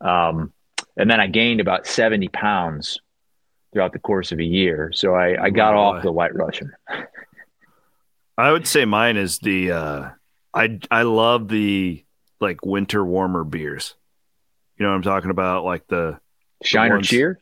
um, 0.00 0.52
and 0.96 1.10
then 1.10 1.20
I 1.20 1.26
gained 1.26 1.60
about 1.60 1.86
seventy 1.86 2.28
pounds 2.28 2.98
throughout 3.72 3.92
the 3.92 3.98
course 3.98 4.32
of 4.32 4.38
a 4.38 4.44
year. 4.44 4.90
So 4.94 5.14
I, 5.14 5.44
I 5.44 5.50
got 5.50 5.74
Oh, 5.74 5.78
off 5.80 6.02
the 6.02 6.12
White 6.12 6.34
Russian. 6.34 6.72
I 8.38 8.52
would 8.52 8.66
say 8.66 8.84
mine 8.84 9.16
is 9.16 9.38
the. 9.38 9.72
Uh, 9.72 10.08
I 10.54 10.78
I 10.90 11.02
love 11.02 11.48
the 11.48 12.04
like 12.40 12.64
winter 12.64 13.04
warmer 13.04 13.44
beers. 13.44 13.94
You 14.78 14.84
know 14.84 14.90
what 14.90 14.96
I'm 14.96 15.02
talking 15.02 15.30
about? 15.30 15.64
Like 15.64 15.86
the 15.88 16.18
Shiner 16.62 16.94
ones- 16.96 17.08
Cheer. 17.08 17.38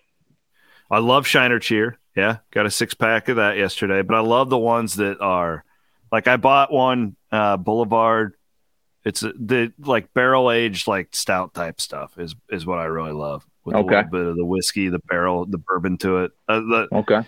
I 0.90 0.98
love 0.98 1.26
Shiner 1.26 1.58
Cheer. 1.58 1.98
Yeah, 2.16 2.38
got 2.50 2.66
a 2.66 2.70
six 2.70 2.94
pack 2.94 3.28
of 3.28 3.36
that 3.36 3.56
yesterday. 3.58 4.02
But 4.02 4.16
I 4.16 4.20
love 4.20 4.48
the 4.50 4.58
ones 4.58 4.96
that 4.96 5.20
are 5.20 5.64
like 6.12 6.28
I 6.28 6.36
bought 6.36 6.72
one 6.72 7.16
uh, 7.32 7.56
Boulevard. 7.56 8.34
It's 9.04 9.20
the 9.20 9.72
like 9.78 10.12
barrel 10.12 10.50
aged 10.50 10.86
like 10.86 11.08
stout 11.14 11.54
type 11.54 11.80
stuff 11.80 12.18
is 12.18 12.34
is 12.50 12.66
what 12.66 12.78
I 12.78 12.84
really 12.84 13.12
love. 13.12 13.46
With 13.64 13.76
a 13.76 13.80
little 13.80 14.02
bit 14.04 14.26
of 14.26 14.36
the 14.36 14.44
whiskey, 14.44 14.88
the 14.88 14.98
barrel, 15.00 15.44
the 15.46 15.58
bourbon 15.58 15.98
to 15.98 16.24
it. 16.24 16.32
Uh, 16.48 16.60
the, 16.60 16.88
Okay. 16.92 17.14
no, 17.16 17.24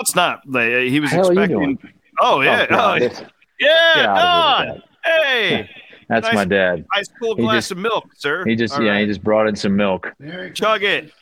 it's 0.00 0.14
not. 0.14 0.42
Like, 0.48 0.70
he 0.88 1.00
was 1.00 1.10
Hell 1.10 1.26
expecting. 1.30 1.78
Oh 2.20 2.40
yeah, 2.42 2.66
Oh, 2.70 2.74
God, 2.74 3.02
oh, 3.02 3.08
this- 3.08 3.22
yeah, 3.58 3.92
get 3.96 4.06
out 4.06 4.64
Don. 4.66 4.82
Hey, 5.04 5.70
That's 6.08 6.26
Nice. 6.26 6.34
my 6.34 6.44
dad. 6.44 6.84
ice 6.94 7.08
cold 7.20 7.38
glass 7.38 7.54
just- 7.64 7.72
of 7.72 7.78
milk, 7.78 8.10
sir. 8.16 8.44
He 8.44 8.56
just 8.56 8.74
All 8.74 8.82
yeah, 8.82 8.92
right. 8.92 9.00
he 9.02 9.06
just 9.06 9.22
brought 9.22 9.46
in 9.48 9.54
some 9.56 9.76
milk. 9.76 10.12
chug 10.54 10.82
it. 10.82 11.12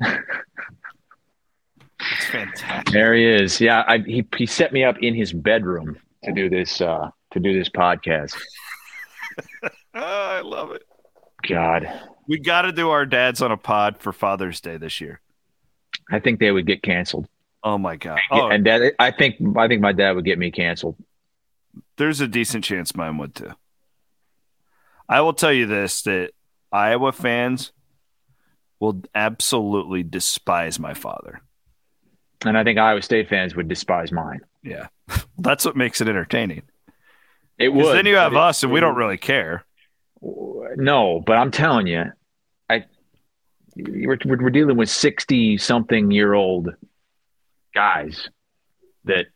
It's 2.00 2.26
fantastic. 2.26 2.92
There 2.92 3.14
he 3.14 3.24
is. 3.24 3.60
Yeah, 3.60 3.82
I, 3.88 3.98
he 3.98 4.24
he 4.36 4.46
set 4.46 4.72
me 4.72 4.84
up 4.84 4.98
in 5.00 5.14
his 5.14 5.32
bedroom 5.32 5.98
to 6.26 6.32
do 6.32 6.48
this 6.50 6.80
uh, 6.80 7.10
to 7.32 7.40
do 7.40 7.52
this 7.58 7.68
podcast. 7.68 8.34
Oh, 9.64 9.68
I 9.94 10.40
love 10.42 10.72
it. 10.72 10.82
God, 11.48 11.88
We 12.26 12.38
got 12.38 12.62
to 12.62 12.72
do 12.72 12.90
our 12.90 13.06
dads 13.06 13.40
on 13.40 13.52
a 13.52 13.56
pod 13.56 13.98
for 13.98 14.12
Father's 14.12 14.60
Day 14.60 14.76
this 14.76 15.00
year. 15.00 15.20
I 16.10 16.18
think 16.20 16.40
they 16.40 16.50
would 16.50 16.66
get 16.66 16.82
canceled. 16.82 17.28
Oh 17.62 17.78
my 17.78 17.96
god! 17.96 18.18
Oh, 18.30 18.48
and 18.48 18.64
dad, 18.64 18.92
I 18.98 19.10
think 19.10 19.36
I 19.56 19.66
think 19.68 19.80
my 19.80 19.92
dad 19.92 20.12
would 20.12 20.24
get 20.24 20.38
me 20.38 20.50
canceled. 20.50 20.96
there's 21.96 22.20
a 22.20 22.28
decent 22.28 22.64
chance 22.64 22.94
mine 22.94 23.16
would 23.18 23.34
too. 23.34 23.52
I 25.08 25.20
will 25.20 25.32
tell 25.32 25.52
you 25.52 25.66
this: 25.66 26.02
that 26.02 26.30
Iowa 26.72 27.12
fans 27.12 27.72
will 28.78 29.02
absolutely 29.14 30.02
despise 30.02 30.78
my 30.78 30.94
father. 30.94 31.40
And 32.44 32.56
I 32.58 32.62
think 32.64 32.78
Iowa 32.78 33.02
State 33.02 33.28
fans 33.28 33.56
would 33.56 33.68
despise 33.68 34.12
mine. 34.12 34.40
Yeah, 34.66 34.88
that's 35.38 35.64
what 35.64 35.76
makes 35.76 36.00
it 36.00 36.08
entertaining. 36.08 36.62
It 37.58 37.72
would. 37.72 37.96
then 37.96 38.06
you 38.06 38.16
have 38.16 38.32
it- 38.32 38.38
us, 38.38 38.62
and 38.62 38.72
we 38.72 38.80
don't 38.80 38.96
really 38.96 39.18
care. 39.18 39.64
No, 40.76 41.22
but 41.24 41.36
I'm 41.36 41.50
telling 41.50 41.86
you, 41.86 42.04
I 42.68 42.84
we're, 43.76 44.18
we're 44.24 44.50
dealing 44.50 44.76
with 44.76 44.88
sixty 44.88 45.56
something 45.56 46.10
year 46.10 46.34
old 46.34 46.74
guys 47.74 48.28
that 49.04 49.26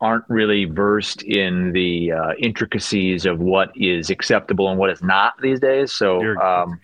aren't 0.00 0.24
really 0.28 0.64
versed 0.64 1.22
in 1.22 1.72
the 1.72 2.12
uh, 2.12 2.32
intricacies 2.38 3.26
of 3.26 3.38
what 3.38 3.70
is 3.76 4.08
acceptable 4.08 4.70
and 4.70 4.78
what 4.78 4.88
is 4.88 5.02
not 5.02 5.34
these 5.42 5.60
days. 5.60 5.92
So, 5.92 6.22
um, 6.38 6.80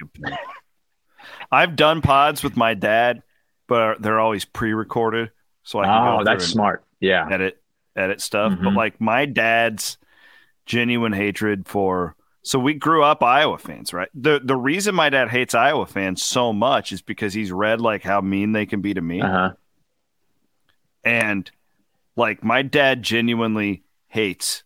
I've 1.51 1.76
done 1.76 2.03
pods 2.03 2.42
with 2.42 2.57
my 2.57 2.74
dad, 2.74 3.22
but 3.68 4.03
they're 4.03 4.20
always 4.20 4.44
pre-recorded, 4.44 5.30
so 5.62 5.78
I 5.78 5.84
can 5.84 6.09
oh, 6.20 6.24
that's 6.24 6.44
through 6.44 6.53
smart. 6.53 6.84
Yeah, 7.01 7.26
edit 7.30 7.62
edit 7.97 8.20
stuff. 8.20 8.53
But 8.62 8.70
Mhm. 8.72 8.76
like 8.76 9.01
my 9.01 9.24
dad's 9.26 9.99
genuine 10.66 11.12
hatred 11.12 11.66
for 11.68 12.14
so 12.42 12.59
we 12.61 12.74
grew 12.74 13.03
up 13.03 13.22
Iowa 13.24 13.59
fans, 13.59 13.92
right? 13.92 14.09
The 14.14 14.40
the 14.42 14.55
reason 14.57 14.94
my 14.94 15.09
dad 15.11 15.28
hates 15.30 15.55
Iowa 15.55 15.86
fans 15.86 16.22
so 16.24 16.53
much 16.53 16.92
is 16.92 17.03
because 17.03 17.34
he's 17.34 17.51
read 17.51 17.80
like 17.80 18.03
how 18.05 18.20
mean 18.20 18.53
they 18.53 18.66
can 18.66 18.80
be 18.80 18.94
to 18.94 19.01
me. 19.01 19.20
uh 19.20 19.28
huh. 19.30 19.51
And 21.05 21.51
like 22.16 22.42
my 22.42 22.62
dad 22.62 23.03
genuinely 23.03 23.82
hates 24.09 24.62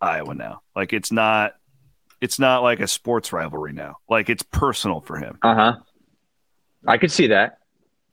Iowa 0.00 0.34
now. 0.34 0.62
Like 0.74 0.92
it's 0.92 1.12
not 1.12 1.54
it's 2.20 2.38
not 2.38 2.62
like 2.62 2.80
a 2.80 2.86
sports 2.88 3.32
rivalry 3.32 3.72
now. 3.72 3.96
Like 4.08 4.28
it's 4.28 4.42
personal 4.42 5.00
for 5.00 5.16
him. 5.16 5.38
Uh 5.42 5.54
huh. 5.54 5.76
I 6.86 6.98
could 6.98 7.10
see 7.12 7.28
that. 7.28 7.58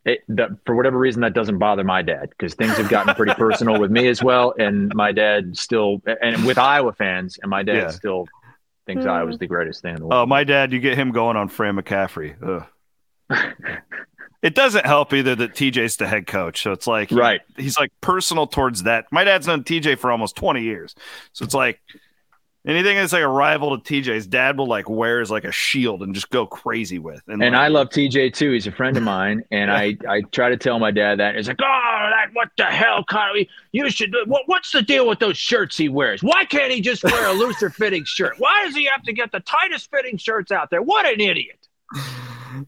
It, 0.08 0.24
that. 0.30 0.50
For 0.66 0.76
whatever 0.76 0.98
reason, 0.98 1.22
that 1.22 1.34
doesn't 1.34 1.58
bother 1.60 1.84
my 1.84 2.02
dad 2.02 2.30
because 2.30 2.56
things 2.56 2.78
have 2.78 2.90
gotten 2.90 3.14
pretty 3.14 3.34
personal 3.36 3.80
with 3.80 3.92
me 3.92 4.08
as 4.08 4.24
well. 4.24 4.54
And 4.58 4.92
my 4.96 5.12
dad 5.12 5.58
still, 5.58 6.02
and 6.22 6.46
with 6.46 6.58
Iowa 6.58 6.94
fans, 6.94 7.38
and 7.42 7.50
my 7.50 7.62
dad 7.62 7.76
Yeah. 7.76 7.90
still 7.92 8.26
thinks 8.86 9.04
hmm. 9.04 9.10
Iowa's 9.12 9.38
the 9.38 9.48
greatest 9.48 9.82
thing 9.82 9.96
in 9.96 10.00
the 10.00 10.08
world. 10.08 10.24
Oh, 10.24 10.26
my 10.26 10.44
dad, 10.46 10.72
you 10.72 10.80
get 10.80 10.98
him 10.98 11.12
going 11.12 11.36
on 11.38 11.50
Fran 11.50 11.76
McCaffery. 11.76 12.36
Ugh. 12.42 12.66
it 14.42 14.56
doesn't 14.56 14.86
help 14.86 15.14
either 15.14 15.36
that 15.36 15.54
TJ's 15.54 15.98
the 15.98 16.08
head 16.08 16.26
coach. 16.26 16.64
So 16.64 16.72
it's 16.72 16.88
like 16.88 17.10
he- 17.10 17.16
Right. 17.16 17.42
he's 17.58 17.78
like 17.78 17.92
personal 18.02 18.48
towards 18.48 18.84
that. 18.84 19.06
My 19.12 19.24
dad's 19.26 19.46
known 19.46 19.64
TJ 19.64 19.98
for 20.00 20.10
almost 20.12 20.36
20 20.38 20.62
years. 20.62 20.96
So 21.34 21.44
it's 21.44 21.54
like 21.54 21.82
anything 22.68 22.98
that's 22.98 23.14
like 23.14 23.24
a 23.24 23.28
rival 23.28 23.80
to 23.80 23.84
TJ's 23.94 24.28
dad 24.28 24.58
will 24.58 24.68
like 24.68 24.88
wear 24.88 25.08
wears 25.08 25.32
like 25.32 25.46
a 25.46 25.52
shield 25.52 26.04
and 26.04 26.14
just 26.14 26.30
go 26.30 26.46
crazy 26.46 27.00
with. 27.00 27.22
and 27.28 27.40
like, 27.40 27.54
I 27.54 27.68
love 27.70 27.90
TJ 27.90 28.34
too. 28.34 28.52
He's 28.52 28.68
a 28.68 28.72
friend 28.72 28.96
of 28.98 29.04
mine, 29.04 29.44
and 29.52 29.72
I 29.72 29.98
I 30.08 30.22
try 30.32 30.50
to 30.50 30.58
tell 30.58 30.80
my 30.80 30.92
dad 30.92 31.20
that. 31.20 31.36
He's 31.36 31.48
like, 31.48 31.60
"Oh, 31.62 32.10
that 32.12 32.28
what 32.34 32.50
the 32.58 32.66
hell, 32.66 33.04
Kyle? 33.06 33.34
You 33.72 33.90
should. 33.90 34.14
What, 34.26 34.44
what's 34.48 34.72
the 34.72 34.82
deal 34.82 35.08
with 35.08 35.20
those 35.20 35.38
shirts 35.38 35.78
he 35.78 35.90
wears? 35.90 36.22
Why 36.22 36.46
can't 36.46 36.72
he 36.72 36.82
just 36.82 37.04
wear 37.04 37.28
a 37.28 37.34
looser 37.34 37.70
fitting 37.70 38.04
shirt? 38.04 38.36
Why 38.38 38.66
does 38.66 38.76
he 38.76 38.86
have 38.86 39.04
to 39.04 39.14
get 39.14 39.32
the 39.32 39.40
tightest 39.40 39.90
fitting 39.90 40.18
shirts 40.18 40.52
out 40.52 40.70
there? 40.70 40.82
What 40.82 41.06
an 41.06 41.22
idiot!" 41.22 41.68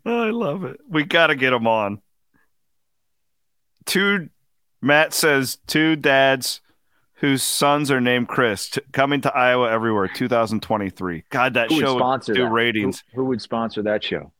I 0.05 0.29
love 0.29 0.63
it. 0.63 0.79
We 0.87 1.03
got 1.03 1.27
to 1.27 1.35
get 1.35 1.53
him 1.53 1.67
on. 1.67 2.01
Two, 3.85 4.29
Matt 4.81 5.13
says 5.13 5.57
two 5.67 5.95
dads 5.95 6.61
whose 7.20 7.43
sons 7.43 7.91
are 7.91 8.01
named 8.01 8.28
Chris 8.28 8.70
t- 8.70 8.82
coming 8.91 9.22
to 9.22 9.36
Iowa 9.36 9.70
everywhere 9.70 10.07
2023. 10.07 11.24
God, 11.30 11.53
that 11.55 11.70
Who 11.70 11.80
show 11.80 11.93
would 11.95 11.99
sponsor 11.99 12.34
do 12.34 12.43
that? 12.43 12.49
ratings. 12.51 13.03
Who, 13.13 13.22
who 13.22 13.26
would 13.30 13.41
sponsor 13.41 13.82
that 13.84 14.03
show? 14.03 14.32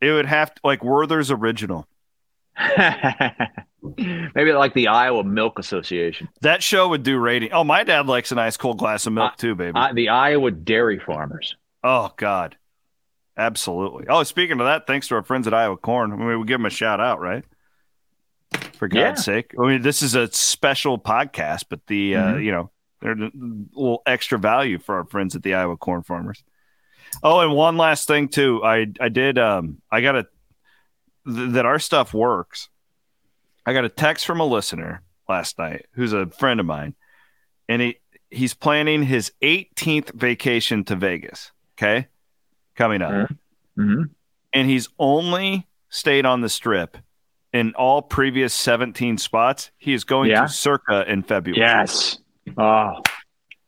It 0.00 0.12
would 0.12 0.26
have 0.26 0.54
to 0.54 0.60
like 0.64 0.82
Werther's 0.84 1.30
original. 1.30 1.86
Maybe 3.96 4.52
like 4.52 4.74
the 4.74 4.88
Iowa 4.88 5.24
Milk 5.24 5.58
Association, 5.58 6.28
That 6.42 6.62
show 6.62 6.88
would 6.88 7.02
do 7.02 7.18
rating. 7.18 7.52
Oh, 7.52 7.64
my 7.64 7.82
dad 7.84 8.06
likes 8.06 8.30
a 8.30 8.34
nice 8.34 8.56
cold 8.56 8.78
glass 8.78 9.06
of 9.06 9.12
milk 9.14 9.36
too, 9.36 9.54
baby. 9.54 9.72
I, 9.76 9.92
the 9.92 10.10
Iowa 10.10 10.50
Dairy 10.50 10.98
Farmers. 10.98 11.56
oh 11.82 12.10
God, 12.16 12.56
absolutely. 13.36 14.06
Oh, 14.08 14.22
speaking 14.22 14.60
of 14.60 14.66
that, 14.66 14.86
thanks 14.86 15.08
to 15.08 15.14
our 15.14 15.22
friends 15.22 15.46
at 15.46 15.54
Iowa 15.54 15.76
Corn. 15.78 16.12
I 16.12 16.16
mean, 16.16 16.26
we 16.26 16.36
would 16.36 16.46
give 16.46 16.58
them 16.58 16.66
a 16.66 16.70
shout 16.70 17.00
out, 17.00 17.20
right? 17.20 17.44
For 18.80 18.88
God's 18.88 19.20
Yeah. 19.20 19.34
sake. 19.34 19.54
I 19.62 19.66
mean, 19.66 19.82
this 19.82 20.00
is 20.00 20.14
a 20.14 20.32
special 20.32 20.98
podcast, 20.98 21.66
but 21.68 21.86
the 21.86 22.16
uh, 22.16 22.22
Mhm. 22.34 22.44
you 22.44 22.50
know, 22.50 22.70
they're 23.00 23.12
a 23.12 23.30
little 23.74 24.02
extra 24.06 24.38
value 24.38 24.78
for 24.78 24.94
our 24.96 25.04
friends 25.04 25.36
at 25.36 25.42
the 25.42 25.52
Iowa 25.54 25.76
Corn 25.76 26.02
Farmers. 26.02 26.42
Oh, 27.22 27.40
and 27.40 27.52
one 27.52 27.76
last 27.76 28.08
thing 28.08 28.28
too. 28.28 28.64
I 28.64 28.86
I 28.98 29.10
did 29.10 29.38
um 29.38 29.82
I 29.92 30.00
got 30.00 30.16
a 30.16 30.22
th- 31.26 31.50
that 31.52 31.66
our 31.66 31.78
stuff 31.78 32.14
works. 32.14 32.70
I 33.66 33.74
got 33.74 33.84
a 33.84 33.90
text 33.90 34.24
from 34.24 34.40
a 34.40 34.46
listener 34.46 35.02
last 35.28 35.58
night 35.58 35.84
who's 35.92 36.14
a 36.14 36.26
friend 36.28 36.58
of 36.58 36.64
mine, 36.64 36.94
and 37.68 37.82
he 37.82 37.98
he's 38.30 38.54
planning 38.54 39.02
his 39.02 39.30
18th 39.42 40.10
vacation 40.14 40.84
to 40.84 40.96
Vegas. 40.96 41.52
Okay, 41.76 42.08
coming 42.76 43.02
up, 43.02 43.12
Mhm. 43.12 43.36
hmm 43.76 44.02
and 44.54 44.68
he's 44.70 44.88
only 44.98 45.68
stayed 45.90 46.24
on 46.24 46.40
the 46.40 46.48
strip 46.48 46.96
in 47.52 47.74
all 47.74 48.02
previous 48.02 48.54
17 48.54 49.18
spots. 49.18 49.70
He 49.78 49.92
is 49.92 50.04
going 50.04 50.30
Yeah. 50.30 50.42
to 50.42 50.48
Circa 50.48 51.10
in 51.10 51.22
February. 51.22 51.60
Yes. 51.60 52.18
Oh, 52.56 53.02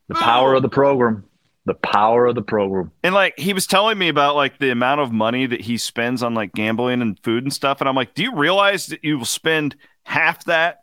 the 0.07 0.15
power 0.15 0.53
of 0.55 0.61
the 0.61 0.69
program. 0.69 1.25
The 1.65 1.73
power 1.75 2.25
of 2.25 2.35
the 2.35 2.41
program. 2.41 2.91
And 3.03 3.15
like 3.15 3.39
he 3.39 3.53
was 3.53 3.65
telling 3.67 3.97
me 3.97 4.09
about 4.09 4.35
like 4.35 4.59
the 4.59 4.69
amount 4.69 4.99
of 4.99 5.11
money 5.13 5.45
that 5.45 5.61
he 5.61 5.77
spends 5.77 6.21
on 6.21 6.33
like 6.33 6.51
gambling 6.53 7.01
and 7.01 7.17
food 7.23 7.43
and 7.43 7.53
stuff. 7.53 7.79
And 7.79 7.87
I'm 7.87 7.95
like, 7.95 8.13
do 8.13 8.23
you 8.23 8.35
realize 8.35 8.87
that 8.87 9.03
you 9.03 9.17
will 9.17 9.25
spend 9.25 9.75
half 10.03 10.43
that 10.45 10.79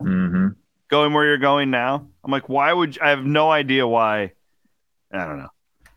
hmm 0.00 0.48
going 0.88 1.12
where 1.12 1.26
you're 1.26 1.38
going 1.38 1.70
now? 1.70 2.06
I'm 2.24 2.30
like, 2.30 2.48
why 2.48 2.72
would 2.72 2.96
you? 2.96 3.02
I 3.02 3.10
have 3.10 3.24
no 3.24 3.50
idea 3.50 3.86
why. 3.86 4.32
I 5.12 5.26
don't 5.26 5.38
know. 5.38 5.48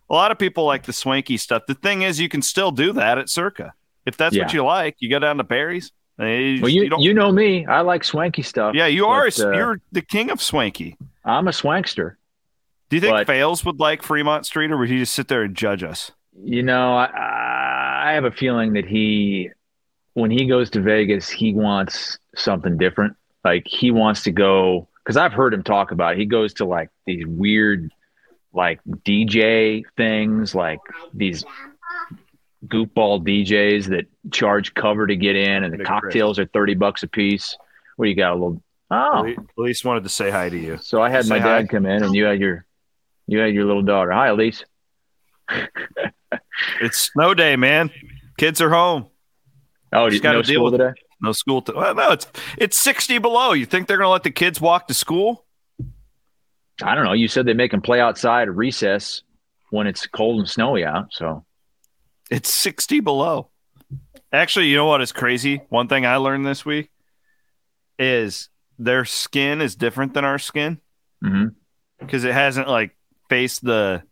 A 0.10 0.14
lot 0.14 0.32
of 0.32 0.38
people 0.38 0.66
like 0.66 0.84
the 0.84 0.94
swanky 0.94 1.38
stuff. 1.38 1.64
The 1.68 1.74
thing 1.76 2.02
is, 2.02 2.20
you 2.20 2.30
can 2.30 2.42
still 2.42 2.72
do 2.72 2.94
that 2.94 3.18
at 3.18 3.30
Circa 3.30 3.74
if 4.06 4.18
that's 4.18 4.38
what 4.38 4.54
you 4.54 4.64
like. 4.64 4.96
You 5.00 5.10
go 5.10 5.20
down 5.20 5.38
to 5.38 5.44
Barry's. 5.44 5.92
You, 6.20 6.62
Well, 6.62 6.70
you 6.70 6.84
you, 6.84 6.90
don't- 6.90 7.16
know 7.16 7.32
me. 7.32 7.66
I 7.66 7.82
like 7.82 8.04
swanky 8.04 8.42
stuff. 8.42 8.74
yeah, 8.76 8.88
you 8.88 9.06
are. 9.06 9.26
but, 9.26 9.40
uh, 9.40 9.52
you're 9.52 9.82
the 9.92 10.02
king 10.02 10.30
of 10.32 10.42
swanky. 10.42 10.98
I'm 11.24 11.48
a 11.48 11.52
swankster. 11.52 12.16
Do 12.90 12.96
you 12.96 13.02
think 13.02 13.14
but- 13.14 13.28
Fails 13.28 13.64
would 13.66 13.80
like 13.80 14.02
Fremont 14.02 14.46
Street, 14.46 14.72
or 14.72 14.78
would 14.78 14.90
he 14.90 15.00
just 15.00 15.14
sit 15.14 15.28
there 15.28 15.44
and 15.44 15.56
judge 15.56 15.84
us? 15.84 16.12
You 16.44 16.64
know, 16.64 16.94
I, 16.96 18.10
I 18.10 18.12
have 18.14 18.24
a 18.26 18.32
feeling 18.32 18.74
that 18.74 18.86
he, 18.86 19.50
when 20.14 20.30
he 20.32 20.46
goes 20.46 20.70
to 20.72 20.82
Vegas, 20.82 21.30
he 21.30 21.54
wants 21.54 22.20
something 22.36 22.78
different. 22.78 23.16
Like 23.44 23.68
he 23.68 23.92
wants 23.92 24.24
to 24.24 24.32
go 24.32 24.88
because 25.04 25.18
I've 25.18 25.34
heard 25.34 25.54
him 25.54 25.64
talk 25.64 25.92
about. 25.92 26.14
It. 26.14 26.20
He 26.20 26.26
goes 26.26 26.54
to 26.56 26.66
like 26.66 26.90
these 27.06 27.26
weird, 27.26 27.92
like 28.54 28.80
DJ 29.06 29.84
things, 29.96 30.54
like 30.54 30.80
these 31.14 31.44
goofball 32.68 33.24
DJs 33.26 33.88
that 33.90 34.06
charge 34.32 34.74
cover 34.74 35.08
to 35.08 35.16
get 35.16 35.36
in, 35.36 35.64
and 35.64 35.74
the 35.74 35.78
Chris. 35.78 35.88
cocktails 35.88 36.40
are 36.40 36.46
thirty 36.46 36.76
bucks 36.76 37.04
a 37.04 37.08
piece. 37.08 37.56
Where 37.96 38.08
you 38.08 38.16
got 38.16 38.32
a 38.32 38.36
little. 38.36 38.62
Oh, 38.92 39.34
Elise 39.58 39.84
wanted 39.84 40.04
to 40.04 40.10
say 40.10 40.30
hi 40.30 40.50
to 40.50 40.58
you. 40.58 40.78
so 40.82 41.02
I 41.02 41.10
had 41.10 41.26
Say 41.26 41.30
my 41.36 41.40
hi. 41.40 41.62
dad 41.62 41.70
come 41.70 41.86
in, 41.86 42.04
and 42.04 42.16
you 42.16 42.24
had 42.26 42.40
your, 42.40 42.66
you 43.28 43.40
had 43.40 43.54
your 43.54 43.66
little 43.66 43.82
daughter. 43.82 44.12
Hi, 44.12 44.28
Elise. 44.30 44.64
It's 46.82 46.98
snow 47.14 47.34
day, 47.34 47.56
man. 47.56 47.92
Kids 48.38 48.62
are 48.62 48.70
home. 48.70 49.08
Oh, 49.94 50.08
you 50.10 50.20
gotta 50.20 50.40
no 50.40 50.42
deal 50.42 50.56
school 50.56 50.64
with- 50.72 50.74
today? 50.80 50.94
No 51.22 51.32
school. 51.32 51.62
To, 51.64 51.74
well, 51.74 51.96
no, 51.96 52.12
it's 52.12 52.28
it's 52.58 52.78
sixty 52.78 53.18
below. 53.18 53.54
You 53.54 53.66
think 53.66 53.88
they're 53.88 53.98
going 53.98 54.06
to 54.08 54.12
let 54.12 54.22
the 54.24 54.30
kids 54.32 54.62
walk 54.62 54.88
to 54.88 54.94
school? 54.94 55.46
I 56.84 56.94
don't 56.94 57.06
know. 57.06 57.14
You 57.14 57.28
said 57.28 57.46
they 57.48 57.54
make 57.54 57.72
them 57.72 57.82
play 57.82 58.00
outside 58.00 58.50
recess 58.50 59.24
when 59.72 59.88
it's 59.88 60.06
cold 60.06 60.40
and 60.40 60.48
snowy 60.50 60.86
out. 60.86 61.08
So 61.12 61.44
It's 62.30 62.54
sixty 62.54 63.00
below. 63.00 63.50
Actually, 64.32 64.68
you 64.68 64.76
know 64.76 64.86
what 64.86 65.02
is 65.02 65.12
crazy? 65.12 65.62
One 65.70 65.88
thing 65.88 66.06
I 66.06 66.18
learned 66.18 66.46
this 66.46 66.66
week 66.66 66.90
is 67.98 68.50
their 68.78 69.06
skin 69.06 69.62
is 69.62 69.76
different 69.76 70.14
than 70.14 70.26
our 70.26 70.38
skin 70.38 70.80
mm-hmm. 71.24 71.48
because 72.00 72.24
it 72.24 72.34
hasn't 72.34 72.68
like 72.68 72.96
faced 73.30 73.64
the 73.64 74.04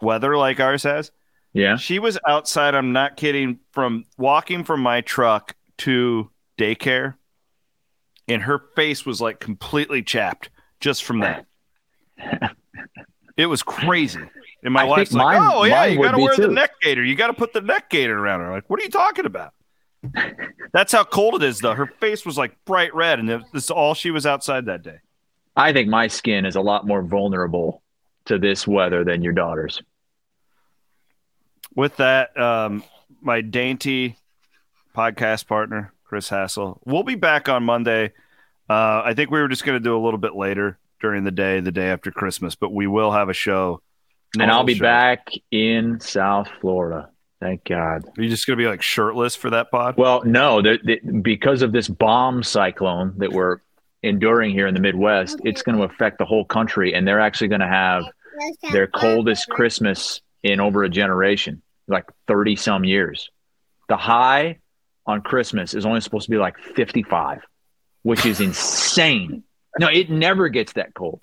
weather 0.00 0.36
like 0.36 0.60
ours 0.60 0.84
has. 0.84 1.10
yeah, 1.52 1.76
She 1.76 1.98
was 1.98 2.18
outside, 2.26 2.74
I'm 2.74 2.92
not 2.92 3.16
kidding, 3.16 3.58
from 3.72 4.04
walking 4.16 4.64
from 4.64 4.80
my 4.80 5.00
truck 5.00 5.56
to 5.78 6.30
daycare, 6.58 7.14
and 8.28 8.42
her 8.42 8.60
face 8.76 9.04
was 9.04 9.20
like 9.20 9.40
completely 9.40 10.02
chapped 10.02 10.50
just 10.78 11.04
from 11.04 11.20
that. 11.20 11.46
it 13.36 13.46
was 13.46 13.62
crazy. 13.62 14.20
And 14.62 14.74
my 14.74 14.82
I 14.82 14.84
wife's 14.84 15.12
like, 15.12 15.38
mine- 15.38 15.50
Oh, 15.54 15.64
yeah, 15.64 15.84
you 15.86 16.02
got 16.02 16.12
to 16.12 16.18
wear 16.18 16.36
the 16.36 16.48
neck 16.48 16.72
gaiter. 16.82 17.02
You 17.02 17.14
got 17.14 17.28
to 17.28 17.32
put 17.32 17.52
the 17.52 17.60
neck 17.62 17.88
gaiter 17.90 18.18
around 18.18 18.40
her. 18.40 18.50
Like, 18.50 18.68
what 18.68 18.78
are 18.80 18.82
you 18.82 18.90
talking 18.90 19.24
about? 19.26 19.54
That's 20.72 20.92
how 20.92 21.04
cold 21.04 21.36
it 21.36 21.42
is, 21.42 21.58
though. 21.60 21.74
Her 21.74 21.86
face 21.86 22.24
was 22.26 22.36
like 22.38 22.56
bright 22.64 22.94
red, 22.94 23.18
and 23.18 23.28
this 23.28 23.42
is 23.64 23.70
all 23.70 23.94
she 23.94 24.10
was 24.10 24.26
outside 24.26 24.66
that 24.66 24.82
day. 24.82 24.98
I 25.56 25.72
think 25.72 25.88
my 25.88 26.08
skin 26.08 26.46
is 26.46 26.56
a 26.56 26.60
lot 26.60 26.86
more 26.86 27.02
vulnerable 27.02 27.82
to 28.26 28.38
this 28.38 28.66
weather 28.66 29.04
than 29.04 29.22
your 29.22 29.32
daughter's. 29.32 29.82
with 31.74 31.96
that, 31.96 32.38
um, 32.38 32.82
my 33.22 33.40
dainty 33.40 34.16
podcast 34.96 35.46
partner, 35.46 35.92
Chris 36.04 36.28
Hassel, 36.28 36.80
we'll 36.84 37.02
be 37.02 37.14
back 37.14 37.48
on 37.48 37.62
Monday. 37.64 38.12
Uh, 38.68 39.02
I 39.04 39.14
think 39.14 39.30
we 39.30 39.40
were 39.40 39.48
just 39.48 39.64
going 39.64 39.76
to 39.78 39.82
do 39.84 39.96
a 39.96 40.02
little 40.02 40.18
bit 40.18 40.34
later 40.34 40.78
during 41.00 41.24
the 41.24 41.30
day, 41.30 41.60
the 41.60 41.72
day 41.72 41.90
after 41.90 42.10
Christmas, 42.10 42.54
but 42.54 42.72
we 42.72 42.86
will 42.86 43.12
have 43.12 43.28
a 43.28 43.34
show. 43.34 43.80
And 44.38 44.50
I'll 44.50 44.60
oh, 44.60 44.64
be 44.64 44.74
show. 44.74 44.84
back 44.84 45.32
in 45.50 45.98
South 46.00 46.48
Florida. 46.60 47.10
Thank 47.40 47.64
God. 47.64 48.04
Are 48.16 48.22
you 48.22 48.28
just 48.28 48.46
going 48.46 48.58
to 48.58 48.62
be 48.62 48.68
like 48.68 48.82
shirtless 48.82 49.34
for 49.34 49.50
that 49.50 49.70
pod? 49.70 49.96
Well, 49.96 50.22
no, 50.24 50.60
the, 50.60 50.78
the, 50.84 51.00
because 51.20 51.62
of 51.62 51.72
this 51.72 51.88
bomb 51.88 52.42
cyclone 52.42 53.14
that 53.16 53.32
we're 53.32 53.58
enduring 54.02 54.52
here 54.52 54.66
in 54.66 54.74
the 54.74 54.80
Midwest, 54.80 55.40
it's 55.44 55.62
going 55.62 55.76
to 55.78 55.84
affect 55.84 56.18
the 56.18 56.26
whole 56.26 56.44
country, 56.44 56.94
and 56.94 57.08
they're 57.08 57.20
actually 57.20 57.48
going 57.48 57.60
to 57.60 57.66
have 57.66 58.04
their 58.72 58.86
coldest 58.86 59.48
Christmas 59.48 60.20
in 60.42 60.60
over 60.60 60.84
a 60.84 60.88
generation, 60.88 61.62
like 61.88 62.04
30 62.28 62.56
some 62.56 62.84
years. 62.84 63.30
The 63.88 63.96
high 63.96 64.58
on 65.06 65.22
Christmas 65.22 65.74
is 65.74 65.86
only 65.86 66.00
supposed 66.00 66.26
to 66.26 66.30
be 66.30 66.36
like 66.36 66.56
55, 66.58 67.42
which 68.02 68.26
is 68.26 68.40
insane. 68.40 69.44
No, 69.78 69.88
it 69.88 70.10
never 70.10 70.48
gets 70.48 70.74
that 70.74 70.94
cold. 70.94 71.22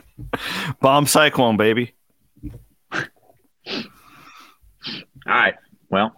Bomb 0.80 1.06
cyclone, 1.06 1.56
baby. 1.56 1.94
All 5.30 5.36
right. 5.36 5.54
Well, 5.90 6.16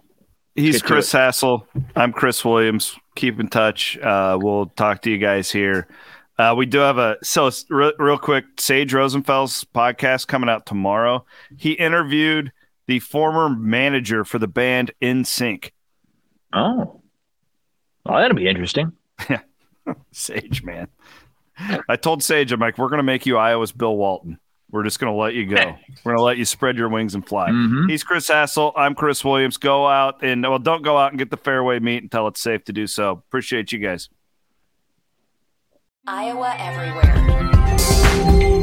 He's 0.55 0.81
Chris 0.81 1.11
Hassel. 1.11 1.67
I'm 1.95 2.11
Chris 2.13 2.43
Williams. 2.43 2.95
Keep 3.15 3.39
in 3.39 3.47
touch. 3.47 3.97
Uh, 3.99 4.37
we'll 4.41 4.67
talk 4.67 5.03
to 5.03 5.11
you 5.11 5.19
guys 5.19 5.51
here. 5.51 5.87
Uh, 6.39 6.55
we 6.57 6.65
do 6.65 6.79
have 6.79 6.97
a 6.97 7.17
so 7.21 7.51
re- 7.69 7.93
real 7.99 8.17
quick. 8.17 8.45
Sage 8.59 8.91
Rosenfels 8.91 9.65
podcast 9.65 10.27
coming 10.27 10.49
out 10.49 10.65
tomorrow. 10.65 11.25
He 11.57 11.73
interviewed 11.73 12.51
the 12.87 12.99
former 12.99 13.49
manager 13.49 14.25
for 14.25 14.39
the 14.39 14.47
band 14.47 14.91
NSYNC. 14.99 15.69
oh, 16.53 17.01
well, 18.05 18.19
that'll 18.19 18.35
be 18.35 18.47
interesting. 18.47 18.93
Yeah. 19.29 19.41
Sage, 20.11 20.63
man. 20.63 20.87
I 21.87 21.95
told 21.97 22.23
Sage, 22.23 22.51
I'm 22.51 22.59
like, 22.59 22.79
we're 22.79 22.89
gonna 22.89 23.03
make 23.03 23.27
you 23.27 23.37
Iowa's 23.37 23.71
Bill 23.71 23.95
Walton. 23.95 24.39
We're 24.73 24.83
just 24.83 24.99
gonna 24.99 25.15
let 25.15 25.35
you 25.35 25.45
go. 25.45 25.55
We're 26.03 26.13
gonna 26.13 26.23
let 26.23 26.37
you 26.37 26.45
spread 26.45 26.77
your 26.77 26.89
wings 26.89 27.13
and 27.13 27.25
fly. 27.25 27.51
Mhm. 27.51 27.91
He's 27.91 28.03
Chris 28.03 28.27
Hassel. 28.27 28.73
I'm 28.75 28.95
Chris 28.95 29.23
Williams. 29.23 29.57
Go 29.57 29.87
out 29.87 30.23
and 30.23 30.41
well, 30.41 30.57
don't 30.57 30.81
go 30.81 30.97
out 30.97 31.11
and 31.11 31.19
get 31.19 31.29
the 31.29 31.37
Fareway 31.37 31.79
meat 31.79 32.01
until 32.01 32.27
it's 32.27 32.41
safe 32.41 32.63
to 32.65 32.73
do 32.73 32.87
so. 32.87 33.11
Appreciate 33.11 33.71
you 33.71 33.77
guys. 33.77 34.09
Iowa 36.07 36.55
Everywhere. 36.57 38.62